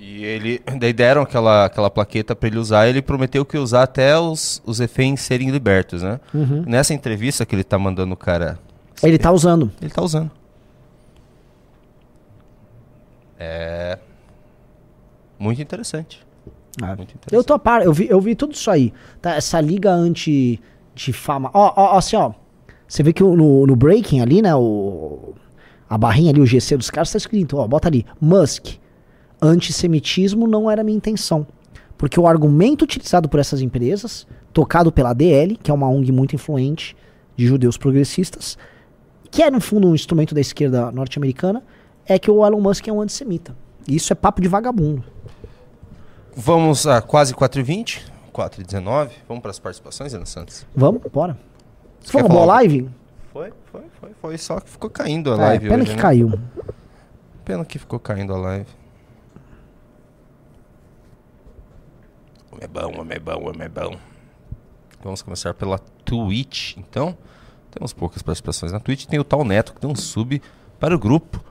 [0.00, 3.82] E ele, daí deram aquela, aquela plaqueta para ele usar, ele prometeu que ia usar
[3.82, 6.18] até os, os reféns serem libertos, né?
[6.32, 6.64] Uhum.
[6.66, 8.58] Nessa entrevista que ele tá mandando o cara...
[9.02, 9.70] Ele tá usando.
[9.80, 10.30] Ele tá usando.
[13.38, 13.98] É...
[15.38, 16.26] Muito interessante.
[16.82, 16.86] É.
[16.86, 17.34] Muito interessante.
[17.34, 18.92] Eu tô a par, eu vi, eu vi tudo isso aí.
[19.20, 19.34] Tá?
[19.34, 20.60] Essa liga anti
[20.94, 21.50] de fama.
[21.52, 22.32] Ó, ó, assim, ó.
[22.86, 24.54] Você vê que no, no breaking ali, né?
[24.54, 25.34] O,
[25.88, 28.80] a barrinha ali, o GC dos caras, tá escrito, ó, bota ali, Musk.
[29.42, 31.46] Antissemitismo não era minha intenção.
[31.96, 36.34] Porque o argumento utilizado por essas empresas, tocado pela DL, que é uma ONG muito
[36.34, 36.96] influente
[37.36, 38.56] de judeus progressistas,
[39.30, 41.62] que é no fundo um instrumento da esquerda norte-americana,
[42.06, 43.54] é que o Elon Musk é um antissemita.
[43.86, 45.04] E isso é papo de vagabundo.
[46.34, 48.00] Vamos a quase 4h20,
[48.32, 49.10] 4h19.
[49.28, 50.66] Vamos para as participações, Ana Santos?
[50.74, 51.36] Vamos, bora.
[52.00, 52.88] Você Foi uma boa live?
[53.32, 54.10] Foi, foi, foi.
[54.20, 56.02] Foi só que ficou caindo a É, live pena hoje, que né?
[56.02, 56.32] caiu.
[57.44, 58.66] Pena que ficou caindo a live.
[62.60, 63.96] Homem é bom, homem é bom, homem é bom.
[65.02, 67.16] Vamos começar pela Twitch, então.
[67.70, 69.06] Temos poucas participações na Twitch.
[69.06, 70.42] Tem o Tal Neto, que deu um sub
[70.78, 71.42] para o grupo.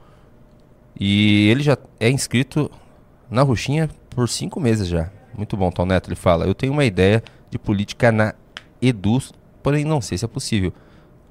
[0.99, 2.69] E ele já é inscrito
[3.27, 5.09] na Ruxinha por cinco meses já.
[5.35, 6.09] Muito bom, Tal Neto.
[6.09, 8.35] Ele fala: Eu tenho uma ideia de política na
[8.79, 9.19] Edu,
[9.63, 10.71] porém não sei se é possível.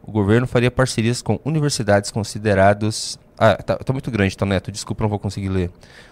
[0.03, 3.17] O governo faria parcerias com universidades considerados.
[3.39, 4.73] Ah, tá, tá muito grande, Tal Neto.
[4.73, 5.71] Desculpa, não vou conseguir ler.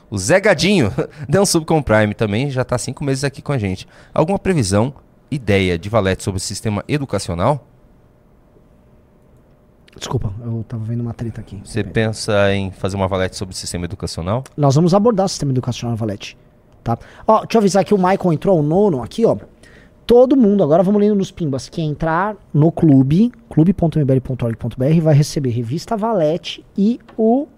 [0.08, 0.92] O Zé Gadinho
[1.28, 3.86] deu um sub com o Prime também, já está cinco meses aqui com a gente.
[4.14, 4.94] Alguma previsão,
[5.30, 7.66] ideia de Valete sobre o sistema educacional?
[9.98, 11.60] Desculpa, eu tava vendo uma treta aqui.
[11.64, 14.44] Você pensa em fazer uma Valete sobre o sistema educacional?
[14.56, 16.36] Nós vamos abordar o sistema educacional Valete.
[16.84, 16.98] Tá?
[17.26, 19.36] Ó, deixa eu avisar que o Michael entrou, o nono aqui, ó.
[20.06, 25.96] Todo mundo, agora vamos lendo nos pimbas, que entrar no clube, clube.mbl.org.br, vai receber revista
[25.96, 27.48] Valete e o.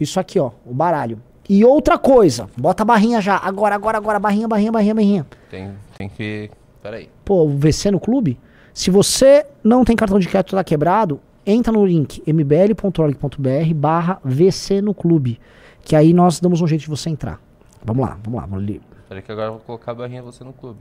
[0.00, 1.20] Isso aqui, ó, o baralho.
[1.46, 3.36] E outra coisa, bota a barrinha já.
[3.36, 5.26] Agora, agora, agora, barrinha, barrinha, barrinha, barrinha.
[5.50, 6.50] Tem, tem que.
[6.82, 7.10] Peraí.
[7.22, 8.40] Pô, VC no clube?
[8.72, 14.80] Se você não tem cartão de crédito tá quebrado, entra no link mbl.org.br barra VC
[14.80, 15.38] no clube.
[15.82, 17.38] Que aí nós damos um jeito de você entrar.
[17.84, 18.46] Vamos lá, vamos lá.
[18.46, 18.80] Vamos ali.
[19.06, 20.80] Peraí que agora eu vou colocar a barrinha você no clube.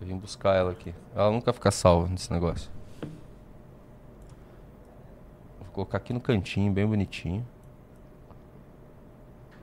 [0.00, 0.94] Eu vim buscar ela aqui.
[1.14, 2.70] Ela nunca fica salva nesse negócio.
[5.58, 7.46] Vou colocar aqui no cantinho, bem bonitinho.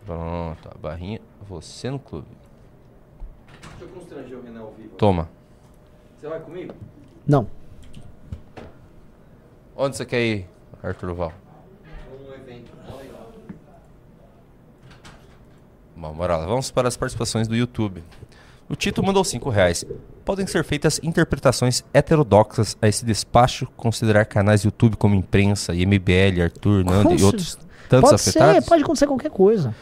[0.06, 2.28] Pronto, a barrinha, você no clube.
[3.62, 4.96] Deixa eu constranger o Renan ao vivo.
[4.96, 5.30] Toma.
[6.18, 6.74] Você vai comigo?
[7.26, 7.48] Não.
[9.76, 10.50] Onde você quer ir,
[10.84, 11.34] Arthur Val?
[12.12, 13.32] Um evento legal.
[15.96, 16.46] Bom, bora lá.
[16.46, 18.04] Vamos para as participações do YouTube.
[18.70, 19.84] O Tito mandou 5 reais.
[20.26, 26.84] Podem ser feitas interpretações heterodoxas a esse despacho, considerar canais YouTube como imprensa, IMBL, Arthur,
[26.84, 28.64] Nando e outros tantos pode afetados?
[28.64, 29.76] ser, pode acontecer qualquer coisa.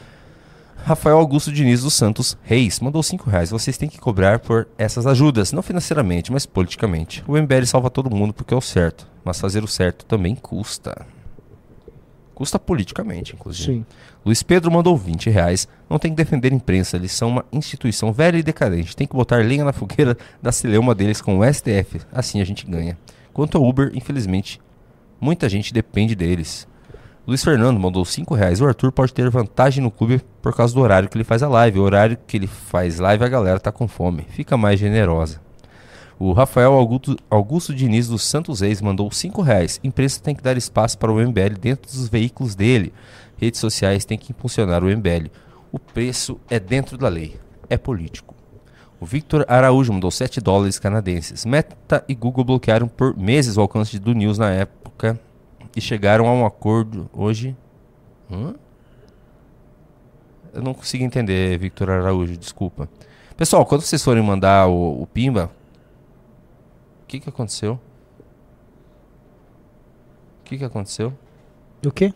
[0.85, 3.51] Rafael Augusto Diniz dos Santos Reis mandou 5 reais.
[3.51, 7.23] Vocês têm que cobrar por essas ajudas, não financeiramente, mas politicamente.
[7.25, 11.05] O MBL salva todo mundo porque é o certo, mas fazer o certo também custa.
[12.35, 13.75] Custa politicamente, inclusive.
[13.75, 13.85] Sim.
[14.25, 15.67] Luiz Pedro mandou 20 reais.
[15.89, 18.95] Não tem que defender a imprensa, eles são uma instituição velha e decadente.
[18.95, 22.01] Tem que botar lenha na fogueira da celeuma deles com o STF.
[22.11, 22.97] Assim a gente ganha.
[23.33, 24.61] Quanto ao Uber, infelizmente,
[25.19, 26.67] muita gente depende deles.
[27.25, 28.59] Luiz Fernando mandou 5 reais.
[28.59, 31.47] O Arthur pode ter vantagem no clube por causa do horário que ele faz a
[31.47, 31.79] live.
[31.79, 34.25] O horário que ele faz live, a galera tá com fome.
[34.29, 35.41] Fica mais generosa.
[36.19, 39.79] O Rafael Augusto, Augusto Diniz dos Santos Reis mandou 5 reais.
[39.83, 42.93] Imprensa tem que dar espaço para o MBL dentro dos veículos dele.
[43.43, 45.27] Redes sociais têm que impulsionar o MBL.
[45.69, 47.37] O preço é dentro da lei.
[47.69, 48.33] É político.
[49.01, 51.43] O Victor Araújo mandou 7 dólares canadenses.
[51.43, 55.19] Meta e Google bloquearam por meses o alcance do News na época
[55.75, 57.53] e chegaram a um acordo hoje.
[60.53, 62.87] Eu não consigo entender, Victor Araújo, desculpa.
[63.35, 65.51] Pessoal, quando vocês forem mandar o, o Pimba,
[67.03, 67.73] o que, que aconteceu?
[70.39, 71.13] O que, que aconteceu?
[71.85, 72.13] O quê?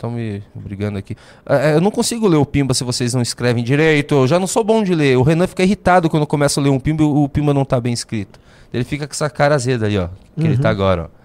[0.00, 1.14] Estão me brigando aqui.
[1.44, 4.14] Ah, é, eu não consigo ler o Pimba se vocês não escrevem direito.
[4.14, 5.18] Eu já não sou bom de ler.
[5.18, 7.66] O Renan fica irritado quando eu começo a ler um Pimba e o Pimba não
[7.66, 8.40] tá bem escrito.
[8.72, 10.08] Ele fica com essa cara azeda aí, ó.
[10.34, 10.60] Que ele Uhum.
[10.62, 11.20] tá agora, ó.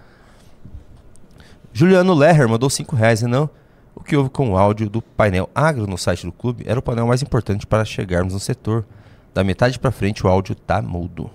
[1.72, 3.48] Juliano Leher mandou 5 reais, não?
[3.94, 6.82] O que houve com o áudio do painel agro no site do clube era o
[6.82, 8.84] painel mais importante para chegarmos no setor.
[9.32, 11.30] Da metade pra frente o áudio tá mudo.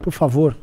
[0.00, 0.56] Por favor,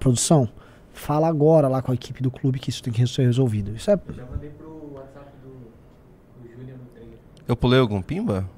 [0.00, 0.48] produção,
[0.94, 3.76] fala agora lá com a equipe do clube que isso tem que ser resolvido.
[3.76, 3.98] Isso é.
[4.14, 5.48] Já mandei pro WhatsApp do,
[6.46, 7.18] do Júnior no Telegram.
[7.46, 8.48] Eu pulei algum Pimba?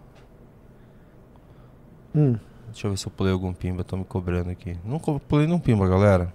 [2.15, 2.39] Hum.
[2.71, 3.83] Deixa eu ver se eu pulei algum Pimba.
[3.85, 4.77] Tô me cobrando aqui.
[4.85, 6.33] Não co- pulei nenhum Pimba, galera.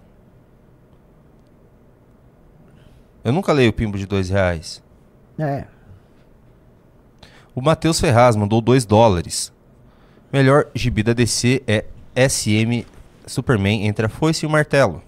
[3.24, 4.82] Eu nunca leio o Pimba de dois reais.
[5.38, 5.66] É.
[7.54, 9.52] O Matheus Ferraz mandou 2 dólares.
[10.32, 12.86] Melhor gibi da DC é SM
[13.28, 15.02] Superman entre a foice e o martelo.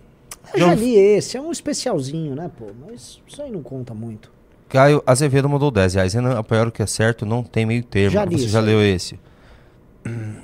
[0.53, 2.68] Eu já li esse, é um especialzinho, né, pô?
[2.86, 4.32] Mas isso aí não conta muito.
[4.74, 6.14] Caio Azevedo mandou 10 reais.
[6.16, 8.10] Renan, apoiar o que é certo, não tem meio termo.
[8.10, 9.20] Já li Você isso já leu esse?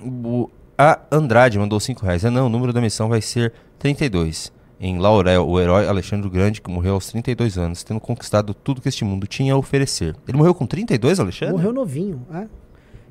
[0.06, 0.48] O
[0.78, 2.22] a Andrade mandou 5 reais.
[2.22, 4.54] Renan, o número da missão vai ser 32.
[4.80, 8.80] Em Laurel, o herói Alexandre o Grande, que morreu aos 32 anos, tendo conquistado tudo
[8.80, 10.16] que este mundo tinha a oferecer.
[10.28, 11.54] Ele morreu com 32, Alexandre?
[11.54, 12.46] Morreu novinho, é.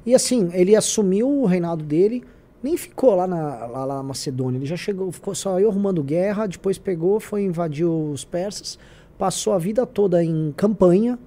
[0.07, 2.23] E assim, ele assumiu o reinado dele,
[2.63, 6.03] nem ficou lá na, lá, lá na Macedônia, ele já chegou, ficou só eu arrumando
[6.03, 8.79] guerra, depois pegou, foi invadir os persas,
[9.19, 11.19] passou a vida toda em campanha,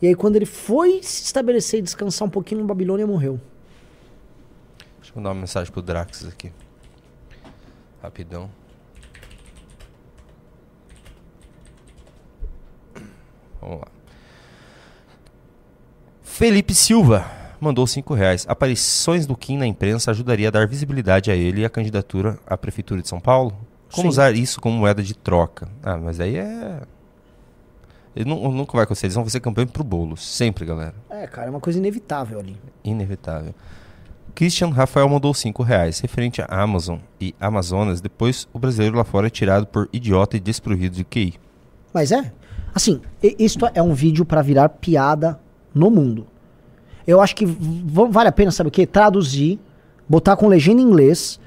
[0.00, 3.38] e aí quando ele foi se estabelecer e descansar um pouquinho na Babilônia, morreu.
[4.98, 6.50] Deixa eu mandar uma mensagem pro Drax aqui.
[8.02, 8.50] Rapidão.
[13.60, 13.88] Vamos lá.
[16.22, 17.30] Felipe Silva
[17.60, 18.44] mandou 5 reais.
[18.48, 22.56] Aparições do Kim na imprensa ajudaria a dar visibilidade a ele e a candidatura à
[22.56, 23.56] Prefeitura de São Paulo?
[23.90, 24.08] Como Sim.
[24.08, 25.68] usar isso como moeda de troca?
[25.82, 26.82] Ah, mas aí é.
[28.14, 29.06] Ele nu- nunca vai acontecer.
[29.06, 30.16] Eles vão fazer campanha pro bolo.
[30.16, 30.94] Sempre, galera.
[31.10, 32.56] É, cara, é uma coisa inevitável ali.
[32.84, 33.54] Inevitável.
[34.34, 36.00] Christian Rafael mandou 5 reais.
[36.00, 40.40] Referente à Amazon e Amazonas, depois o brasileiro lá fora é tirado por idiota e
[40.40, 41.34] desprovido de QI.
[41.92, 42.32] Mas é.
[42.74, 43.00] Assim,
[43.38, 45.38] isto é um vídeo pra virar piada
[45.72, 46.26] no mundo.
[47.06, 48.86] Eu acho que vale a pena, sabe o quê?
[48.86, 49.60] Traduzir,
[50.08, 51.38] botar com legenda em inglês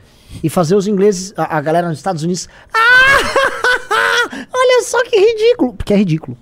[0.43, 2.47] e fazer os ingleses, a, a galera nos Estados Unidos.
[2.73, 4.37] Ah!
[4.53, 5.73] Olha só que ridículo!
[5.73, 6.37] Porque é ridículo.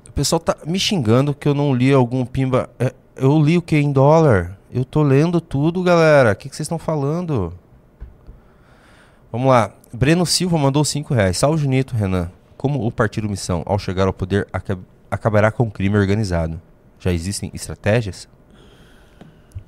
[0.00, 2.68] O pessoal tá me xingando que eu não li algum pimba.
[2.78, 4.58] É, eu li o que em dólar?
[4.70, 6.32] Eu tô lendo tudo, galera.
[6.32, 7.52] O que que vocês estão falando?
[9.30, 9.70] Vamos lá.
[9.92, 11.38] Breno Silva mandou 5 reais.
[11.38, 12.30] Salve, Junito, Renan.
[12.56, 14.78] Como o Partido Missão, ao chegar ao poder, aca-
[15.10, 16.60] acabará com o crime organizado?
[16.98, 18.28] Já existem estratégias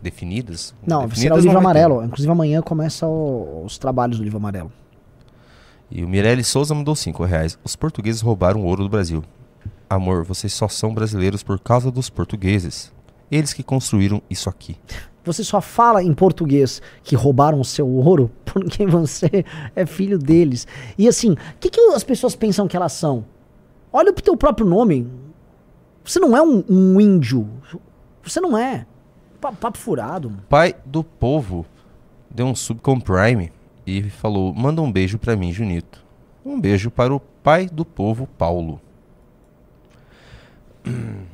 [0.02, 0.74] definidas?
[0.86, 1.80] Não, definidas será o livro vai ter.
[1.80, 2.04] amarelo.
[2.04, 4.72] Inclusive amanhã começa o- os trabalhos do livro amarelo.
[5.90, 7.58] E o Mirelle Souza mandou 5 reais.
[7.64, 9.22] Os portugueses roubaram o ouro do Brasil.
[9.90, 12.92] Amor, vocês só são brasileiros por causa dos portugueses.
[13.28, 14.76] Eles que construíram isso aqui.
[15.24, 19.44] Você só fala em português que roubaram o seu ouro porque você
[19.74, 20.66] é filho deles.
[20.96, 23.24] E assim, o que, que as pessoas pensam que elas são?
[23.92, 25.10] Olha pro teu próprio nome.
[26.04, 27.48] Você não é um, um índio.
[28.22, 28.86] Você não é.
[29.40, 30.32] Pa- Papo furado.
[30.48, 31.66] Pai do povo
[32.30, 33.50] deu um sub com Prime
[33.86, 36.02] e falou: manda um beijo pra mim, Junito.
[36.44, 38.80] Um beijo para o pai do povo, Paulo.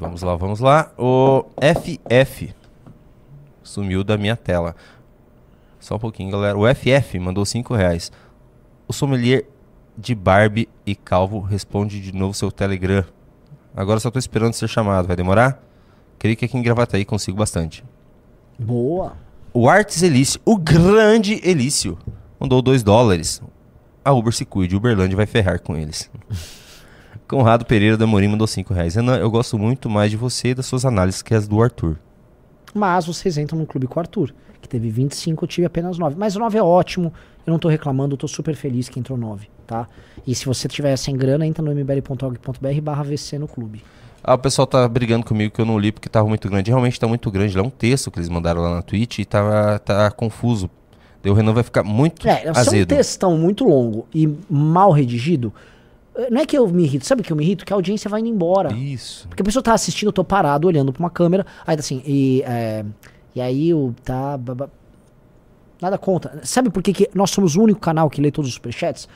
[0.00, 0.90] Vamos lá, vamos lá.
[0.96, 2.54] O FF
[3.62, 4.74] sumiu da minha tela.
[5.78, 6.56] Só um pouquinho, galera.
[6.56, 8.10] O FF mandou 5 reais.
[8.88, 9.44] O sommelier
[9.98, 13.04] de Barbie e Calvo responde de novo seu Telegram.
[13.76, 15.06] Agora só tô esperando ser chamado.
[15.06, 15.62] Vai demorar?
[16.18, 17.84] Creio que aqui em Gravataí consigo bastante.
[18.58, 19.12] Boa.
[19.52, 21.98] O Artes Elício, o grande Elício,
[22.38, 23.42] mandou 2 dólares.
[24.02, 26.10] A Uber se cuide, Uberlândia vai ferrar com eles.
[27.28, 28.94] Conrado Pereira da Morim mandou 5 reais.
[28.94, 31.96] Renan, eu gosto muito mais de você e das suas análises que as do Arthur.
[32.74, 36.16] Mas vocês entram no clube com o Arthur, que teve 25, eu tive apenas 9.
[36.18, 37.12] Mas o 9 é ótimo,
[37.46, 39.86] eu não tô reclamando, eu tô super feliz que entrou 9, tá?
[40.26, 43.82] E se você tiver sem grana, entra no mbl.org.br barra VC no clube.
[44.22, 46.70] Ah, o pessoal tá brigando comigo que eu não li porque tava muito grande.
[46.70, 47.56] Realmente tá muito grande.
[47.56, 50.68] Lá é um texto que eles mandaram lá na Twitch e tá, tá confuso.
[51.22, 52.88] Daí o Renan vai ficar muito É, se é um azedo.
[52.88, 55.52] textão muito longo e mal redigido,
[56.30, 57.64] não é que eu me irrito, sabe que eu me irrito?
[57.64, 58.72] Que a audiência vai indo embora.
[58.72, 59.28] Isso.
[59.28, 62.02] Porque a pessoa tá assistindo, eu tô parado olhando pra uma câmera, aí tá assim,
[62.04, 62.84] e, é,
[63.34, 64.38] e aí o tá.
[65.80, 66.44] Nada contra.
[66.44, 69.08] Sabe por que, que nós somos o único canal que lê todos os superchats?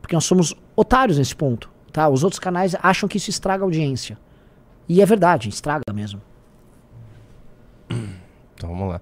[0.00, 2.08] Porque nós somos otários nesse ponto, tá?
[2.08, 4.16] Os outros canais acham que isso estraga a audiência.
[4.88, 6.20] E é verdade, estraga mesmo.
[8.54, 9.00] Então vamos lá.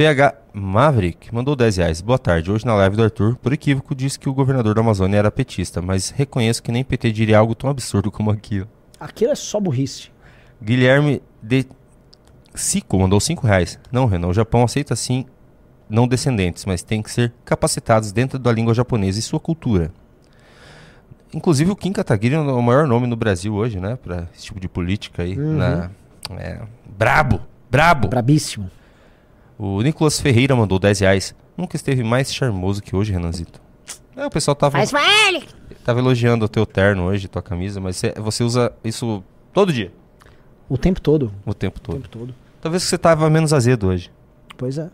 [0.00, 2.00] PH Maverick mandou 10 reais.
[2.00, 2.50] Boa tarde.
[2.50, 5.82] Hoje na live do Arthur, por equívoco, disse que o governador da Amazônia era petista,
[5.82, 8.66] mas reconheço que nem PT diria algo tão absurdo como aquilo.
[8.98, 10.08] Aquilo é só burrice.
[10.62, 11.66] Guilherme de
[12.54, 13.78] Cico mandou 5 reais.
[13.92, 15.26] Não, Renan, o Japão aceita sim
[15.86, 19.92] não descendentes, mas tem que ser capacitados dentro da língua japonesa e sua cultura.
[21.30, 23.98] Inclusive o Kim Kataguiri é o maior nome no Brasil hoje, né?
[24.02, 25.38] Pra esse tipo de política aí.
[25.38, 25.58] Uhum.
[25.58, 25.90] Na,
[26.38, 28.08] é, brabo, brabo.
[28.08, 28.70] Brabíssimo.
[29.62, 31.34] O Nicolas Ferreira mandou 10 reais.
[31.54, 33.60] Nunca esteve mais charmoso que hoje, Renanzito.
[34.16, 35.42] É, o pessoal tava, Faz velho!
[35.84, 39.22] tava elogiando o teu terno hoje, tua camisa, mas você, você usa isso
[39.52, 39.92] todo dia.
[40.66, 41.30] O tempo todo.
[41.44, 41.96] O tempo todo.
[41.98, 42.34] O tempo todo.
[42.58, 44.10] Talvez você tava menos azedo hoje.
[44.56, 44.88] Pois é.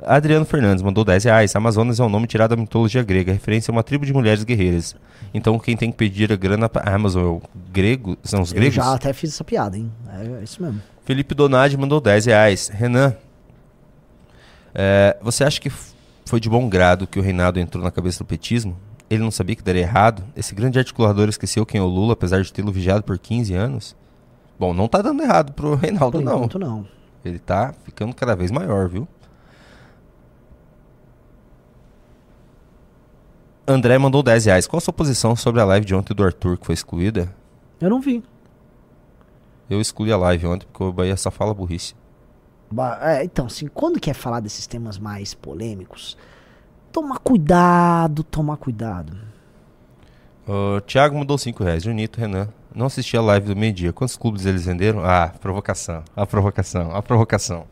[0.00, 1.56] Adriano Fernandes mandou 10 reais.
[1.56, 4.94] Amazonas é um nome tirado da mitologia grega, referência a uma tribo de mulheres guerreiras.
[5.32, 7.42] Então quem tem que pedir a grana para Amazon é o
[7.72, 8.16] grego?
[8.22, 8.76] São os gregos?
[8.76, 9.90] Eu já até fiz essa piada, hein?
[10.08, 10.80] É, é isso mesmo.
[11.04, 12.68] Felipe Donadi mandou 10 reais.
[12.68, 13.14] Renan,
[14.74, 15.70] é, você acha que
[16.26, 18.76] foi de bom grado que o Reinaldo entrou na cabeça do petismo?
[19.08, 20.24] Ele não sabia que daria errado?
[20.34, 23.96] Esse grande articulador esqueceu quem é o Lula, apesar de tê-lo vigiado por 15 anos?
[24.58, 26.48] Bom, não tá dando errado pro Reinaldo, por não.
[26.58, 26.86] não.
[27.24, 29.06] Ele tá ficando cada vez maior, viu?
[33.66, 34.66] André mandou 10 reais.
[34.66, 37.34] Qual a sua posição sobre a live de ontem do Arthur que foi excluída?
[37.80, 38.22] Eu não vi.
[39.70, 41.94] Eu excluí a live ontem porque o Bahia só fala burrice.
[43.00, 46.16] É, então, assim, quando quer falar desses temas mais polêmicos,
[46.92, 49.16] toma cuidado, toma cuidado.
[50.46, 51.82] O Thiago mandou 5 reais.
[51.82, 52.48] Junito, Renan.
[52.74, 53.92] Não assisti a live do meio-dia.
[53.92, 55.04] Quantos clubes eles venderam?
[55.04, 56.02] Ah, provocação.
[56.14, 56.94] A provocação.
[56.94, 57.66] A provocação.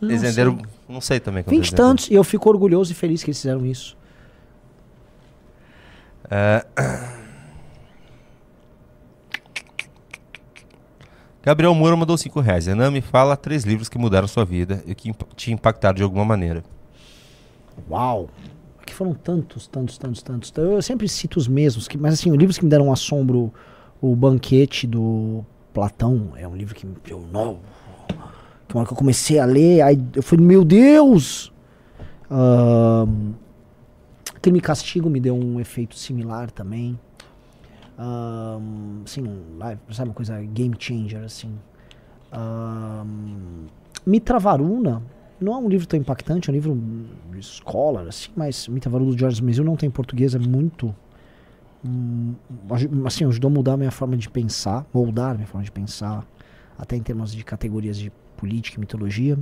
[0.00, 0.56] Não eles venderam.
[0.56, 0.66] Sei.
[0.88, 1.44] Não sei também.
[1.46, 2.10] 20 e tantos.
[2.10, 3.96] E eu fico orgulhoso e feliz que eles fizeram isso.
[6.30, 6.64] É...
[11.42, 12.66] Gabriel Moura mandou 5 reais.
[12.66, 16.24] Renan, me fala três livros que mudaram sua vida e que te impactaram de alguma
[16.24, 16.62] maneira.
[17.90, 18.28] Uau!
[18.92, 20.52] que foram tantos, tantos, tantos, tantos.
[20.56, 23.52] Eu sempre cito os mesmos, que, mas assim, os livros que me deram um assombro,
[24.00, 27.60] o Banquete do Platão, é um livro que me deu novo.
[28.68, 31.52] Que hora que eu comecei a ler, aí eu falei, meu Deus!
[32.30, 33.34] Uh,
[34.40, 36.98] Crime e Castigo me deu um efeito similar também.
[37.98, 39.24] Um, assim,
[39.90, 41.52] sabe uma coisa game changer, assim.
[42.32, 43.66] Um,
[44.06, 45.02] Mitra Varuna
[45.42, 46.80] não é um livro tão impactante, é um livro
[47.32, 50.94] de escola, assim, mas Mita Valor do George Mesil não tem português, é muito.
[51.84, 52.34] Hum,
[53.04, 56.24] assim, ajudou a mudar a minha forma de pensar, moldar a minha forma de pensar,
[56.78, 59.36] até em termos de categorias de política e mitologia.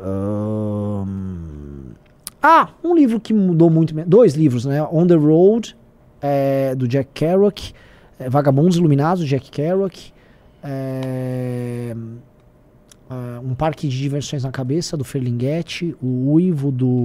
[0.00, 1.92] Um,
[2.42, 3.94] ah, um livro que mudou muito.
[4.04, 4.82] Dois livros, né?
[4.82, 5.76] On the Road,
[6.22, 7.74] é, do Jack Kerouac.
[8.18, 10.12] É, Vagabundos Iluminados, do Jack Kerouac.
[10.62, 11.94] É,
[13.12, 17.02] uh, um parque de diversões na cabeça do Ferlinghetti, o Uivo do,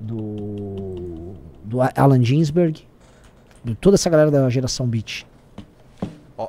[0.00, 1.34] do,
[1.64, 2.84] do Alan Ginsberg,
[3.80, 5.24] toda essa galera da geração Beat.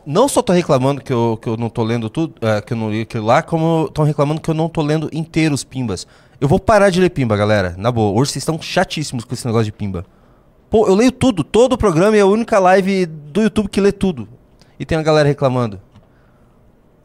[0.05, 2.77] Não só tô reclamando que eu, que eu não tô lendo tudo, uh, que eu
[2.77, 6.05] não li aquilo lá, como estão reclamando que eu não tô lendo inteiros Pimbas.
[6.39, 7.75] Eu vou parar de ler Pimba, galera.
[7.77, 8.17] Na boa.
[8.17, 10.05] Hoje vocês estão chatíssimos com esse negócio de Pimba.
[10.69, 13.81] Pô, eu leio tudo, todo o programa e é a única live do YouTube que
[13.81, 14.27] lê tudo.
[14.79, 15.81] E tem a galera reclamando.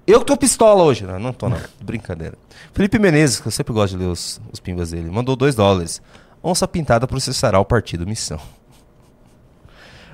[0.06, 1.06] Eu que tô pistola hoje.
[1.06, 1.58] Não, não tô, não.
[1.82, 2.36] Brincadeira.
[2.72, 6.02] Felipe Menezes, que eu sempre gosto de ler os, os pimbas dele, mandou 2 dólares.
[6.42, 8.38] Onça pintada processará o partido Missão.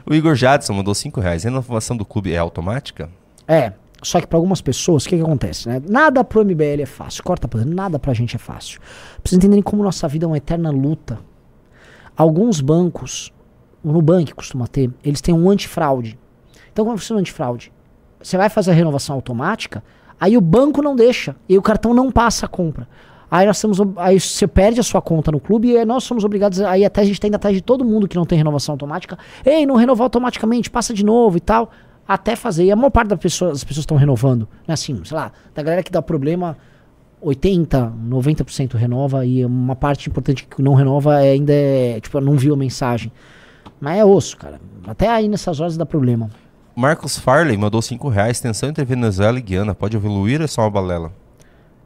[0.08, 1.42] O Igor Jadson mandou 5 reais.
[1.42, 3.10] Renovação do clube é automática?
[3.48, 3.72] É.
[4.02, 5.68] Só que para algumas pessoas, o que, que acontece?
[5.68, 5.82] Né?
[5.86, 7.22] Nada pro MBL é fácil.
[7.24, 8.80] Corta pra nada pra gente é fácil.
[9.22, 11.18] Vocês entenderem como nossa vida é uma eterna luta.
[12.16, 13.32] Alguns bancos,
[13.82, 16.18] o Nubank costuma ter, eles têm um antifraude.
[16.72, 17.72] Então, como funciona o antifraude?
[18.22, 19.82] você vai fazer a renovação automática,
[20.20, 22.86] aí o banco não deixa, e o cartão não passa a compra.
[23.30, 26.60] Aí nós temos, aí você perde a sua conta no clube e nós somos obrigados
[26.60, 29.16] aí até a gente tem atrás de todo mundo que não tem renovação automática.
[29.44, 31.70] Ei, não renovou automaticamente, passa de novo e tal,
[32.06, 32.64] até fazer.
[32.64, 34.74] E a maior parte das pessoas, as pessoas estão renovando, né?
[34.74, 36.58] Assim, sei lá, da galera que dá problema,
[37.20, 42.54] 80, 90% renova e uma parte importante que não renova ainda é, tipo, não viu
[42.54, 43.12] a mensagem.
[43.80, 44.60] Mas é osso, cara.
[44.86, 46.30] Até aí nessas horas dá problema.
[46.76, 48.40] Marcos Farley mandou 5 reais.
[48.40, 51.12] Tensão entre Venezuela e Guiana pode evoluir ou é só uma balela?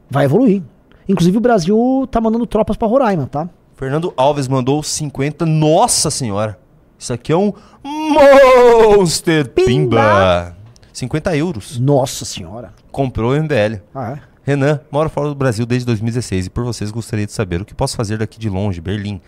[0.09, 0.61] Vai evoluir.
[1.07, 3.49] Inclusive o Brasil tá mandando tropas para Roraima, tá?
[3.75, 5.45] Fernando Alves mandou 50.
[5.45, 6.57] Nossa senhora!
[6.97, 7.53] Isso aqui é um
[7.83, 9.65] Monster Pimba!
[9.65, 10.57] Pimba.
[10.93, 11.79] 50 euros.
[11.79, 12.73] Nossa senhora!
[12.91, 13.81] Comprou o MBL.
[13.93, 14.19] Ah, é?
[14.43, 17.73] Renan, moro fora do Brasil desde 2016 e por vocês gostaria de saber o que
[17.73, 19.19] posso fazer daqui de longe, Berlim.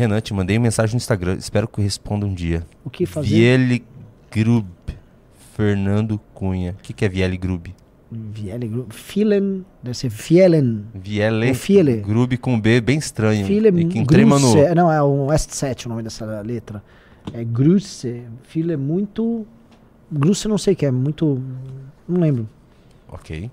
[0.00, 2.66] Renan, te mandei mensagem no Instagram, espero que responda um dia.
[2.84, 3.28] O que fazer?
[3.28, 3.84] Viele
[4.30, 4.66] Grub.
[5.54, 6.74] Fernando Cunha.
[6.78, 7.66] O que, que é Viele Grub?
[8.10, 8.90] Viele Grub.
[8.92, 9.64] Fielen.
[9.82, 10.86] Deve ser Fielen.
[10.94, 11.52] Viele.
[11.52, 11.96] Fiele.
[11.98, 13.44] Grub com B, bem estranho.
[13.44, 14.56] Viele Grusse.
[14.56, 14.74] No...
[14.74, 16.82] Não, é um S7 o nome dessa letra.
[17.34, 18.22] É Grusse.
[18.50, 19.46] Viele é muito.
[20.10, 21.42] Grusse não sei o que é, muito.
[22.08, 22.48] Não lembro.
[23.06, 23.50] Ok.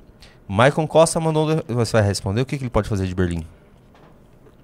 [0.48, 1.62] Maicon Costa mandou.
[1.68, 2.40] Você vai responder?
[2.40, 3.44] O que, que ele pode fazer de Berlim?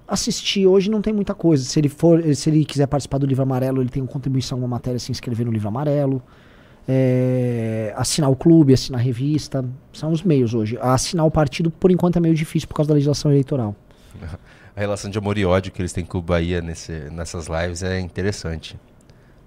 [0.06, 1.64] Assistir hoje não tem muita coisa.
[1.64, 4.68] Se ele for, se ele quiser participar do livro amarelo, ele tem uma contribuição, uma
[4.68, 6.22] matéria, se inscrever no livro amarelo.
[6.86, 10.78] É, assinar o clube, assinar a revista, são os meios hoje.
[10.80, 13.74] Assinar o partido, por enquanto, é meio difícil por causa da legislação eleitoral.
[14.76, 17.84] A relação de amor e ódio que eles têm com o Bahia nesse, nessas lives
[17.84, 18.76] é interessante.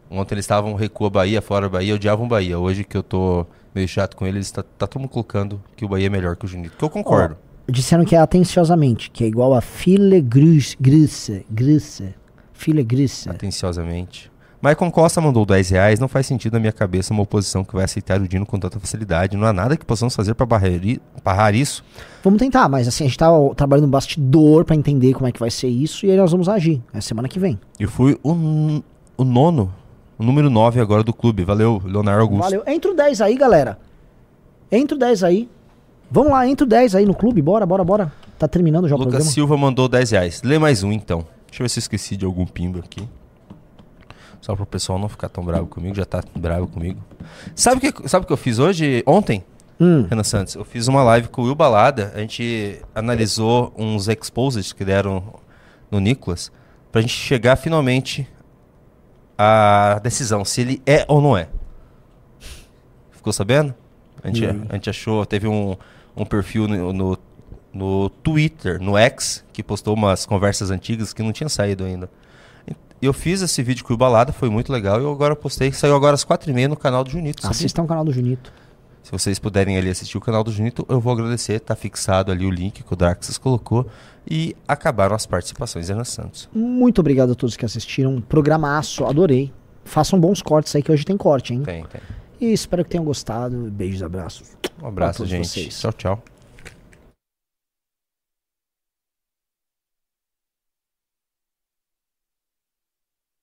[0.09, 2.57] Ontem eles estavam recua Bahia, fora Bahia, odiavam Bahia.
[2.57, 5.89] Hoje que eu tô meio chato com eles, tá, tá todo mundo colocando que o
[5.89, 6.77] Bahia é melhor que o Junito.
[6.77, 7.35] Que eu concordo.
[7.69, 12.13] Disseram que é atenciosamente, que é igual a filigrusse, grusse, grusse,
[12.53, 13.29] filigrusse.
[13.29, 14.31] Atenciosamente.
[14.59, 15.99] Maicon Costa mandou 10 reais.
[15.99, 18.79] Não faz sentido na minha cabeça uma oposição que vai aceitar o Dino com tanta
[18.79, 19.37] facilidade.
[19.37, 21.83] Não há nada que possamos fazer para barrar isso.
[22.23, 25.39] Vamos tentar, mas assim, a gente tá trabalhando no bastidor para entender como é que
[25.39, 26.81] vai ser isso e aí nós vamos agir.
[26.93, 27.59] É semana que vem.
[27.79, 28.81] Eu fui o,
[29.15, 29.73] o nono,
[30.17, 31.43] o número 9 agora do clube.
[31.43, 32.43] Valeu, Leonardo Augusto.
[32.43, 32.63] Valeu.
[32.65, 33.77] Entra o 10 aí, galera.
[34.71, 35.49] Entra o 10 aí.
[36.09, 37.41] Vamos lá, entra o 10 aí no clube.
[37.41, 38.13] Bora, bora, bora.
[38.37, 39.23] Tá terminando já o Lucas programa.
[39.23, 40.41] Lucas Silva mandou 10 reais.
[40.43, 41.25] Lê mais um então.
[41.47, 43.07] Deixa eu ver se eu esqueci de algum pimba aqui.
[44.41, 47.01] Só para o pessoal não ficar tão bravo comigo, já tá bravo comigo.
[47.55, 49.03] Sabe o que, sabe que eu fiz hoje?
[49.05, 49.43] Ontem,
[49.79, 50.05] hum.
[50.09, 52.13] Renan Santos, eu fiz uma live com o Will Balada.
[52.15, 55.33] A gente analisou uns exposes que deram
[55.91, 56.51] no Nicolas,
[56.91, 58.27] pra gente chegar finalmente
[59.37, 61.49] à decisão, se ele é ou não é.
[63.11, 63.73] Ficou sabendo?
[64.23, 64.65] A gente, hum.
[64.69, 65.75] a gente achou, teve um,
[66.17, 67.17] um perfil no, no,
[67.73, 72.09] no Twitter, no X, que postou umas conversas antigas que não tinha saído ainda
[73.01, 74.99] eu fiz esse vídeo com o Balada, foi muito legal.
[74.99, 77.45] E eu agora postei, saiu agora às quatro e meia no canal do Junito.
[77.47, 78.51] Assistam o canal do Junito.
[79.03, 81.59] Se vocês puderem ali assistir o canal do Junito, eu vou agradecer.
[81.59, 83.87] Tá fixado ali o link que o Darks colocou.
[84.29, 86.49] E acabaram as participações, Ana Santos.
[86.53, 88.19] Muito obrigado a todos que assistiram.
[88.19, 89.53] Programaço, adorei.
[89.85, 91.63] Façam bons cortes aí, que hoje tem corte, hein?
[91.63, 92.01] Tem, tem.
[92.41, 93.55] E espero que tenham gostado.
[93.71, 94.56] Beijos, abraços.
[94.81, 95.47] Um abraço, gente.
[95.47, 95.79] Vocês.
[95.79, 96.23] Tchau, tchau.